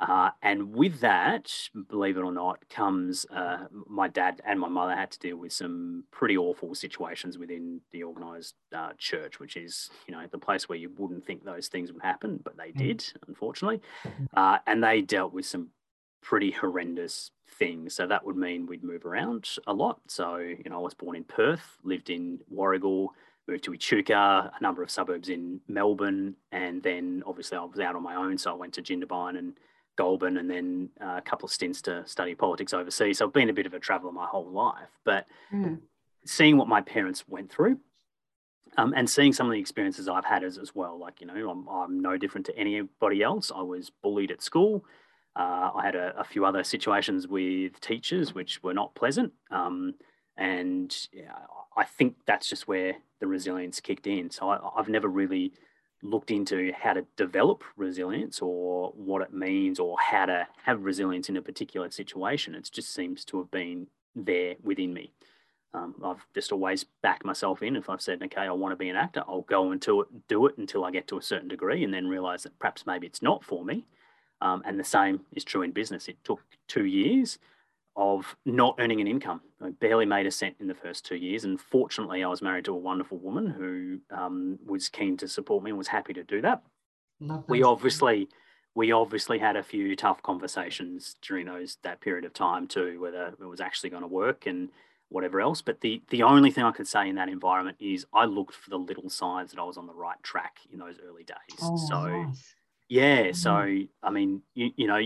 Uh, 0.00 0.30
and 0.42 0.74
with 0.74 1.00
that, 1.00 1.52
believe 1.88 2.16
it 2.16 2.22
or 2.22 2.32
not, 2.32 2.68
comes 2.68 3.26
uh, 3.34 3.66
my 3.86 4.08
dad 4.08 4.40
and 4.44 4.58
my 4.58 4.68
mother 4.68 4.94
had 4.94 5.10
to 5.10 5.18
deal 5.20 5.36
with 5.36 5.52
some 5.52 6.04
pretty 6.10 6.36
awful 6.36 6.74
situations 6.74 7.38
within 7.38 7.80
the 7.92 8.02
organised 8.02 8.54
uh, 8.76 8.90
church, 8.98 9.38
which 9.38 9.56
is, 9.56 9.90
you 10.08 10.14
know, 10.14 10.26
the 10.30 10.38
place 10.38 10.68
where 10.68 10.78
you 10.78 10.90
wouldn't 10.98 11.24
think 11.24 11.44
those 11.44 11.68
things 11.68 11.92
would 11.92 12.02
happen, 12.02 12.40
but 12.42 12.56
they 12.56 12.70
mm. 12.70 12.76
did, 12.76 13.04
unfortunately. 13.28 13.80
Mm-hmm. 14.04 14.24
Uh, 14.34 14.58
and 14.66 14.82
they 14.82 15.00
dealt 15.00 15.32
with 15.32 15.46
some 15.46 15.68
pretty 16.22 16.50
horrendous 16.50 17.30
things. 17.58 17.94
So 17.94 18.06
that 18.06 18.24
would 18.24 18.36
mean 18.36 18.66
we'd 18.66 18.82
move 18.82 19.04
around 19.04 19.48
a 19.66 19.72
lot. 19.72 20.00
So, 20.08 20.38
you 20.38 20.70
know, 20.70 20.76
I 20.76 20.82
was 20.82 20.94
born 20.94 21.16
in 21.16 21.24
Perth, 21.24 21.78
lived 21.84 22.10
in 22.10 22.40
Warragul, 22.52 23.08
moved 23.46 23.64
to 23.64 23.74
Echuca, 23.74 24.50
a 24.58 24.62
number 24.62 24.82
of 24.82 24.90
suburbs 24.90 25.28
in 25.28 25.60
Melbourne, 25.68 26.34
and 26.50 26.82
then 26.82 27.22
obviously 27.26 27.58
I 27.58 27.64
was 27.64 27.78
out 27.78 27.94
on 27.94 28.02
my 28.02 28.16
own, 28.16 28.38
so 28.38 28.50
I 28.50 28.54
went 28.54 28.72
to 28.74 28.82
Jindabyne 28.82 29.38
and 29.38 29.52
Goulburn 29.96 30.36
and 30.36 30.50
then 30.50 30.90
uh, 31.00 31.16
a 31.18 31.22
couple 31.22 31.46
of 31.46 31.52
stints 31.52 31.82
to 31.82 32.06
study 32.06 32.34
politics 32.34 32.72
overseas. 32.72 33.18
So 33.18 33.26
I've 33.26 33.32
been 33.32 33.50
a 33.50 33.54
bit 33.54 33.66
of 33.66 33.74
a 33.74 33.78
traveller 33.78 34.12
my 34.12 34.26
whole 34.26 34.50
life. 34.50 34.88
But 35.04 35.26
mm. 35.52 35.78
seeing 36.24 36.56
what 36.56 36.68
my 36.68 36.80
parents 36.80 37.24
went 37.28 37.50
through 37.50 37.78
um, 38.76 38.92
and 38.96 39.08
seeing 39.08 39.32
some 39.32 39.46
of 39.46 39.52
the 39.52 39.60
experiences 39.60 40.08
I've 40.08 40.24
had 40.24 40.44
as, 40.44 40.58
as 40.58 40.74
well, 40.74 40.98
like, 40.98 41.20
you 41.20 41.26
know, 41.26 41.50
I'm, 41.50 41.68
I'm 41.68 42.00
no 42.00 42.16
different 42.16 42.46
to 42.46 42.58
anybody 42.58 43.22
else. 43.22 43.52
I 43.54 43.62
was 43.62 43.90
bullied 44.02 44.30
at 44.30 44.42
school. 44.42 44.84
Uh, 45.36 45.70
I 45.74 45.82
had 45.84 45.96
a, 45.96 46.14
a, 46.18 46.24
few 46.24 46.44
other 46.44 46.62
situations 46.62 47.26
with 47.26 47.80
teachers 47.80 48.34
which 48.34 48.62
were 48.62 48.74
not 48.74 48.94
pleasant. 48.94 49.32
Um, 49.50 49.94
and 50.36 50.96
yeah, 51.12 51.32
I 51.76 51.84
think 51.84 52.14
that's 52.24 52.48
just 52.48 52.68
where 52.68 52.94
the 53.18 53.26
resilience 53.26 53.80
kicked 53.80 54.06
in. 54.06 54.30
So 54.30 54.48
I, 54.48 54.60
I've 54.76 54.88
never 54.88 55.08
really 55.08 55.52
looked 56.04 56.30
into 56.30 56.70
how 56.78 56.92
to 56.92 57.06
develop 57.16 57.64
resilience 57.76 58.40
or 58.40 58.92
what 58.94 59.22
it 59.22 59.32
means 59.32 59.78
or 59.78 59.96
how 59.98 60.26
to 60.26 60.46
have 60.64 60.84
resilience 60.84 61.28
in 61.28 61.36
a 61.36 61.42
particular 61.42 61.90
situation. 61.90 62.54
It 62.54 62.68
just 62.70 62.92
seems 62.92 63.24
to 63.26 63.38
have 63.38 63.50
been 63.50 63.88
there 64.14 64.54
within 64.62 64.92
me. 64.92 65.12
Um, 65.72 65.94
I've 66.04 66.24
just 66.34 66.52
always 66.52 66.84
backed 67.02 67.24
myself 67.24 67.62
in. 67.62 67.74
If 67.74 67.90
I've 67.90 68.02
said, 68.02 68.22
okay, 68.22 68.42
I 68.42 68.52
want 68.52 68.72
to 68.72 68.76
be 68.76 68.90
an 68.90 68.96
actor, 68.96 69.24
I'll 69.26 69.42
go 69.42 69.72
into 69.72 70.02
it, 70.02 70.28
do 70.28 70.46
it 70.46 70.56
until 70.56 70.84
I 70.84 70.92
get 70.92 71.08
to 71.08 71.18
a 71.18 71.22
certain 71.22 71.48
degree 71.48 71.82
and 71.82 71.92
then 71.92 72.06
realize 72.06 72.44
that 72.44 72.58
perhaps 72.58 72.86
maybe 72.86 73.06
it's 73.06 73.22
not 73.22 73.42
for 73.42 73.64
me. 73.64 73.84
Um, 74.40 74.62
and 74.66 74.78
the 74.78 74.84
same 74.84 75.22
is 75.32 75.42
true 75.42 75.62
in 75.62 75.72
business. 75.72 76.06
It 76.06 76.18
took 76.22 76.42
two 76.68 76.84
years. 76.84 77.38
Of 77.96 78.36
not 78.44 78.76
earning 78.78 79.00
an 79.00 79.06
income. 79.06 79.40
I 79.62 79.70
barely 79.70 80.06
made 80.06 80.26
a 80.26 80.30
cent 80.30 80.56
in 80.60 80.66
the 80.66 80.74
first 80.74 81.06
two 81.06 81.16
years. 81.16 81.44
And 81.44 81.60
fortunately, 81.60 82.24
I 82.24 82.28
was 82.28 82.42
married 82.42 82.64
to 82.66 82.72
a 82.72 82.78
wonderful 82.78 83.18
woman 83.18 83.46
who 83.46 84.00
um, 84.16 84.58
was 84.66 84.88
keen 84.88 85.16
to 85.18 85.28
support 85.28 85.62
me 85.62 85.70
and 85.70 85.78
was 85.78 85.88
happy 85.88 86.12
to 86.14 86.24
do 86.24 86.40
that. 86.42 86.62
we 87.48 87.62
obviously 87.62 88.28
we 88.74 88.90
obviously 88.90 89.38
had 89.38 89.56
a 89.56 89.62
few 89.62 89.94
tough 89.94 90.20
conversations 90.22 91.14
during 91.22 91.46
those 91.46 91.78
that 91.82 92.00
period 92.00 92.24
of 92.24 92.32
time 92.32 92.66
too, 92.66 93.00
whether 93.00 93.28
it 93.28 93.44
was 93.44 93.60
actually 93.60 93.90
going 93.90 94.02
to 94.02 94.08
work 94.08 94.46
and 94.46 94.70
whatever 95.08 95.40
else. 95.40 95.62
But 95.62 95.80
the 95.80 96.02
the 96.10 96.24
only 96.24 96.50
thing 96.50 96.64
I 96.64 96.72
could 96.72 96.88
say 96.88 97.08
in 97.08 97.14
that 97.14 97.28
environment 97.28 97.76
is 97.80 98.04
I 98.12 98.24
looked 98.24 98.54
for 98.54 98.70
the 98.70 98.78
little 98.78 99.08
signs 99.08 99.52
that 99.52 99.60
I 99.60 99.64
was 99.64 99.76
on 99.76 99.86
the 99.86 99.94
right 99.94 100.20
track 100.22 100.58
in 100.72 100.80
those 100.80 100.96
early 101.06 101.22
days. 101.22 101.58
Oh, 101.62 101.76
so 101.76 102.06
nice. 102.06 102.54
yeah, 102.88 103.22
mm-hmm. 103.26 103.32
so 103.32 103.78
I 104.02 104.10
mean, 104.10 104.42
you, 104.54 104.70
you 104.76 104.86
know, 104.88 105.00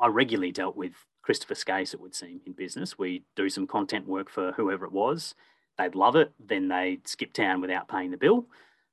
I 0.00 0.06
regularly 0.08 0.52
dealt 0.52 0.76
with 0.76 0.94
Christopher 1.26 1.54
Skase, 1.54 1.92
it 1.92 2.00
would 2.00 2.14
seem, 2.14 2.40
in 2.46 2.52
business. 2.52 2.96
We 2.96 3.24
do 3.34 3.48
some 3.48 3.66
content 3.66 4.06
work 4.06 4.30
for 4.30 4.52
whoever 4.52 4.84
it 4.84 4.92
was. 4.92 5.34
They'd 5.76 5.96
love 5.96 6.14
it. 6.14 6.30
Then 6.38 6.68
they'd 6.68 7.08
skip 7.08 7.32
town 7.32 7.60
without 7.60 7.88
paying 7.88 8.12
the 8.12 8.16
bill. 8.16 8.46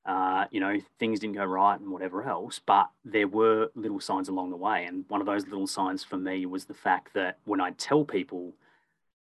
Uh, 0.03 0.45
you 0.49 0.59
know, 0.59 0.79
things 0.97 1.19
didn't 1.19 1.35
go 1.35 1.45
right 1.45 1.79
and 1.79 1.91
whatever 1.91 2.23
else, 2.27 2.59
but 2.65 2.89
there 3.05 3.27
were 3.27 3.69
little 3.75 3.99
signs 3.99 4.29
along 4.29 4.49
the 4.49 4.57
way. 4.57 4.83
And 4.85 5.05
one 5.09 5.21
of 5.21 5.27
those 5.27 5.45
little 5.45 5.67
signs 5.67 6.03
for 6.03 6.17
me 6.17 6.47
was 6.47 6.65
the 6.65 6.73
fact 6.73 7.13
that 7.13 7.37
when 7.45 7.61
I'd 7.61 7.77
tell 7.77 8.03
people 8.03 8.53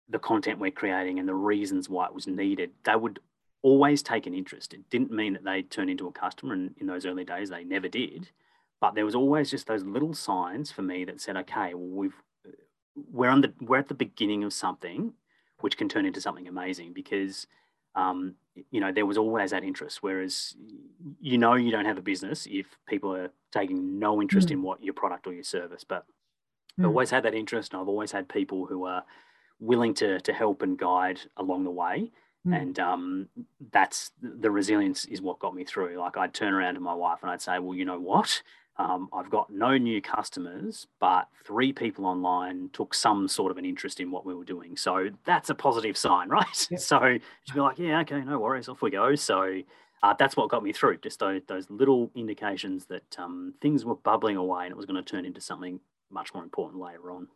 the 0.10 0.18
content 0.18 0.58
we're 0.58 0.72
creating 0.72 1.20
and 1.20 1.28
the 1.28 1.36
reasons 1.36 1.88
why 1.88 2.08
it 2.08 2.16
was 2.16 2.26
needed, 2.26 2.72
they 2.86 2.96
would 2.96 3.20
always 3.62 4.02
take 4.02 4.26
an 4.26 4.34
interest. 4.34 4.74
It 4.74 4.90
didn't 4.90 5.12
mean 5.12 5.34
that 5.34 5.44
they'd 5.44 5.70
turn 5.70 5.90
into 5.90 6.08
a 6.08 6.12
customer. 6.12 6.54
And 6.54 6.74
in 6.80 6.88
those 6.88 7.06
early 7.06 7.24
days, 7.24 7.52
they 7.52 7.64
never 7.64 7.88
did. 7.88 8.32
But 8.82 8.96
there 8.96 9.06
was 9.06 9.16
always 9.16 9.52
just 9.52 9.68
those 9.68 9.84
little 9.84 10.16
signs 10.16 10.72
for 10.72 10.82
me 10.82 11.06
that 11.06 11.22
said, 11.22 11.38
okay, 11.38 11.76
well, 11.76 11.88
we've 11.88 12.22
we're 13.12 13.30
on 13.30 13.42
the 13.42 13.54
we're 13.62 13.78
at 13.78 13.88
the 13.88 13.94
beginning 13.94 14.44
of 14.44 14.54
something 14.54 15.14
which 15.60 15.78
can 15.78 15.90
turn 15.90 16.06
into 16.06 16.22
something 16.22 16.48
amazing 16.48 16.94
because 16.94 17.48
um, 17.96 18.36
you 18.72 18.80
know 18.80 18.92
there 18.92 19.06
was 19.06 19.18
always 19.18 19.52
that 19.52 19.64
interest 19.64 20.02
whereas 20.02 20.56
you 21.20 21.38
know 21.38 21.56
you 21.56 21.72
don't 21.72 21.86
have 21.86 21.98
a 21.98 22.02
business 22.02 22.48
if 22.50 22.66
people 22.88 23.16
are 23.16 23.32
taking 23.52 24.00
no 24.00 24.22
interest 24.22 24.50
mm. 24.50 24.52
in 24.52 24.62
what 24.62 24.84
your 24.84 24.94
product 24.94 25.28
or 25.28 25.34
your 25.34 25.44
service 25.44 25.84
but 25.84 26.06
mm. 26.80 26.84
i've 26.84 26.90
always 26.90 27.10
had 27.10 27.24
that 27.24 27.34
interest 27.34 27.74
and 27.74 27.82
i've 27.82 27.88
always 27.88 28.12
had 28.12 28.28
people 28.30 28.66
who 28.66 28.86
are 28.86 29.04
willing 29.60 29.94
to 29.94 30.20
to 30.22 30.34
help 30.34 30.62
and 30.62 30.78
guide 30.78 31.20
along 31.38 31.64
the 31.64 31.72
way 31.72 32.12
mm. 32.48 32.62
and 32.62 32.80
um, 32.80 33.28
that's 33.72 34.12
the 34.22 34.52
resilience 34.52 35.06
is 35.06 35.22
what 35.22 35.40
got 35.40 35.56
me 35.56 35.64
through 35.64 35.98
like 35.98 36.18
i'd 36.18 36.34
turn 36.34 36.54
around 36.54 36.76
to 36.76 36.80
my 36.80 36.94
wife 36.94 37.20
and 37.22 37.32
i'd 37.32 37.42
say 37.42 37.60
well 37.60 37.76
you 37.76 37.86
know 37.86 38.00
what 38.00 38.42
um, 38.78 39.10
I've 39.14 39.30
got 39.30 39.50
no 39.50 39.78
new 39.78 40.02
customers, 40.02 40.88
but 41.00 41.28
three 41.46 41.72
people 41.72 42.06
online 42.06 42.70
took 42.74 42.94
some 42.94 43.28
sort 43.28 43.52
of 43.52 43.58
an 43.58 43.66
interest 43.66 44.00
in 44.00 44.12
what 44.12 44.26
we 44.26 44.34
were 44.34 44.44
doing. 44.44 44.76
So 44.76 45.10
that's 45.24 45.50
a 45.50 45.56
positive 45.56 45.98
sign, 45.98 46.30
right? 46.30 46.68
Yep. 46.70 46.80
So 46.80 47.18
she'd 47.44 47.54
be 47.54 47.62
like, 47.62 47.80
yeah, 47.80 48.02
okay, 48.02 48.22
no 48.22 48.40
worries, 48.40 48.68
off 48.68 48.82
we 48.82 48.92
go. 48.92 49.16
So 49.16 49.62
uh, 50.04 50.14
that's 50.20 50.36
what 50.36 50.50
got 50.50 50.64
me 50.64 50.74
through, 50.74 50.98
just 50.98 51.20
those, 51.20 51.42
those 51.48 51.70
little 51.70 52.12
indications 52.16 52.86
that 52.88 53.18
um, 53.18 53.54
things 53.62 53.86
were 53.86 53.96
bubbling 53.96 54.36
away 54.36 54.66
and 54.66 54.72
it 54.72 54.78
was 54.78 54.86
going 54.86 55.02
to 55.02 55.10
turn 55.10 55.26
into 55.26 55.40
something 55.40 55.80
much 56.12 56.34
more 56.34 56.44
important 56.44 56.82
later 56.82 57.12
on. 57.12 57.28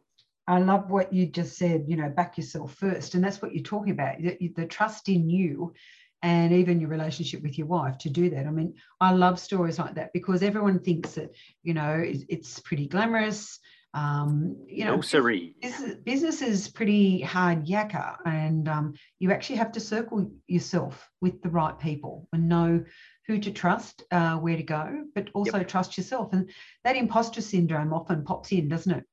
I 0.48 0.60
love 0.60 0.90
what 0.90 1.14
you 1.14 1.28
just 1.28 1.58
said, 1.58 1.86
you 1.88 1.96
know, 1.96 2.10
back 2.10 2.38
yourself 2.38 2.74
first. 2.74 3.14
And 3.14 3.24
that's 3.24 3.42
what 3.42 3.54
you're 3.54 3.64
talking 3.64 3.94
about 3.94 4.18
the, 4.20 4.52
the 4.56 4.66
trust 4.66 5.08
in 5.08 5.30
you 5.30 5.74
and 6.22 6.52
even 6.52 6.80
your 6.80 6.90
relationship 6.90 7.42
with 7.42 7.58
your 7.58 7.68
wife 7.68 7.98
to 8.00 8.10
do 8.10 8.30
that. 8.30 8.46
I 8.46 8.52
mean, 8.52 8.74
I 9.00 9.12
love 9.12 9.40
stories 9.40 9.80
like 9.80 9.96
that 9.96 10.12
because 10.14 10.44
everyone 10.44 10.80
thinks 10.80 11.14
that, 11.14 11.32
you 11.64 11.74
know, 11.74 12.02
it's 12.04 12.60
pretty 12.60 12.88
glamorous. 12.88 13.60
Um, 13.96 14.56
you 14.68 14.86
know, 14.86 14.96
business, 15.62 15.96
business 16.06 16.42
is 16.44 16.68
pretty 16.68 17.22
hard 17.22 17.66
yakka, 17.66 18.18
and 18.24 18.70
um, 18.70 18.94
you 19.18 19.32
actually 19.32 19.56
have 19.56 19.72
to 19.72 19.80
circle 19.80 20.30
yourself 20.46 21.10
with 21.22 21.42
the 21.42 21.50
right 21.50 21.78
people 21.80 22.28
and 22.32 22.48
know 22.48 22.84
who 23.26 23.40
to 23.40 23.52
trust, 23.52 24.04
uh, 24.12 24.36
where 24.38 24.58
to 24.58 24.64
go, 24.64 25.06
but 25.16 25.30
also 25.34 25.58
yep. 25.58 25.68
trust 25.68 25.98
yourself. 25.98 26.34
And 26.34 26.52
that 26.84 26.98
imposter 26.98 27.42
syndrome 27.42 27.94
often 27.94 28.24
pops 28.24 28.52
in, 28.52 28.68
doesn't 28.68 28.92
it? 28.92 29.06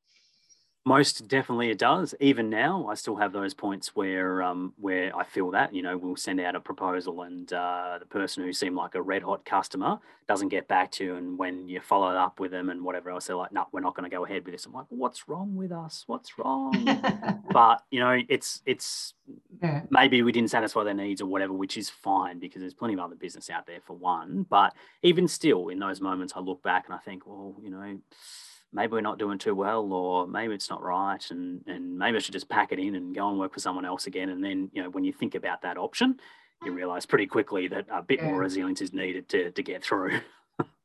Most 0.86 1.26
definitely, 1.26 1.70
it 1.70 1.78
does. 1.78 2.14
Even 2.20 2.48
now, 2.48 2.86
I 2.86 2.94
still 2.94 3.16
have 3.16 3.32
those 3.32 3.54
points 3.54 3.96
where 3.96 4.40
um, 4.40 4.72
where 4.76 5.14
I 5.16 5.24
feel 5.24 5.50
that 5.50 5.74
you 5.74 5.82
know 5.82 5.98
we'll 5.98 6.14
send 6.14 6.38
out 6.38 6.54
a 6.54 6.60
proposal 6.60 7.22
and 7.22 7.52
uh, 7.52 7.96
the 7.98 8.06
person 8.06 8.44
who 8.44 8.52
seemed 8.52 8.76
like 8.76 8.94
a 8.94 9.02
red 9.02 9.24
hot 9.24 9.44
customer 9.44 9.98
doesn't 10.28 10.50
get 10.50 10.68
back 10.68 10.92
to 10.92 11.04
you, 11.04 11.16
and 11.16 11.36
when 11.36 11.68
you 11.68 11.80
follow 11.80 12.06
up 12.06 12.38
with 12.38 12.52
them 12.52 12.70
and 12.70 12.84
whatever 12.84 13.10
else, 13.10 13.26
they're 13.26 13.34
like, 13.34 13.50
"No, 13.50 13.66
we're 13.72 13.80
not 13.80 13.96
going 13.96 14.08
to 14.08 14.16
go 14.16 14.24
ahead 14.24 14.44
with 14.44 14.54
this." 14.54 14.64
I'm 14.64 14.74
like, 14.74 14.86
"What's 14.90 15.28
wrong 15.28 15.56
with 15.56 15.72
us? 15.72 16.04
What's 16.06 16.38
wrong?" 16.38 16.72
but 17.50 17.82
you 17.90 17.98
know, 17.98 18.20
it's 18.28 18.62
it's 18.64 19.14
yeah. 19.60 19.82
maybe 19.90 20.22
we 20.22 20.30
didn't 20.30 20.50
satisfy 20.50 20.84
their 20.84 20.94
needs 20.94 21.20
or 21.20 21.26
whatever, 21.26 21.52
which 21.52 21.76
is 21.76 21.90
fine 21.90 22.38
because 22.38 22.60
there's 22.60 22.74
plenty 22.74 22.94
of 22.94 23.00
other 23.00 23.16
business 23.16 23.50
out 23.50 23.66
there 23.66 23.80
for 23.84 23.96
one. 23.96 24.46
But 24.48 24.72
even 25.02 25.26
still, 25.26 25.68
in 25.68 25.80
those 25.80 26.00
moments, 26.00 26.34
I 26.36 26.38
look 26.38 26.62
back 26.62 26.84
and 26.86 26.94
I 26.94 26.98
think, 26.98 27.26
well, 27.26 27.56
you 27.60 27.70
know 27.70 27.98
maybe 28.72 28.92
we're 28.92 29.00
not 29.00 29.18
doing 29.18 29.38
too 29.38 29.54
well 29.54 29.92
or 29.92 30.26
maybe 30.26 30.54
it's 30.54 30.70
not 30.70 30.82
right 30.82 31.24
and 31.30 31.62
and 31.66 31.98
maybe 31.98 32.16
I 32.16 32.20
should 32.20 32.32
just 32.32 32.48
pack 32.48 32.72
it 32.72 32.78
in 32.78 32.94
and 32.94 33.14
go 33.14 33.28
and 33.28 33.38
work 33.38 33.54
for 33.54 33.60
someone 33.60 33.84
else 33.84 34.06
again 34.06 34.28
and 34.28 34.42
then 34.42 34.70
you 34.72 34.82
know 34.82 34.90
when 34.90 35.04
you 35.04 35.12
think 35.12 35.34
about 35.34 35.62
that 35.62 35.78
option 35.78 36.18
you 36.64 36.72
realize 36.72 37.06
pretty 37.06 37.26
quickly 37.26 37.68
that 37.68 37.86
a 37.90 38.02
bit 38.02 38.20
yeah. 38.20 38.26
more 38.26 38.40
resilience 38.40 38.80
is 38.80 38.92
needed 38.92 39.28
to 39.28 39.50
to 39.52 39.62
get 39.62 39.82
through 39.82 40.20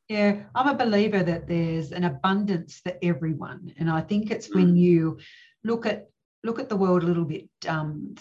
yeah 0.10 0.44
I'm 0.56 0.68
a 0.68 0.76
believer 0.76 1.24
that 1.24 1.48
there's 1.48 1.92
an 1.92 2.04
abundance 2.04 2.80
for 2.80 2.94
everyone 3.02 3.74
and 3.78 3.90
I 3.90 4.02
think 4.02 4.32
it's 4.32 4.54
when 4.54 4.76
mm. 4.76 4.80
you 4.80 5.20
look 5.64 5.86
at 5.86 6.10
look 6.44 6.60
at 6.60 6.70
the 6.70 6.78
world 6.78 7.04
a 7.04 7.08
little 7.08 7.26
bit 7.26 7.50
um, 7.68 8.16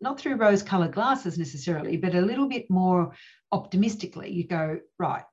not 0.00 0.18
through 0.18 0.36
rose 0.36 0.62
colored 0.62 0.92
glasses 0.92 1.38
necessarily 1.38 1.96
but 1.96 2.14
a 2.14 2.20
little 2.20 2.48
bit 2.48 2.68
more 2.70 3.12
optimistically 3.52 4.30
you 4.30 4.46
go 4.46 4.80
right 4.98 5.24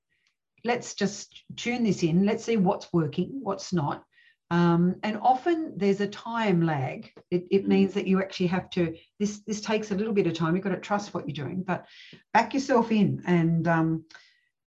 let's 0.63 0.93
just 0.93 1.43
tune 1.55 1.83
this 1.83 2.03
in. 2.03 2.25
Let's 2.25 2.43
see 2.43 2.57
what's 2.57 2.91
working, 2.93 3.39
what's 3.41 3.73
not. 3.73 4.03
Um, 4.51 4.95
and 5.03 5.17
often 5.21 5.73
there's 5.77 6.01
a 6.01 6.07
time 6.07 6.61
lag. 6.61 7.11
It, 7.29 7.45
it, 7.51 7.65
mm. 7.65 7.67
means 7.67 7.93
that 7.93 8.07
you 8.07 8.19
actually 8.19 8.47
have 8.47 8.69
to. 8.71 8.95
This 9.19 9.41
this 9.45 9.61
takes 9.61 9.91
a 9.91 9.95
little 9.95 10.13
bit 10.13 10.27
of 10.27 10.33
time. 10.33 10.55
You've 10.55 10.63
got 10.63 10.71
to 10.71 10.77
trust 10.77 11.13
what 11.13 11.27
you're 11.27 11.45
doing, 11.45 11.63
but 11.63 11.85
back 12.33 12.53
yourself 12.53 12.91
in, 12.91 13.21
and 13.25 13.67
um, 13.67 14.05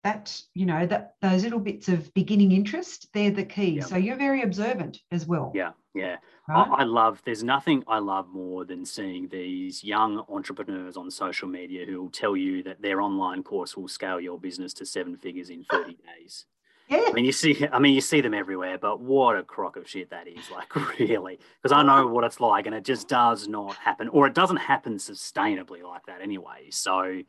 that 0.03 0.41
you 0.53 0.65
know 0.65 0.85
that 0.87 1.15
those 1.21 1.43
little 1.43 1.59
bits 1.59 1.87
of 1.87 2.13
beginning 2.13 2.51
interest, 2.51 3.07
they're 3.13 3.31
the 3.31 3.45
key. 3.45 3.81
So 3.81 3.97
you're 3.97 4.17
very 4.17 4.41
observant 4.41 4.99
as 5.11 5.25
well. 5.25 5.51
Yeah, 5.53 5.71
yeah. 5.93 6.17
Right? 6.47 6.67
I, 6.67 6.81
I, 6.81 6.83
love, 6.83 7.21
there's 7.23 7.43
nothing 7.43 7.83
I 7.87 7.99
love 7.99 8.27
more 8.29 8.65
than 8.65 8.85
seeing 8.85 9.27
these 9.27 9.83
young 9.83 10.23
entrepreneurs 10.27 10.97
on 10.97 11.11
social 11.11 11.47
media 11.47 11.85
who 11.85 12.01
will 12.01 12.09
tell 12.09 12.35
you 12.35 12.63
that 12.63 12.81
their 12.81 13.01
online 13.01 13.43
course 13.43 13.77
will 13.77 13.87
scale 13.87 14.19
your 14.19 14.39
business 14.39 14.73
to 14.75 14.85
seven 14.85 15.15
figures 15.17 15.49
in 15.49 15.63
30 15.65 15.97
days. 16.19 16.45
Yeah. 16.91 17.05
I 17.07 17.13
mean, 17.13 17.23
you 17.23 17.31
see, 17.31 17.65
I 17.71 17.79
mean, 17.79 17.93
you 17.93 18.01
see 18.01 18.19
them 18.19 18.33
everywhere, 18.33 18.77
but 18.77 18.99
what 18.99 19.37
a 19.37 19.43
crock 19.43 19.77
of 19.77 19.87
shit 19.87 20.09
that 20.09 20.27
is, 20.27 20.51
like, 20.51 20.75
really. 20.99 21.39
Because 21.61 21.71
I 21.71 21.83
know 21.83 22.05
what 22.07 22.25
it's 22.25 22.41
like, 22.41 22.65
and 22.65 22.75
it 22.75 22.83
just 22.83 23.07
does 23.07 23.47
not 23.47 23.75
happen, 23.75 24.09
or 24.09 24.27
it 24.27 24.33
doesn't 24.33 24.57
happen 24.57 24.97
sustainably 24.97 25.83
like 25.83 26.05
that 26.07 26.21
anyway. 26.21 26.67
So, 26.69 27.21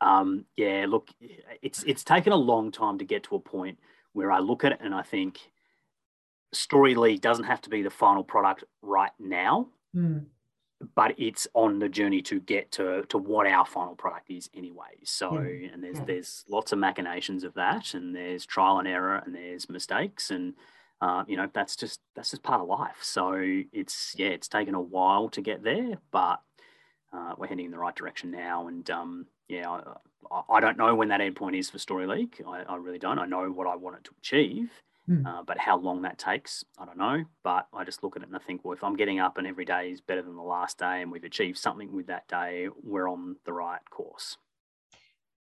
um, 0.00 0.46
yeah, 0.56 0.86
look, 0.88 1.10
it's 1.60 1.82
it's 1.84 2.02
taken 2.02 2.32
a 2.32 2.36
long 2.36 2.72
time 2.72 2.96
to 2.98 3.04
get 3.04 3.22
to 3.24 3.34
a 3.34 3.40
point 3.40 3.78
where 4.14 4.32
I 4.32 4.38
look 4.38 4.64
at 4.64 4.72
it 4.72 4.78
and 4.80 4.94
I 4.94 5.02
think, 5.02 5.38
Story 6.52 6.94
League 6.94 7.20
doesn't 7.20 7.44
have 7.44 7.60
to 7.62 7.70
be 7.70 7.82
the 7.82 7.90
final 7.90 8.24
product 8.24 8.64
right 8.82 9.12
now, 9.18 9.68
mm. 9.94 10.24
But 10.94 11.14
it's 11.18 11.46
on 11.54 11.78
the 11.78 11.88
journey 11.88 12.22
to 12.22 12.40
get 12.40 12.72
to, 12.72 13.04
to 13.08 13.18
what 13.18 13.46
our 13.46 13.66
final 13.66 13.94
product 13.94 14.30
is 14.30 14.48
anyway. 14.54 14.96
So, 15.04 15.40
yeah. 15.40 15.68
and 15.72 15.82
there's 15.82 15.98
yeah. 15.98 16.04
there's 16.06 16.44
lots 16.48 16.72
of 16.72 16.78
machinations 16.78 17.44
of 17.44 17.54
that, 17.54 17.94
and 17.94 18.14
there's 18.14 18.46
trial 18.46 18.78
and 18.78 18.88
error, 18.88 19.22
and 19.24 19.34
there's 19.34 19.68
mistakes, 19.68 20.30
and 20.30 20.54
uh, 21.00 21.24
you 21.26 21.36
know 21.36 21.48
that's 21.52 21.76
just 21.76 22.00
that's 22.14 22.30
just 22.30 22.42
part 22.42 22.60
of 22.60 22.68
life. 22.68 22.98
So 23.02 23.34
it's 23.36 24.14
yeah, 24.16 24.28
it's 24.28 24.48
taken 24.48 24.74
a 24.74 24.80
while 24.80 25.28
to 25.30 25.40
get 25.42 25.62
there, 25.62 25.98
but 26.10 26.40
uh, 27.12 27.34
we're 27.36 27.48
heading 27.48 27.66
in 27.66 27.72
the 27.72 27.78
right 27.78 27.94
direction 27.94 28.30
now, 28.30 28.68
and 28.68 28.88
um, 28.90 29.26
yeah, 29.48 29.68
I, 30.30 30.42
I, 30.48 30.60
don't 30.60 30.78
know 30.78 30.94
when 30.94 31.08
that 31.08 31.20
endpoint 31.20 31.58
is 31.58 31.68
for 31.68 31.78
Story 31.78 32.06
League. 32.06 32.42
I, 32.46 32.62
I 32.62 32.76
really 32.76 32.98
don't. 32.98 33.18
I 33.18 33.26
know 33.26 33.50
what 33.50 33.66
I 33.66 33.76
want 33.76 33.96
it 33.96 34.04
to 34.04 34.12
achieve 34.18 34.70
Mm. 35.08 35.26
Uh, 35.26 35.42
but 35.46 35.58
how 35.58 35.78
long 35.78 36.02
that 36.02 36.18
takes, 36.18 36.64
I 36.78 36.84
don't 36.84 36.98
know. 36.98 37.24
But 37.42 37.66
I 37.72 37.84
just 37.84 38.02
look 38.02 38.16
at 38.16 38.22
it 38.22 38.28
and 38.28 38.36
I 38.36 38.40
think, 38.40 38.64
well, 38.64 38.74
if 38.74 38.84
I'm 38.84 38.96
getting 38.96 39.18
up 39.18 39.38
and 39.38 39.46
every 39.46 39.64
day 39.64 39.90
is 39.90 40.00
better 40.00 40.22
than 40.22 40.36
the 40.36 40.42
last 40.42 40.78
day 40.78 41.02
and 41.02 41.10
we've 41.10 41.24
achieved 41.24 41.58
something 41.58 41.92
with 41.92 42.06
that 42.08 42.28
day, 42.28 42.68
we're 42.82 43.08
on 43.08 43.36
the 43.44 43.52
right 43.52 43.80
course. 43.90 44.36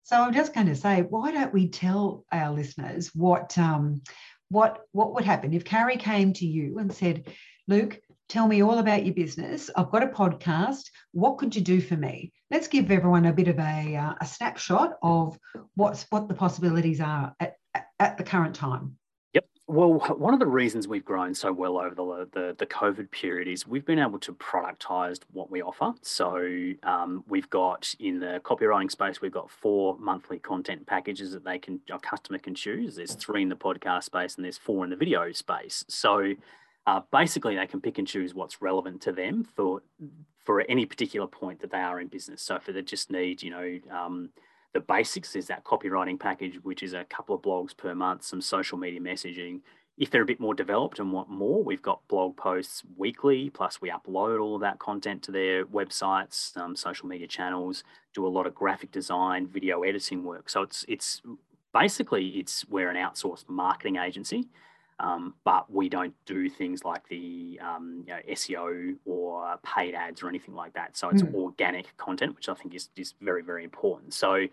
So 0.03 0.21
I'm 0.21 0.35
just 0.35 0.53
going 0.53 0.67
to 0.67 0.77
say, 0.77 1.01
why 1.01 1.33
don't 1.33 1.55
we 1.55 1.69
tell 1.69 2.25
our 2.31 2.53
listeners 2.53 3.11
what 3.15 3.57
um, 3.57 4.03
what 4.51 4.81
what 4.93 5.15
would 5.15 5.25
happen 5.25 5.55
if 5.55 5.65
Carrie 5.65 5.97
came 5.97 6.35
to 6.35 6.47
you 6.47 6.79
and 6.79 6.93
said, 6.93 7.27
Luke, 7.67 7.99
tell 8.29 8.47
me 8.47 8.63
all 8.63 8.79
about 8.79 9.07
your 9.07 9.15
business. 9.15 9.71
I've 9.75 9.91
got 9.91 10.03
a 10.03 10.09
podcast. 10.09 10.91
What 11.13 11.39
could 11.39 11.57
you 11.57 11.63
do 11.63 11.81
for 11.81 11.97
me? 11.97 12.33
Let's 12.51 12.69
give 12.69 12.91
everyone 12.91 13.25
a 13.25 13.33
bit 13.33 13.49
of 13.49 13.59
a, 13.59 13.97
uh, 13.97 14.15
a 14.21 14.27
snapshot 14.27 14.93
of 15.03 15.39
what's 15.75 16.05
what 16.11 16.29
the 16.29 16.35
possibilities 16.35 17.01
are 17.01 17.35
at, 17.41 17.57
at 17.99 18.19
the 18.19 18.25
current 18.25 18.55
time. 18.55 18.97
Well, 19.67 19.95
one 20.19 20.35
of 20.35 20.41
the 20.41 20.47
reasons 20.47 20.87
we've 20.87 21.05
grown 21.05 21.35
so 21.35 21.51
well 21.51 21.79
over 21.79 21.95
the, 21.95 22.29
the, 22.33 22.55
the 22.59 22.67
COVID 22.67 23.11
period 23.11 23.49
is 23.49 23.67
we've 23.67 23.87
been 23.87 23.99
able 23.99 24.19
to 24.19 24.35
productize 24.35 25.21
what 25.33 25.51
we 25.51 25.63
offer. 25.63 25.95
So 26.03 26.73
um, 26.83 27.25
we've 27.29 27.49
got 27.49 27.95
in 27.99 28.21
the 28.21 28.43
copywriting 28.45 28.91
space, 28.91 29.23
we've 29.23 29.33
got 29.33 29.51
four 29.51 29.97
monthly 29.99 30.39
content 30.39 30.87
packages 30.87 31.33
that 31.33 31.45
they 31.45 31.59
can 31.59 31.81
a 31.91 31.99
customer 31.99 32.39
can 32.39 32.55
choose. 32.55 32.97
There's 32.97 33.15
three 33.15 33.41
in 33.41 33.49
the 33.49 33.57
podcast 33.57 34.05
space 34.05 34.37
and 34.37 34.45
there's 34.45 34.59
four 34.59 34.85
in 34.85 34.91
the 34.91 34.97
video 34.97 35.33
space. 35.33 35.83
So 35.89 36.35
uh, 36.87 37.01
basically, 37.11 37.57
they 37.57 37.67
can 37.67 37.81
pick 37.81 37.97
and 37.97 38.07
choose 38.07 38.35
what's 38.35 38.61
relevant 38.61 39.01
to 39.03 39.13
them 39.13 39.45
for 39.57 39.83
for 40.45 40.61
any 40.69 40.85
particular 40.85 41.27
point 41.27 41.63
that 41.63 41.71
they 41.71 41.79
are 41.79 41.99
in 42.01 42.09
business. 42.09 42.43
So 42.43 42.57
if 42.57 42.67
they 42.67 42.83
just 42.83 43.11
need, 43.11 43.43
you 43.43 43.51
know. 43.51 43.79
Um, 43.91 44.29
the 44.75 44.81
basics 44.81 45.37
is 45.37 45.47
that 45.47 45.65
copywriting 45.65 46.19
package, 46.19 46.57
which 46.63 46.83
is 46.83 46.93
a 46.93 47.05
couple 47.05 47.35
of 47.35 47.43
blogs 47.43 47.75
per 47.75 47.95
month, 47.95 48.25
some 48.25 48.41
social 48.41 48.77
media 48.77 49.01
messaging. 49.01 49.61
If 49.97 50.11
they're 50.11 50.23
a 50.23 50.27
bit 50.27 50.41
more 50.41 50.55
developed 50.55 50.99
and 50.99 51.13
want 51.13 51.31
more, 51.31 51.63
we've 51.63 51.81
got 51.81 52.07
blog 52.09 52.37
posts 52.37 52.83
weekly, 52.97 53.49
plus 53.51 53.81
we 53.81 53.91
upload 53.91 54.43
all 54.43 54.57
of 54.57 54.61
that 54.63 54.81
content 54.81 55.23
to 55.23 55.31
their 55.31 55.65
websites, 55.65 56.57
um, 56.57 56.75
social 56.75 57.07
media 57.07 57.29
channels, 57.29 57.85
do 58.13 58.27
a 58.27 58.29
lot 58.29 58.49
of 58.49 58.55
graphic 58.55 58.91
design, 58.91 59.47
video 59.47 59.83
editing 59.85 60.25
work. 60.25 60.51
So 60.51 60.63
it's 60.63 60.85
it's 60.89 61.23
basically 61.73 62.27
it's 62.31 62.65
we're 62.69 62.91
an 62.91 62.97
outsourced 62.97 63.49
marketing 63.49 63.97
agency 63.97 64.49
um, 65.01 65.35
but 65.45 65.71
we 65.73 65.89
don't 65.89 66.15
do 66.25 66.49
things 66.49 66.85
like 66.85 67.07
the 67.09 67.59
um, 67.63 68.05
you 68.07 68.13
know, 68.13 68.21
SEO 68.31 68.97
or 69.05 69.57
paid 69.63 69.95
ads 69.95 70.23
or 70.23 70.29
anything 70.29 70.55
like 70.55 70.75
that. 70.75 70.97
So 70.97 71.09
it's 71.09 71.23
mm. 71.23 71.35
organic 71.35 71.97
content, 71.97 72.37
which 72.37 72.49
I 72.49 72.55
think 72.55 72.75
is, 72.75 72.89
is 72.97 73.15
very, 73.21 73.43
very 73.43 73.65
important. 73.65 74.15
So 74.15 74.47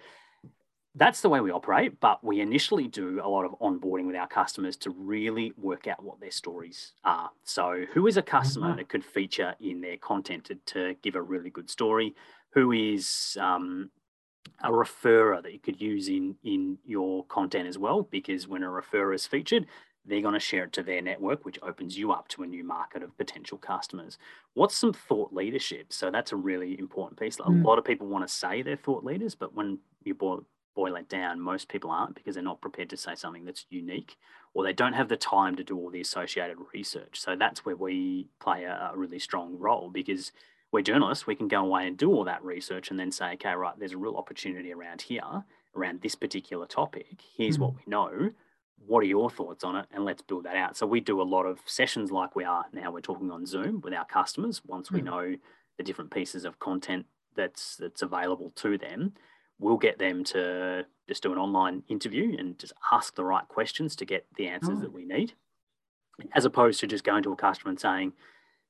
that's 0.95 1.21
the 1.21 1.29
way 1.29 1.39
we 1.41 1.51
operate. 1.51 1.99
But 1.99 2.23
we 2.23 2.41
initially 2.41 2.87
do 2.87 3.21
a 3.23 3.29
lot 3.29 3.45
of 3.45 3.51
onboarding 3.59 4.07
with 4.07 4.15
our 4.15 4.27
customers 4.27 4.75
to 4.77 4.89
really 4.89 5.53
work 5.57 5.87
out 5.87 6.03
what 6.03 6.19
their 6.19 6.31
stories 6.31 6.93
are. 7.03 7.29
So, 7.43 7.85
who 7.93 8.07
is 8.07 8.17
a 8.17 8.21
customer 8.21 8.69
mm-hmm. 8.69 8.77
that 8.77 8.89
could 8.89 9.05
feature 9.05 9.55
in 9.61 9.81
their 9.81 9.97
content 9.97 10.45
to, 10.45 10.55
to 10.55 10.95
give 11.01 11.15
a 11.15 11.21
really 11.21 11.49
good 11.49 11.69
story? 11.69 12.15
Who 12.53 12.71
is 12.71 13.37
um, 13.39 13.91
a 14.63 14.69
referrer 14.69 15.41
that 15.41 15.53
you 15.53 15.59
could 15.59 15.81
use 15.81 16.07
in 16.07 16.35
in 16.43 16.77
your 16.85 17.25
content 17.25 17.67
as 17.67 17.77
well 17.77 18.03
because 18.03 18.47
when 18.47 18.63
a 18.63 18.67
referrer 18.67 19.15
is 19.15 19.25
featured 19.25 19.65
they're 20.05 20.21
going 20.21 20.33
to 20.33 20.39
share 20.39 20.63
it 20.63 20.73
to 20.73 20.83
their 20.83 21.01
network, 21.01 21.45
which 21.45 21.59
opens 21.61 21.97
you 21.97 22.11
up 22.11 22.27
to 22.29 22.43
a 22.43 22.47
new 22.47 22.63
market 22.63 23.03
of 23.03 23.17
potential 23.17 23.57
customers. 23.57 24.17
What's 24.53 24.75
some 24.75 24.93
thought 24.93 25.31
leadership? 25.33 25.93
So 25.93 26.09
that's 26.09 26.31
a 26.31 26.35
really 26.35 26.77
important 26.79 27.19
piece. 27.19 27.39
A 27.39 27.43
mm. 27.43 27.63
lot 27.63 27.77
of 27.77 27.85
people 27.85 28.07
want 28.07 28.27
to 28.27 28.33
say 28.33 28.61
they're 28.61 28.75
thought 28.75 29.03
leaders, 29.03 29.35
but 29.35 29.53
when 29.53 29.79
you 30.03 30.15
boil, 30.15 30.43
boil 30.75 30.95
it 30.95 31.07
down, 31.07 31.39
most 31.39 31.69
people 31.69 31.91
aren't 31.91 32.15
because 32.15 32.35
they're 32.35 32.43
not 32.43 32.61
prepared 32.61 32.89
to 32.89 32.97
say 32.97 33.13
something 33.13 33.45
that's 33.45 33.65
unique 33.69 34.17
or 34.53 34.63
they 34.63 34.73
don't 34.73 34.93
have 34.93 35.09
the 35.09 35.17
time 35.17 35.55
to 35.55 35.63
do 35.63 35.77
all 35.77 35.89
the 35.89 36.01
associated 36.01 36.57
research. 36.73 37.19
So 37.19 37.35
that's 37.35 37.65
where 37.65 37.75
we 37.75 38.27
play 38.39 38.63
a, 38.63 38.91
a 38.93 38.97
really 38.97 39.19
strong 39.19 39.57
role 39.57 39.89
because 39.89 40.31
we're 40.71 40.81
journalists, 40.81 41.27
we 41.27 41.35
can 41.35 41.47
go 41.47 41.61
away 41.61 41.85
and 41.87 41.97
do 41.97 42.11
all 42.11 42.23
that 42.23 42.43
research 42.43 42.89
and 42.89 42.99
then 42.99 43.11
say, 43.11 43.33
okay, 43.33 43.53
right, 43.53 43.77
there's 43.77 43.91
a 43.91 43.97
real 43.97 44.15
opportunity 44.15 44.73
around 44.73 45.03
here, 45.03 45.43
around 45.75 46.01
this 46.01 46.15
particular 46.15 46.65
topic. 46.65 47.19
Here's 47.37 47.57
mm. 47.57 47.61
what 47.61 47.73
we 47.75 47.83
know 47.85 48.31
what 48.87 48.99
are 48.99 49.07
your 49.07 49.29
thoughts 49.29 49.63
on 49.63 49.75
it 49.75 49.85
and 49.91 50.05
let's 50.05 50.21
build 50.21 50.45
that 50.45 50.55
out 50.55 50.75
so 50.75 50.85
we 50.85 50.99
do 50.99 51.21
a 51.21 51.23
lot 51.23 51.45
of 51.45 51.59
sessions 51.65 52.11
like 52.11 52.35
we 52.35 52.43
are 52.43 52.65
now 52.73 52.91
we're 52.91 52.99
talking 52.99 53.31
on 53.31 53.45
zoom 53.45 53.81
with 53.81 53.93
our 53.93 54.05
customers 54.05 54.61
once 54.65 54.91
we 54.91 54.99
hmm. 54.99 55.05
know 55.05 55.35
the 55.77 55.83
different 55.83 56.11
pieces 56.11 56.45
of 56.45 56.59
content 56.59 57.05
that's 57.35 57.75
that's 57.77 58.01
available 58.01 58.51
to 58.55 58.77
them 58.77 59.13
we'll 59.59 59.77
get 59.77 59.99
them 59.99 60.23
to 60.23 60.85
just 61.07 61.23
do 61.23 61.31
an 61.31 61.37
online 61.37 61.83
interview 61.87 62.35
and 62.37 62.57
just 62.57 62.73
ask 62.91 63.15
the 63.15 63.23
right 63.23 63.47
questions 63.47 63.95
to 63.95 64.05
get 64.05 64.25
the 64.37 64.47
answers 64.47 64.77
oh. 64.77 64.81
that 64.81 64.93
we 64.93 65.05
need 65.05 65.33
as 66.33 66.45
opposed 66.45 66.79
to 66.79 66.87
just 66.87 67.03
going 67.03 67.23
to 67.23 67.31
a 67.31 67.35
customer 67.35 67.69
and 67.69 67.79
saying 67.79 68.13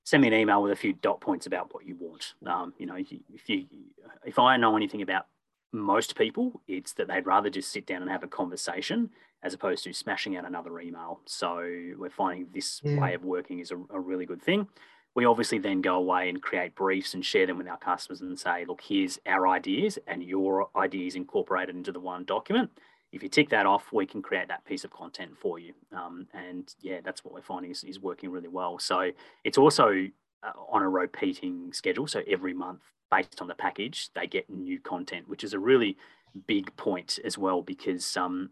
send 0.04 0.22
me 0.22 0.28
an 0.28 0.34
email 0.34 0.62
with 0.62 0.72
a 0.72 0.76
few 0.76 0.94
dot 0.94 1.22
points 1.22 1.46
about 1.46 1.74
what 1.74 1.86
you 1.86 1.96
want 2.00 2.34
um, 2.46 2.74
you 2.78 2.86
know 2.86 2.96
if 2.96 3.50
you 3.50 3.66
if 4.26 4.38
i 4.38 4.58
know 4.58 4.76
anything 4.76 5.02
about 5.02 5.28
most 5.74 6.18
people 6.18 6.62
it's 6.68 6.94
that 6.94 7.08
they'd 7.08 7.26
rather 7.26 7.50
just 7.50 7.72
sit 7.72 7.86
down 7.86 8.02
and 8.02 8.12
have 8.12 8.24
a 8.24 8.28
conversation 8.28 9.10
as 9.44 9.54
opposed 9.54 9.84
to 9.84 9.94
smashing 9.94 10.38
out 10.38 10.46
another 10.46 10.80
email. 10.80 11.20
So 11.26 11.58
we're 11.98 12.10
finding 12.10 12.48
this 12.54 12.82
yeah. 12.84 13.00
way 13.00 13.14
of 13.14 13.24
working 13.24 13.60
is 13.60 13.72
a, 13.72 13.78
a, 13.90 14.00
really 14.00 14.26
good 14.26 14.42
thing. 14.42 14.68
We 15.16 15.26
obviously 15.26 15.58
then 15.58 15.82
go 15.82 15.96
away 15.96 16.30
and 16.30 16.42
create 16.42 16.76
briefs 16.76 17.14
and 17.14 17.26
share 17.26 17.48
them 17.48 17.58
with 17.58 17.68
our 17.68 17.78
customers 17.78 18.22
and 18.22 18.40
say, 18.40 18.66
look, 18.66 18.82
here's 18.82 19.20
our 19.26 19.48
ideas 19.48 20.00
and 20.08 20.24
your 20.24 20.70
ideas 20.76 21.16
incorporated 21.16 21.76
into 21.76 21.92
the 21.92 22.00
one 22.00 22.24
document. 22.24 22.70
If 23.12 23.22
you 23.22 23.30
tick 23.30 23.50
that 23.50 23.66
off, 23.66 23.92
we 23.92 24.06
can 24.06 24.22
create 24.22 24.48
that 24.48 24.64
piece 24.64 24.86
of 24.86 24.92
content 24.92 25.32
for 25.38 25.60
you. 25.60 25.74
Um, 25.92 26.28
and 26.34 26.74
yeah, 26.80 27.00
that's 27.04 27.26
what 27.26 27.34
we're 27.34 27.42
finding 27.42 27.72
is, 27.72 27.84
is 27.84 28.00
working 28.00 28.32
really 28.32 28.48
well. 28.48 28.80
So 28.80 29.12
it's 29.44 29.58
also 29.58 30.08
uh, 30.44 30.52
on 30.70 30.82
a 30.82 30.90
repeating 30.90 31.74
schedule. 31.74 32.08
So 32.08 32.22
every 32.26 32.54
month, 32.54 32.82
based 33.10 33.42
on 33.42 33.48
the 33.48 33.56
package, 33.56 34.10
they 34.16 34.28
get 34.28 34.50
new 34.50 34.80
content, 34.80 35.28
which 35.28 35.44
is 35.44 35.54
a 35.54 35.60
really 35.60 35.98
big 36.48 36.74
point 36.78 37.20
as 37.26 37.38
well 37.38 37.62
because 37.62 38.16
um, 38.16 38.52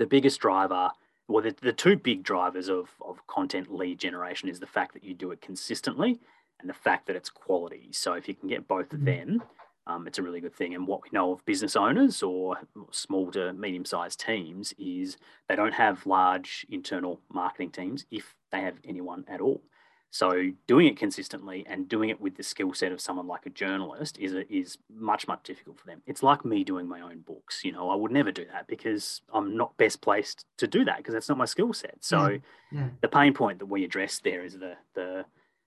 the 0.00 0.06
biggest 0.06 0.40
driver, 0.40 0.90
well, 1.28 1.44
the, 1.44 1.54
the 1.60 1.74
two 1.74 1.94
big 1.94 2.22
drivers 2.22 2.70
of, 2.70 2.88
of 3.02 3.24
content 3.26 3.70
lead 3.70 4.00
generation 4.00 4.48
is 4.48 4.58
the 4.58 4.66
fact 4.66 4.94
that 4.94 5.04
you 5.04 5.12
do 5.12 5.30
it 5.30 5.42
consistently 5.42 6.18
and 6.58 6.70
the 6.70 6.74
fact 6.74 7.06
that 7.06 7.16
it's 7.16 7.28
quality. 7.28 7.90
So 7.92 8.14
if 8.14 8.26
you 8.26 8.34
can 8.34 8.48
get 8.48 8.66
both 8.66 8.94
of 8.94 9.00
mm-hmm. 9.00 9.04
them, 9.04 9.42
um, 9.86 10.06
it's 10.06 10.18
a 10.18 10.22
really 10.22 10.40
good 10.40 10.54
thing. 10.54 10.74
And 10.74 10.86
what 10.86 11.02
we 11.02 11.10
know 11.12 11.32
of 11.32 11.44
business 11.44 11.76
owners 11.76 12.22
or 12.22 12.56
small 12.90 13.30
to 13.32 13.52
medium 13.52 13.84
sized 13.84 14.24
teams 14.24 14.72
is 14.78 15.18
they 15.50 15.56
don't 15.56 15.74
have 15.74 16.06
large 16.06 16.64
internal 16.70 17.20
marketing 17.30 17.70
teams 17.70 18.06
if 18.10 18.34
they 18.52 18.62
have 18.62 18.78
anyone 18.84 19.26
at 19.28 19.42
all. 19.42 19.60
So 20.10 20.50
doing 20.66 20.88
it 20.88 20.96
consistently 20.96 21.64
and 21.68 21.88
doing 21.88 22.08
it 22.08 22.20
with 22.20 22.36
the 22.36 22.42
skill 22.42 22.74
set 22.74 22.90
of 22.90 23.00
someone 23.00 23.28
like 23.28 23.46
a 23.46 23.50
journalist 23.50 24.18
is 24.18 24.34
a, 24.34 24.52
is 24.52 24.76
much 24.92 25.28
much 25.28 25.44
difficult 25.44 25.78
for 25.78 25.86
them. 25.86 26.02
It's 26.06 26.22
like 26.22 26.44
me 26.44 26.64
doing 26.64 26.88
my 26.88 27.00
own 27.00 27.20
books. 27.20 27.64
You 27.64 27.72
know, 27.72 27.90
I 27.90 27.94
would 27.94 28.10
never 28.10 28.32
do 28.32 28.44
that 28.52 28.66
because 28.66 29.22
I'm 29.32 29.56
not 29.56 29.76
best 29.76 30.00
placed 30.00 30.44
to 30.58 30.66
do 30.66 30.84
that 30.84 30.98
because 30.98 31.14
that's 31.14 31.28
not 31.28 31.38
my 31.38 31.44
skill 31.44 31.72
set. 31.72 31.98
So 32.00 32.28
yeah. 32.28 32.38
Yeah. 32.72 32.88
the 33.00 33.08
pain 33.08 33.34
point 33.34 33.60
that 33.60 33.66
we 33.66 33.84
address 33.84 34.18
there 34.18 34.44
is 34.44 34.54
the 34.54 34.74
the 34.94 35.24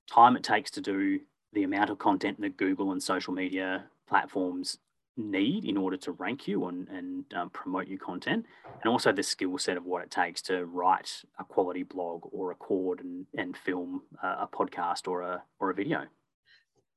time 0.10 0.36
it 0.36 0.44
takes 0.44 0.72
to 0.72 0.82
do 0.82 1.22
the 1.54 1.64
amount 1.64 1.90
of 1.90 2.00
content 2.00 2.42
that 2.42 2.58
Google 2.58 2.92
and 2.92 3.02
social 3.02 3.34
media 3.34 3.86
platforms 4.08 4.78
need 5.18 5.66
in 5.66 5.78
order 5.78 5.98
to 5.98 6.12
rank 6.14 6.48
you 6.48 6.66
and, 6.68 6.88
and 6.90 7.26
um, 7.36 7.50
promote 7.50 7.88
your 7.88 8.00
content, 8.00 8.46
and 8.82 8.92
also 8.92 9.12
the 9.12 9.24
skill 9.24 9.58
set 9.58 9.78
of 9.78 9.86
what 9.86 10.04
it 10.04 10.12
takes 10.12 10.42
to 10.44 10.66
write 10.66 11.24
a 11.40 11.44
quality 11.44 11.84
blog 11.84 12.22
or 12.32 12.48
record 12.48 13.02
and, 13.02 13.26
and 13.38 13.56
film 13.56 14.02
a, 14.24 14.28
a 14.28 14.50
podcast 14.52 15.08
or 15.08 15.22
a, 15.22 15.44
or 15.60 15.70
a 15.70 15.74
video. 15.74 16.04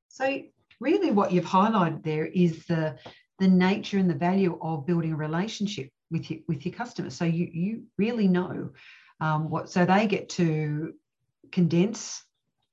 So, 0.08 0.42
really, 0.80 1.10
what 1.10 1.32
you've 1.32 1.44
highlighted 1.44 2.02
there 2.02 2.26
is 2.26 2.64
the, 2.66 2.96
the 3.38 3.48
nature 3.48 3.98
and 3.98 4.08
the 4.08 4.14
value 4.14 4.58
of 4.62 4.86
building 4.86 5.12
a 5.12 5.16
relationship 5.16 5.90
with 6.10 6.30
your, 6.30 6.40
with 6.48 6.64
your 6.64 6.74
customers. 6.74 7.14
So, 7.14 7.24
you, 7.24 7.48
you 7.52 7.82
really 7.98 8.28
know 8.28 8.70
um, 9.20 9.50
what, 9.50 9.70
so 9.70 9.84
they 9.84 10.06
get 10.06 10.28
to 10.30 10.94
condense 11.52 12.22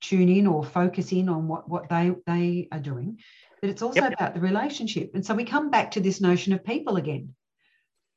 tune 0.02 0.30
in 0.30 0.48
or 0.48 0.64
focus 0.64 1.12
in 1.14 1.30
on 1.30 1.48
what, 1.48 1.70
what 1.70 1.90
they, 1.90 2.12
they 2.28 2.68
are 2.72 2.80
doing 2.80 3.18
but 3.64 3.70
it's 3.70 3.82
also 3.82 4.02
yep. 4.02 4.12
about 4.12 4.34
the 4.34 4.42
relationship. 4.42 5.12
And 5.14 5.26
so 5.26 5.34
we 5.34 5.46
come 5.46 5.72
back 5.72 5.90
to 5.92 6.02
this 6.02 6.20
notion 6.20 6.52
of 6.52 6.66
people 6.66 6.98
again. 6.98 7.34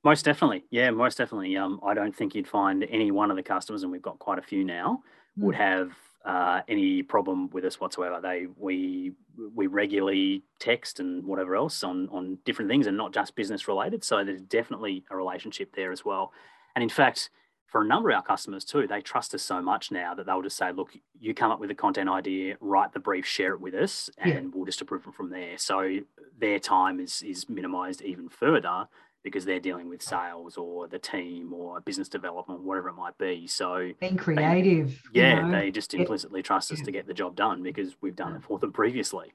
Most 0.03 0.25
definitely. 0.25 0.65
Yeah, 0.73 0.91
most 0.91 1.19
definitely. 1.19 1.57
Um, 1.57 1.79
I 1.87 1.95
don't 1.95 2.15
think 2.15 2.35
you'd 2.35 2.49
find 2.49 2.83
any 2.91 3.13
one 3.13 3.31
of 3.31 3.37
the 3.37 3.45
customers, 3.45 3.85
and 3.85 3.93
we've 3.93 4.03
got 4.03 4.19
quite 4.19 4.41
a 4.41 4.43
few 4.43 4.65
now, 4.65 5.05
mm. 5.39 5.45
would 5.45 5.55
have 5.55 5.93
uh, 6.25 6.63
any 6.67 7.01
problem 7.05 7.49
with 7.51 7.65
us 7.65 7.79
whatsoever. 7.79 8.19
They 8.21 8.49
we 8.57 9.13
we 9.55 9.69
regularly 9.69 10.43
text 10.59 10.99
and 10.99 11.25
whatever 11.25 11.55
else 11.55 11.85
on 11.85 12.09
on 12.09 12.39
different 12.45 12.69
things, 12.69 12.89
and 12.89 12.97
not 12.97 13.15
just 13.15 13.37
business 13.37 13.69
related. 13.69 14.03
So 14.03 14.25
there's 14.25 14.43
definitely 14.43 15.05
a 15.13 15.17
relationship 15.17 15.77
there 15.77 15.93
as 15.93 16.05
well. 16.05 16.33
And 16.75 16.83
in 16.83 16.89
fact, 16.89 17.31
for 17.67 17.83
a 17.83 17.87
number 17.87 18.11
of 18.11 18.17
our 18.17 18.23
customers 18.23 18.65
too, 18.65 18.87
they 18.87 19.01
trust 19.01 19.35
us 19.35 19.43
so 19.43 19.61
much 19.61 19.91
now 19.91 20.15
that 20.15 20.27
they'll 20.27 20.43
just 20.43 20.57
say, 20.57 20.73
look, 20.73 20.91
you 21.19 21.35
come 21.35 21.51
up 21.51 21.61
with 21.61 21.71
a 21.71 21.75
content 21.75 22.09
idea, 22.09 22.57
write 22.61 22.93
the 22.93 23.01
brief, 23.01 23.27
share 23.27 23.55
it 23.55 23.61
with 23.61 23.75
us, 23.75 24.09
and 24.19 24.33
yeah. 24.33 24.41
we'll 24.55 24.65
just 24.65 24.81
approve 24.81 25.07
it 25.07 25.15
from 25.15 25.31
there. 25.31 25.59
So 25.59 25.99
their 26.39 26.59
time 26.59 27.01
is 27.01 27.23
is 27.23 27.49
minimized 27.49 28.03
even 28.03 28.29
further 28.29 28.87
because 29.27 29.45
they're 29.45 29.59
dealing 29.59 29.89
with 29.89 30.01
sales 30.03 30.57
or 30.57 30.87
the 30.87 31.01
team 31.01 31.53
or 31.53 31.81
business 31.81 32.09
development, 32.09 32.61
whatever 32.61 32.91
it 32.91 32.95
might 32.95 33.19
be. 33.19 33.49
So 33.49 33.91
being 33.99 34.17
creative. 34.17 35.03
They, 35.13 35.21
yeah, 35.21 35.37
you 35.37 35.43
know? 35.43 35.61
they 35.61 35.73
just 35.73 35.93
implicitly 35.95 36.43
trust 36.43 36.71
us 36.71 36.79
yeah. 36.79 36.85
to 36.85 36.93
get 36.93 37.09
the 37.09 37.15
job 37.15 37.35
done 37.35 37.65
because 37.65 37.97
we've 38.01 38.15
done 38.15 38.37
it 38.37 38.45
for 38.45 38.61
them 38.61 38.73
previously. 38.73 39.33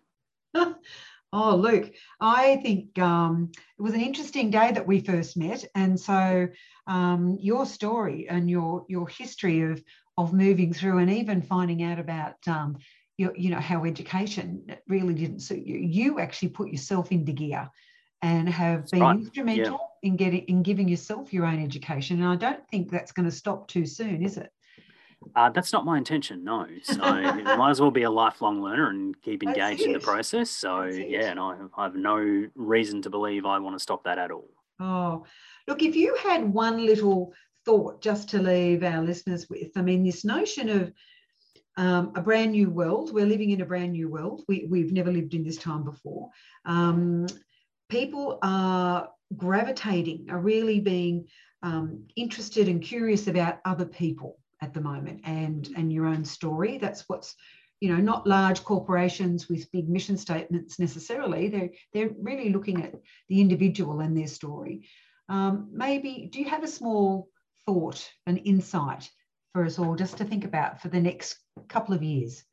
Oh, 1.34 1.56
Luke, 1.56 1.94
I 2.20 2.58
think 2.58 3.00
um, 3.00 3.52
it 3.56 3.82
was 3.82 3.94
an 3.94 4.02
interesting 4.02 4.50
day 4.50 4.72
that 4.74 4.86
we 4.86 5.00
first 5.00 5.38
met, 5.38 5.64
and 5.76 5.98
so 5.98 6.48
um, 6.88 7.38
your 7.40 7.66
story 7.66 8.28
and 8.28 8.50
your 8.50 8.86
your 8.90 9.08
history 9.08 9.62
of 9.62 9.82
of 10.18 10.34
moving 10.34 10.74
through, 10.74 10.98
and 10.98 11.10
even 11.10 11.42
finding 11.42 11.84
out 11.84 12.00
about 12.00 12.36
um, 12.48 12.78
your, 13.18 13.34
you 13.38 13.50
know 13.50 13.62
how 13.62 13.86
education 13.86 14.66
really 14.90 15.14
didn't 15.14 15.40
suit 15.40 15.66
you. 15.66 15.78
You 15.78 16.20
actually 16.20 16.50
put 16.50 16.70
yourself 16.70 17.14
into 17.14 17.32
gear, 17.32 17.70
and 18.22 18.50
have 18.50 18.82
That's 18.82 18.92
been 18.92 19.02
right. 19.02 19.20
instrumental 19.20 19.80
in 20.04 20.18
getting 20.18 20.42
in 20.42 20.64
giving 20.64 20.90
yourself 20.90 21.32
your 21.32 21.46
own 21.46 21.64
education, 21.64 22.22
and 22.22 22.28
I 22.28 22.36
don't 22.36 22.68
think 22.68 22.92
that's 22.92 23.14
going 23.14 23.30
to 23.30 23.36
stop 23.36 23.70
too 23.70 23.86
soon, 23.86 24.22
is 24.22 24.36
it? 24.36 24.52
Uh, 25.36 25.50
that's 25.50 25.72
not 25.72 25.86
my 25.86 25.98
intention, 25.98 26.44
no. 26.44 26.68
So 26.84 26.98
might 26.98 27.70
as 27.70 27.80
well 27.80 27.92
be 27.92 28.04
a 28.04 28.10
lifelong 28.10 28.62
learner 28.62 28.90
and 28.90 29.20
keep 29.22 29.44
engaged 29.44 29.82
in 29.82 29.94
the 29.94 30.00
process. 30.00 30.50
So 30.50 30.84
yeah, 30.84 31.32
and 31.32 31.40
I, 31.40 31.56
I 31.78 31.84
have 31.84 31.96
no 31.96 32.48
reason 32.56 33.02
to 33.04 33.10
believe 33.10 33.46
I 33.46 33.60
want 33.60 33.76
to 33.76 33.80
stop 33.80 34.04
that 34.04 34.18
at 34.18 34.32
all. 34.32 34.50
Oh, 34.80 35.26
look, 35.68 35.84
if 35.84 35.96
you 35.96 36.16
had 36.16 36.52
one 36.52 36.86
little 36.86 37.34
thought 37.66 38.02
just 38.02 38.30
to 38.30 38.42
leave 38.42 38.84
our 38.84 39.04
listeners 39.04 39.48
with, 39.50 39.70
I 39.76 39.82
mean, 39.82 40.04
this 40.04 40.26
notion 40.26 40.70
of 40.70 40.92
um, 41.78 42.12
a 42.16 42.22
brand 42.22 42.52
new 42.52 42.70
world. 42.70 43.14
We're 43.14 43.26
living 43.26 43.52
in 43.52 43.62
a 43.62 43.66
brand 43.66 43.94
new 43.94 44.10
world. 44.10 44.44
We, 44.48 44.68
we've 44.70 44.92
never 44.92 45.12
lived 45.12 45.34
in 45.34 45.44
this 45.44 45.58
time 45.58 45.84
before. 45.84 46.30
Um, 46.66 47.28
people 47.90 48.40
are 48.44 49.10
gravitating, 49.36 50.28
are 50.30 50.40
really 50.40 50.80
being 50.80 51.28
um, 51.64 52.08
interested 52.16 52.68
and 52.68 52.82
curious 52.82 53.28
about 53.28 53.60
other 53.66 53.86
people 53.86 54.41
at 54.62 54.74
the 54.74 54.82
moment 54.82 55.22
and, 55.26 55.70
and 55.76 55.92
your 55.92 56.06
own 56.06 56.24
story. 56.24 56.78
That's 56.78 57.04
what's, 57.08 57.36
you 57.80 57.90
know, 57.94 58.02
not 58.02 58.28
large 58.28 58.64
corporations 58.64 59.50
with 59.50 59.72
big 59.72 59.90
mission 59.90 60.18
statements 60.18 60.80
necessarily. 60.80 61.50
They're, 61.50 61.70
they're 61.94 62.12
really 62.20 62.50
looking 62.50 62.84
at 62.84 62.94
the 63.28 63.42
individual 63.42 64.00
and 64.02 64.16
their 64.16 64.28
story. 64.28 64.88
Um, 65.30 65.70
maybe, 65.72 66.30
do 66.32 66.40
you 66.40 66.50
have 66.50 66.64
a 66.64 66.68
small 66.68 67.30
thought, 67.66 68.08
an 68.28 68.38
insight 68.38 69.10
for 69.54 69.66
us 69.66 69.80
all 69.80 69.96
just 69.96 70.18
to 70.18 70.26
think 70.26 70.46
about 70.46 70.82
for 70.82 70.90
the 70.90 71.00
next 71.00 71.38
couple 71.68 71.96
of 71.96 72.04
years? 72.04 72.44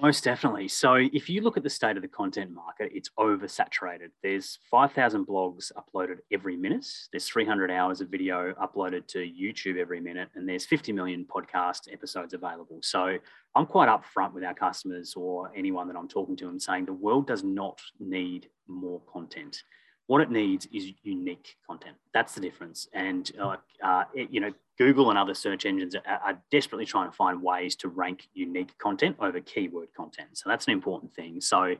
Most 0.00 0.22
definitely. 0.22 0.68
So, 0.68 0.94
if 0.94 1.28
you 1.28 1.40
look 1.40 1.56
at 1.56 1.64
the 1.64 1.70
state 1.70 1.96
of 1.96 2.02
the 2.02 2.08
content 2.08 2.52
market, 2.52 2.92
it's 2.94 3.10
oversaturated. 3.18 4.10
There's 4.22 4.60
5,000 4.70 5.26
blogs 5.26 5.72
uploaded 5.72 6.18
every 6.30 6.56
minute. 6.56 6.86
There's 7.10 7.26
300 7.26 7.68
hours 7.68 8.00
of 8.00 8.08
video 8.08 8.54
uploaded 8.62 9.08
to 9.08 9.18
YouTube 9.18 9.76
every 9.76 10.00
minute, 10.00 10.28
and 10.36 10.48
there's 10.48 10.64
50 10.66 10.92
million 10.92 11.26
podcast 11.28 11.92
episodes 11.92 12.32
available. 12.32 12.78
So, 12.80 13.18
I'm 13.56 13.66
quite 13.66 13.88
upfront 13.88 14.34
with 14.34 14.44
our 14.44 14.54
customers 14.54 15.14
or 15.16 15.50
anyone 15.56 15.88
that 15.88 15.96
I'm 15.96 16.06
talking 16.06 16.36
to 16.36 16.48
and 16.48 16.62
saying 16.62 16.84
the 16.84 16.92
world 16.92 17.26
does 17.26 17.42
not 17.42 17.80
need 17.98 18.48
more 18.68 19.00
content. 19.12 19.64
What 20.08 20.22
it 20.22 20.30
needs 20.30 20.66
is 20.72 20.90
unique 21.02 21.56
content. 21.66 21.94
That's 22.14 22.34
the 22.34 22.40
difference. 22.40 22.88
And 22.94 23.30
uh, 23.38 23.56
uh, 23.84 24.04
it, 24.14 24.30
you 24.30 24.40
know, 24.40 24.52
Google 24.78 25.10
and 25.10 25.18
other 25.18 25.34
search 25.34 25.66
engines 25.66 25.94
are, 25.94 26.02
are, 26.06 26.42
desperately 26.50 26.86
trying 26.86 27.10
to 27.10 27.14
find 27.14 27.42
ways 27.42 27.76
to 27.76 27.88
rank 27.88 28.26
unique 28.32 28.76
content 28.78 29.16
over 29.20 29.38
keyword 29.40 29.88
content. 29.94 30.30
So 30.32 30.48
that's 30.48 30.66
an 30.66 30.72
important 30.72 31.14
thing. 31.14 31.42
So 31.42 31.76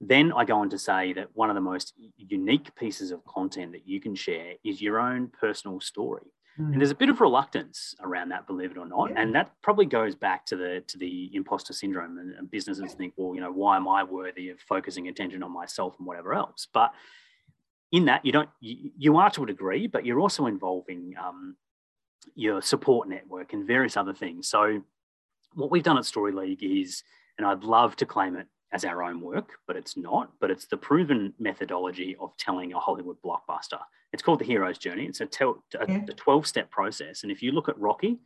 then 0.00 0.32
I 0.32 0.44
go 0.44 0.56
on 0.56 0.68
to 0.70 0.78
say 0.78 1.12
that 1.12 1.28
one 1.34 1.48
of 1.48 1.54
the 1.54 1.60
most 1.60 1.94
unique 2.16 2.74
pieces 2.74 3.12
of 3.12 3.24
content 3.24 3.70
that 3.70 3.86
you 3.86 4.00
can 4.00 4.16
share 4.16 4.54
is 4.64 4.82
your 4.82 4.98
own 4.98 5.28
personal 5.28 5.80
story. 5.80 6.26
Mm. 6.58 6.72
And 6.72 6.80
there's 6.80 6.90
a 6.90 6.96
bit 6.96 7.08
of 7.08 7.20
reluctance 7.20 7.94
around 8.00 8.30
that, 8.30 8.48
believe 8.48 8.72
it 8.72 8.78
or 8.78 8.86
not. 8.88 9.10
Yeah. 9.10 9.20
And 9.20 9.34
that 9.36 9.52
probably 9.62 9.86
goes 9.86 10.16
back 10.16 10.44
to 10.46 10.56
the 10.56 10.82
to 10.88 10.98
the 10.98 11.30
imposter 11.34 11.72
syndrome 11.72 12.18
and, 12.18 12.34
and 12.34 12.50
businesses 12.50 12.94
think, 12.94 13.14
well, 13.16 13.32
you 13.32 13.40
know, 13.40 13.52
why 13.52 13.76
am 13.76 13.86
I 13.86 14.02
worthy 14.02 14.48
of 14.48 14.58
focusing 14.58 15.06
attention 15.06 15.44
on 15.44 15.52
myself 15.52 15.94
and 15.98 16.06
whatever 16.08 16.34
else? 16.34 16.66
But 16.72 16.90
in 17.92 18.04
that 18.06 18.24
you 18.24 18.32
don't 18.32 18.48
you, 18.60 18.90
you, 18.96 19.16
are 19.16 19.30
to 19.30 19.44
a 19.44 19.46
degree 19.46 19.86
but 19.86 20.04
you're 20.06 20.20
also 20.20 20.46
involving 20.46 21.14
um, 21.22 21.56
your 22.34 22.62
support 22.62 23.08
network 23.08 23.52
and 23.52 23.66
various 23.66 23.96
other 23.96 24.14
things. 24.14 24.48
So 24.48 24.82
what 25.54 25.70
we've 25.70 25.82
done 25.82 25.98
at 25.98 26.04
story 26.04 26.32
league 26.32 26.62
is 26.62 27.02
and 27.36 27.46
i'd 27.46 27.64
love 27.64 27.96
to 27.96 28.06
claim 28.06 28.36
it 28.36 28.46
as 28.72 28.84
our 28.84 29.02
own 29.02 29.20
work 29.20 29.54
but 29.66 29.74
it's 29.74 29.96
not 29.96 30.30
but 30.40 30.48
it's 30.48 30.66
the 30.66 30.76
proven 30.76 31.34
methodology 31.40 32.16
of 32.20 32.36
telling 32.36 32.72
a 32.72 32.78
hollywood 32.78 33.16
blockbuster. 33.24 33.80
It's 34.12 34.22
called 34.22 34.40
the 34.40 34.44
hero's 34.44 34.78
journey. 34.78 35.06
It's 35.06 35.20
a, 35.20 35.28
a, 35.78 35.84
a 35.84 36.12
12 36.12 36.46
step 36.46 36.70
process. 36.70 37.22
And 37.22 37.30
if 37.30 37.42
you 37.42 37.52
look 37.52 37.68
at 37.68 37.78
rocky 37.78 38.18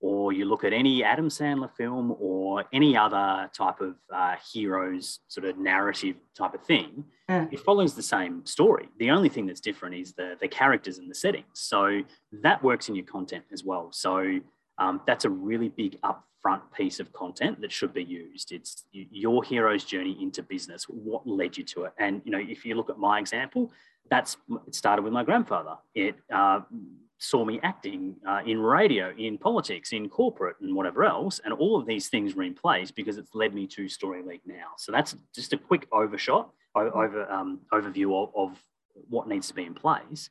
or 0.00 0.32
you 0.32 0.46
look 0.46 0.64
at 0.64 0.72
any 0.72 1.04
Adam 1.04 1.28
Sandler 1.28 1.70
film 1.76 2.16
or 2.18 2.64
any 2.72 2.96
other 2.96 3.50
type 3.52 3.80
of 3.80 3.96
uh, 4.12 4.36
heroes 4.52 5.20
sort 5.28 5.46
of 5.46 5.58
narrative 5.58 6.16
type 6.34 6.54
of 6.54 6.62
thing, 6.62 7.04
yeah. 7.28 7.46
it 7.52 7.60
follows 7.60 7.94
the 7.94 8.02
same 8.02 8.44
story. 8.46 8.88
The 8.98 9.10
only 9.10 9.28
thing 9.28 9.46
that's 9.46 9.60
different 9.60 9.94
is 9.94 10.14
the, 10.14 10.36
the 10.40 10.48
characters 10.48 10.98
and 10.98 11.10
the 11.10 11.14
settings. 11.14 11.46
So 11.54 12.00
that 12.32 12.62
works 12.62 12.88
in 12.88 12.94
your 12.94 13.04
content 13.04 13.44
as 13.52 13.62
well. 13.62 13.90
So 13.92 14.40
um, 14.78 15.02
that's 15.06 15.26
a 15.26 15.30
really 15.30 15.68
big 15.68 16.00
upfront 16.00 16.62
piece 16.74 16.98
of 16.98 17.12
content 17.12 17.60
that 17.60 17.70
should 17.70 17.92
be 17.92 18.02
used. 18.02 18.52
It's 18.52 18.84
your 18.92 19.44
hero's 19.44 19.84
journey 19.84 20.16
into 20.20 20.42
business. 20.42 20.84
What 20.84 21.26
led 21.26 21.58
you 21.58 21.64
to 21.64 21.84
it? 21.84 21.92
And 21.98 22.22
you 22.24 22.32
know, 22.32 22.40
if 22.40 22.64
you 22.64 22.74
look 22.74 22.88
at 22.88 22.98
my 22.98 23.18
example, 23.18 23.70
that's 24.08 24.38
it 24.66 24.74
started 24.74 25.02
with 25.02 25.12
my 25.12 25.24
grandfather. 25.24 25.76
It 25.94 26.16
uh, 26.32 26.60
saw 27.20 27.44
me 27.44 27.60
acting 27.62 28.16
uh, 28.26 28.40
in 28.46 28.58
radio, 28.58 29.12
in 29.18 29.36
politics, 29.36 29.92
in 29.92 30.08
corporate, 30.08 30.56
and 30.62 30.74
whatever 30.74 31.04
else. 31.04 31.38
And 31.44 31.52
all 31.52 31.76
of 31.76 31.86
these 31.86 32.08
things 32.08 32.34
were 32.34 32.44
in 32.44 32.54
place 32.54 32.90
because 32.90 33.18
it's 33.18 33.34
led 33.34 33.54
me 33.54 33.66
to 33.68 33.88
Story 33.90 34.22
League 34.22 34.40
now. 34.46 34.68
So 34.78 34.90
that's 34.90 35.14
just 35.34 35.52
a 35.52 35.58
quick 35.58 35.86
overshot, 35.92 36.50
over 36.74 37.30
um, 37.30 37.60
overview 37.72 38.22
of, 38.22 38.34
of 38.34 38.58
what 39.10 39.28
needs 39.28 39.48
to 39.48 39.54
be 39.54 39.64
in 39.64 39.74
place. 39.74 40.30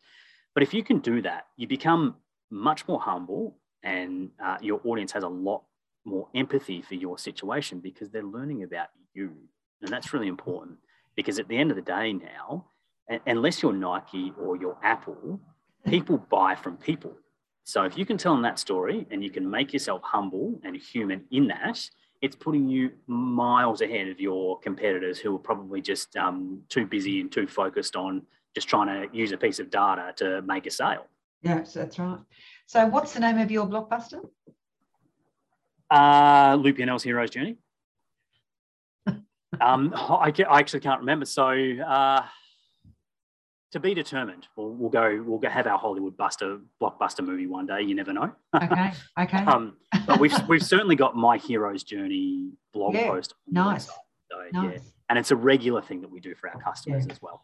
But 0.55 0.63
if 0.63 0.73
you 0.73 0.83
can 0.83 0.97
do 0.97 1.21
that, 1.21 1.45
you 1.57 1.67
become 1.67 2.15
much 2.49 2.87
more 2.87 2.99
humble, 2.99 3.55
and 3.83 4.31
uh, 4.43 4.57
your 4.59 4.81
audience 4.83 5.11
has 5.11 5.23
a 5.23 5.29
lot 5.29 5.61
more 6.05 6.27
empathy 6.33 6.81
for 6.81 6.95
your 6.95 7.19
situation 7.19 7.79
because 7.79 8.09
they're 8.09 8.23
learning 8.23 8.63
about 8.63 8.87
you, 9.13 9.35
and 9.83 9.91
that's 9.91 10.11
really 10.11 10.27
important. 10.27 10.77
Because 11.15 11.37
at 11.37 11.47
the 11.47 11.57
end 11.57 11.69
of 11.69 11.75
the 11.75 11.83
day, 11.83 12.13
now, 12.13 12.65
unless 13.27 13.61
you're 13.61 13.73
Nike 13.73 14.33
or 14.41 14.57
you're 14.57 14.77
Apple, 14.81 15.39
people 15.85 16.17
buy 16.17 16.55
from 16.55 16.77
people. 16.77 17.15
So 17.63 17.83
if 17.83 17.97
you 17.97 18.05
can 18.05 18.17
tell 18.17 18.33
them 18.33 18.41
that 18.43 18.57
story 18.57 19.05
and 19.11 19.23
you 19.23 19.29
can 19.29 19.49
make 19.49 19.73
yourself 19.73 20.01
humble 20.03 20.59
and 20.63 20.75
human 20.75 21.25
in 21.31 21.47
that, 21.47 21.87
it's 22.21 22.35
putting 22.35 22.67
you 22.67 22.91
miles 23.07 23.81
ahead 23.81 24.07
of 24.07 24.19
your 24.19 24.59
competitors 24.59 25.19
who 25.19 25.35
are 25.35 25.39
probably 25.39 25.81
just 25.81 26.17
um, 26.17 26.61
too 26.67 26.85
busy 26.85 27.21
and 27.21 27.31
too 27.31 27.47
focused 27.47 27.95
on 27.95 28.23
just 28.55 28.67
trying 28.67 28.87
to 28.87 29.15
use 29.15 29.31
a 29.31 29.37
piece 29.37 29.59
of 29.59 29.69
data 29.69 30.13
to 30.17 30.41
make 30.41 30.65
a 30.65 30.71
sale. 30.71 31.05
Yes, 31.41 31.73
that's 31.73 31.97
right. 31.99 32.19
So, 32.65 32.85
what's 32.87 33.13
the 33.13 33.21
name 33.21 33.37
of 33.37 33.49
your 33.49 33.65
blockbuster? 33.65 34.21
Uh, 35.89 36.57
Luke 36.59 36.77
Pianell's 36.77 37.03
Hero's 37.03 37.29
Journey. 37.29 37.57
um, 39.07 39.93
I, 39.95 40.33
I, 40.49 40.59
actually 40.59 40.81
can't 40.81 40.99
remember. 40.99 41.25
So, 41.25 41.47
uh, 41.47 42.23
to 43.71 43.79
be 43.79 43.93
determined. 43.93 44.47
We'll, 44.55 44.69
we'll 44.71 44.89
go. 44.89 45.23
We'll 45.25 45.39
go 45.39 45.49
have 45.49 45.67
our 45.67 45.77
Hollywood 45.77 46.17
buster 46.17 46.59
blockbuster 46.81 47.25
movie 47.25 47.47
one 47.47 47.65
day. 47.65 47.81
You 47.81 47.95
never 47.95 48.13
know. 48.13 48.31
Okay. 48.55 48.91
Okay. 49.19 49.37
um, 49.39 49.75
but 50.07 50.19
we've 50.19 50.33
we've 50.47 50.63
certainly 50.63 50.95
got 50.95 51.15
my 51.15 51.37
hero's 51.37 51.83
journey 51.83 52.51
blog 52.73 52.93
yeah, 52.93 53.07
post. 53.07 53.33
nice. 53.47 53.85
So, 53.85 53.93
nice. 54.53 54.73
Yeah, 54.73 54.79
and 55.09 55.19
it's 55.19 55.31
a 55.31 55.35
regular 55.35 55.81
thing 55.81 56.01
that 56.01 56.11
we 56.11 56.19
do 56.19 56.35
for 56.35 56.49
our 56.49 56.59
customers 56.61 57.05
yeah. 57.05 57.13
as 57.13 57.21
well. 57.21 57.43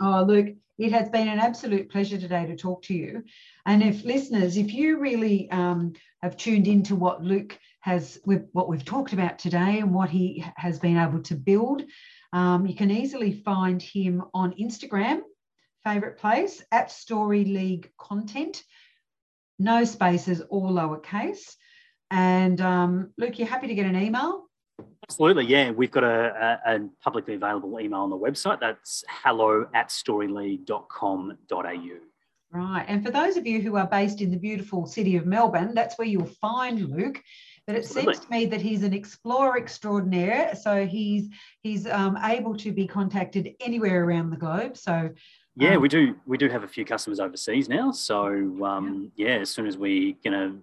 Oh, 0.00 0.24
Luke, 0.26 0.54
it 0.78 0.92
has 0.92 1.08
been 1.08 1.28
an 1.28 1.38
absolute 1.38 1.90
pleasure 1.90 2.18
today 2.18 2.46
to 2.46 2.56
talk 2.56 2.82
to 2.84 2.94
you. 2.94 3.24
And 3.66 3.82
if 3.82 4.04
listeners, 4.04 4.56
if 4.56 4.72
you 4.72 4.98
really 4.98 5.50
um, 5.50 5.92
have 6.22 6.36
tuned 6.36 6.66
into 6.66 6.94
what 6.96 7.22
Luke 7.22 7.58
has, 7.80 8.18
what 8.24 8.68
we've 8.68 8.84
talked 8.84 9.12
about 9.12 9.38
today 9.38 9.80
and 9.80 9.92
what 9.92 10.10
he 10.10 10.44
has 10.56 10.78
been 10.78 10.96
able 10.96 11.22
to 11.22 11.34
build, 11.34 11.82
um, 12.32 12.66
you 12.66 12.74
can 12.74 12.90
easily 12.90 13.32
find 13.32 13.82
him 13.82 14.22
on 14.34 14.54
Instagram 14.60 15.20
favourite 15.84 16.18
place 16.18 16.62
at 16.70 16.90
Story 16.90 17.44
League 17.44 17.90
Content. 17.98 18.62
No 19.58 19.84
spaces, 19.84 20.40
all 20.42 20.72
lowercase. 20.72 21.56
And 22.10 22.60
um, 22.60 23.10
Luke, 23.16 23.38
you're 23.38 23.48
happy 23.48 23.68
to 23.68 23.74
get 23.74 23.86
an 23.86 23.96
email? 23.96 24.44
Absolutely, 25.04 25.46
yeah. 25.46 25.70
We've 25.70 25.90
got 25.90 26.04
a, 26.04 26.60
a, 26.66 26.76
a, 26.76 26.88
publicly 27.02 27.34
available 27.34 27.80
email 27.80 28.00
on 28.00 28.10
the 28.10 28.18
website. 28.18 28.60
That's 28.60 29.02
hello 29.08 29.66
at 29.74 29.88
storyleague.com.au. 29.88 31.98
Right. 32.52 32.84
And 32.86 33.04
for 33.04 33.10
those 33.10 33.38
of 33.38 33.46
you 33.46 33.62
who 33.62 33.76
are 33.76 33.86
based 33.86 34.20
in 34.20 34.30
the 34.30 34.36
beautiful 34.36 34.86
city 34.86 35.16
of 35.16 35.26
Melbourne, 35.26 35.72
that's 35.74 35.96
where 35.96 36.06
you'll 36.06 36.26
find 36.26 36.90
Luke. 36.90 37.22
But 37.66 37.76
it 37.76 37.84
Absolutely. 37.84 38.14
seems 38.14 38.26
to 38.26 38.30
me 38.30 38.46
that 38.46 38.60
he's 38.60 38.82
an 38.82 38.92
explorer 38.92 39.56
extraordinaire. 39.56 40.54
So 40.54 40.86
he's 40.86 41.30
he's 41.62 41.86
um, 41.86 42.18
able 42.22 42.56
to 42.58 42.72
be 42.72 42.86
contacted 42.86 43.54
anywhere 43.60 44.04
around 44.04 44.30
the 44.30 44.36
globe. 44.36 44.76
So 44.76 45.10
yeah, 45.56 45.74
um, 45.74 45.82
we 45.82 45.88
do. 45.88 46.14
We 46.26 46.38
do 46.38 46.48
have 46.48 46.64
a 46.64 46.68
few 46.68 46.84
customers 46.84 47.20
overseas 47.20 47.68
now. 47.68 47.92
So 47.92 48.26
um, 48.64 49.12
yeah. 49.16 49.28
yeah. 49.28 49.40
as 49.40 49.50
soon 49.50 49.66
as 49.66 49.76
we 49.76 50.16
gonna 50.24 50.56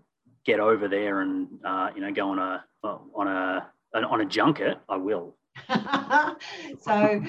get 0.45 0.59
over 0.59 0.87
there 0.87 1.21
and 1.21 1.47
uh, 1.63 1.89
you 1.95 2.01
know 2.01 2.11
go 2.11 2.29
on 2.29 2.39
a 2.39 2.63
on 2.83 3.27
a 3.27 3.67
on 3.93 4.21
a 4.21 4.25
junket, 4.25 4.79
I 4.87 4.97
will. 4.97 5.35
so, 6.81 7.21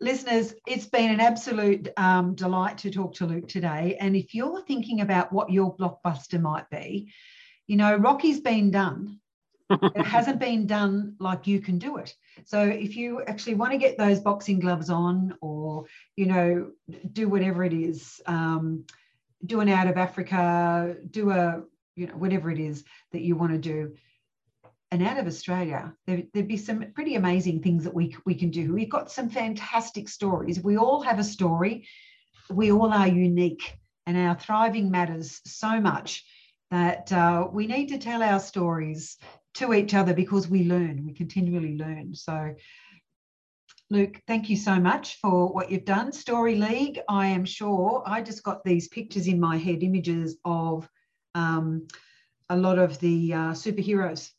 listeners, 0.00 0.54
it's 0.66 0.86
been 0.86 1.10
an 1.10 1.20
absolute 1.20 1.88
um, 1.96 2.34
delight 2.34 2.78
to 2.78 2.90
talk 2.90 3.14
to 3.14 3.26
Luke 3.26 3.48
today. 3.48 3.96
And 4.00 4.16
if 4.16 4.34
you're 4.34 4.62
thinking 4.62 5.02
about 5.02 5.32
what 5.32 5.50
your 5.50 5.76
blockbuster 5.76 6.40
might 6.40 6.68
be, 6.70 7.12
you 7.66 7.76
know, 7.76 7.96
Rocky's 7.96 8.40
been 8.40 8.70
done. 8.70 9.19
It 9.70 10.04
hasn't 10.04 10.40
been 10.40 10.66
done 10.66 11.14
like 11.18 11.46
you 11.46 11.60
can 11.60 11.78
do 11.78 11.96
it. 11.96 12.14
So 12.44 12.62
if 12.62 12.96
you 12.96 13.22
actually 13.22 13.54
want 13.54 13.72
to 13.72 13.78
get 13.78 13.96
those 13.96 14.20
boxing 14.20 14.58
gloves 14.58 14.90
on, 14.90 15.34
or 15.40 15.84
you 16.16 16.26
know, 16.26 16.72
do 17.12 17.28
whatever 17.28 17.64
it 17.64 17.72
is, 17.72 18.20
um, 18.26 18.84
do 19.44 19.60
an 19.60 19.68
out 19.68 19.86
of 19.86 19.96
Africa, 19.96 20.96
do 21.10 21.30
a 21.30 21.62
you 21.96 22.06
know 22.06 22.14
whatever 22.14 22.50
it 22.50 22.58
is 22.58 22.84
that 23.12 23.22
you 23.22 23.36
want 23.36 23.52
to 23.52 23.58
do. 23.58 23.94
And 24.92 25.06
out 25.06 25.18
of 25.18 25.28
Australia, 25.28 25.94
there, 26.06 26.24
would 26.34 26.48
be 26.48 26.56
some 26.56 26.84
pretty 26.94 27.14
amazing 27.14 27.62
things 27.62 27.84
that 27.84 27.94
we 27.94 28.16
we 28.26 28.34
can 28.34 28.50
do. 28.50 28.74
We've 28.74 28.90
got 28.90 29.10
some 29.10 29.30
fantastic 29.30 30.08
stories. 30.08 30.60
We 30.60 30.76
all 30.76 31.00
have 31.02 31.18
a 31.18 31.24
story. 31.24 31.86
We 32.50 32.72
all 32.72 32.92
are 32.92 33.06
unique, 33.06 33.78
and 34.06 34.16
our 34.16 34.34
thriving 34.34 34.90
matters 34.90 35.40
so 35.46 35.80
much 35.80 36.24
that 36.70 37.12
uh, 37.12 37.48
we 37.52 37.66
need 37.66 37.88
to 37.88 37.98
tell 37.98 38.22
our 38.22 38.40
stories 38.40 39.16
to 39.60 39.74
each 39.74 39.94
other 39.94 40.14
because 40.14 40.48
we 40.48 40.64
learn, 40.64 41.04
we 41.04 41.12
continually 41.12 41.76
learn. 41.76 42.14
So, 42.14 42.54
Luke, 43.90 44.20
thank 44.26 44.48
you 44.48 44.56
so 44.56 44.80
much 44.80 45.18
for 45.20 45.52
what 45.52 45.70
you've 45.70 45.84
done. 45.84 46.12
Story 46.12 46.56
League, 46.56 46.98
I 47.08 47.26
am 47.26 47.44
sure, 47.44 48.02
I 48.06 48.22
just 48.22 48.42
got 48.42 48.64
these 48.64 48.88
pictures 48.88 49.26
in 49.26 49.38
my 49.38 49.58
head, 49.58 49.82
images 49.82 50.38
of 50.44 50.88
um, 51.34 51.86
a 52.48 52.56
lot 52.56 52.78
of 52.78 52.98
the 53.00 53.34
uh, 53.34 53.52
superheroes 53.52 54.30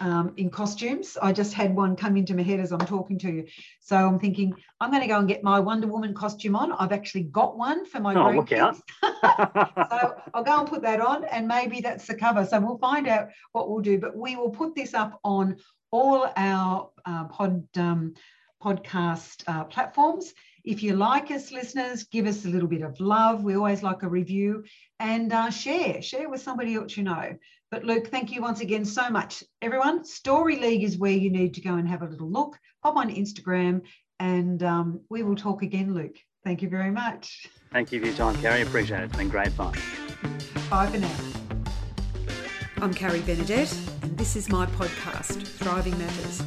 um, 0.00 0.32
in 0.36 0.50
costumes. 0.50 1.16
I 1.20 1.32
just 1.32 1.52
had 1.52 1.74
one 1.74 1.94
come 1.94 2.16
into 2.16 2.34
my 2.34 2.42
head 2.42 2.60
as 2.60 2.72
I'm 2.72 2.80
talking 2.80 3.18
to 3.20 3.30
you. 3.30 3.46
So 3.80 3.96
I'm 3.96 4.18
thinking, 4.18 4.54
I'm 4.80 4.90
going 4.90 5.02
to 5.02 5.08
go 5.08 5.18
and 5.18 5.28
get 5.28 5.44
my 5.44 5.60
Wonder 5.60 5.86
Woman 5.86 6.14
costume 6.14 6.56
on. 6.56 6.72
I've 6.72 6.92
actually 6.92 7.24
got 7.24 7.56
one 7.56 7.86
for 7.86 8.00
my 8.00 8.14
oh, 8.14 8.34
look 8.34 8.52
out. 8.52 8.76
so 9.02 10.14
I'll 10.34 10.44
go 10.44 10.60
and 10.60 10.68
put 10.68 10.82
that 10.82 11.00
on, 11.00 11.24
and 11.24 11.46
maybe 11.46 11.80
that's 11.80 12.06
the 12.06 12.14
cover. 12.14 12.44
So 12.44 12.58
we'll 12.60 12.78
find 12.78 13.06
out 13.06 13.28
what 13.52 13.68
we'll 13.70 13.80
do. 13.80 13.98
But 13.98 14.16
we 14.16 14.36
will 14.36 14.50
put 14.50 14.74
this 14.74 14.94
up 14.94 15.20
on 15.22 15.56
all 15.90 16.30
our 16.36 16.90
uh, 17.04 17.24
pod 17.24 17.66
um, 17.76 18.14
podcast 18.62 19.42
uh, 19.46 19.64
platforms. 19.64 20.32
If 20.62 20.82
you 20.82 20.94
like 20.94 21.30
us, 21.30 21.50
listeners, 21.50 22.04
give 22.04 22.26
us 22.26 22.44
a 22.44 22.48
little 22.48 22.68
bit 22.68 22.82
of 22.82 23.00
love. 23.00 23.42
We 23.42 23.56
always 23.56 23.82
like 23.82 24.02
a 24.02 24.08
review 24.08 24.64
and 24.98 25.32
uh, 25.32 25.50
share, 25.50 26.02
share 26.02 26.28
with 26.28 26.42
somebody 26.42 26.74
else 26.74 26.96
you 26.96 27.02
know. 27.02 27.36
But 27.70 27.84
Luke, 27.84 28.08
thank 28.08 28.32
you 28.32 28.42
once 28.42 28.60
again 28.60 28.84
so 28.84 29.08
much. 29.10 29.44
Everyone, 29.62 30.04
Story 30.04 30.56
League 30.56 30.82
is 30.82 30.98
where 30.98 31.12
you 31.12 31.30
need 31.30 31.54
to 31.54 31.60
go 31.60 31.76
and 31.76 31.88
have 31.88 32.02
a 32.02 32.06
little 32.06 32.30
look. 32.30 32.58
Pop 32.82 32.96
on 32.96 33.14
Instagram 33.14 33.82
and 34.18 34.62
um, 34.62 35.00
we 35.08 35.22
will 35.22 35.36
talk 35.36 35.62
again, 35.62 35.94
Luke. 35.94 36.16
Thank 36.44 36.62
you 36.62 36.68
very 36.68 36.90
much. 36.90 37.46
Thank 37.72 37.92
you 37.92 38.00
for 38.00 38.06
your 38.06 38.16
time, 38.16 38.34
Carrie. 38.40 38.62
Appreciate 38.62 39.00
it. 39.00 39.04
It's 39.04 39.16
been 39.16 39.28
great 39.28 39.52
fun. 39.52 39.74
Bye 40.68 40.86
for 40.86 40.98
now. 40.98 41.16
I'm 42.78 42.92
Carrie 42.94 43.20
Benedette, 43.20 44.02
and 44.02 44.16
this 44.16 44.36
is 44.36 44.48
my 44.48 44.66
podcast, 44.66 45.46
Thriving 45.58 45.96
Matters. 45.98 46.42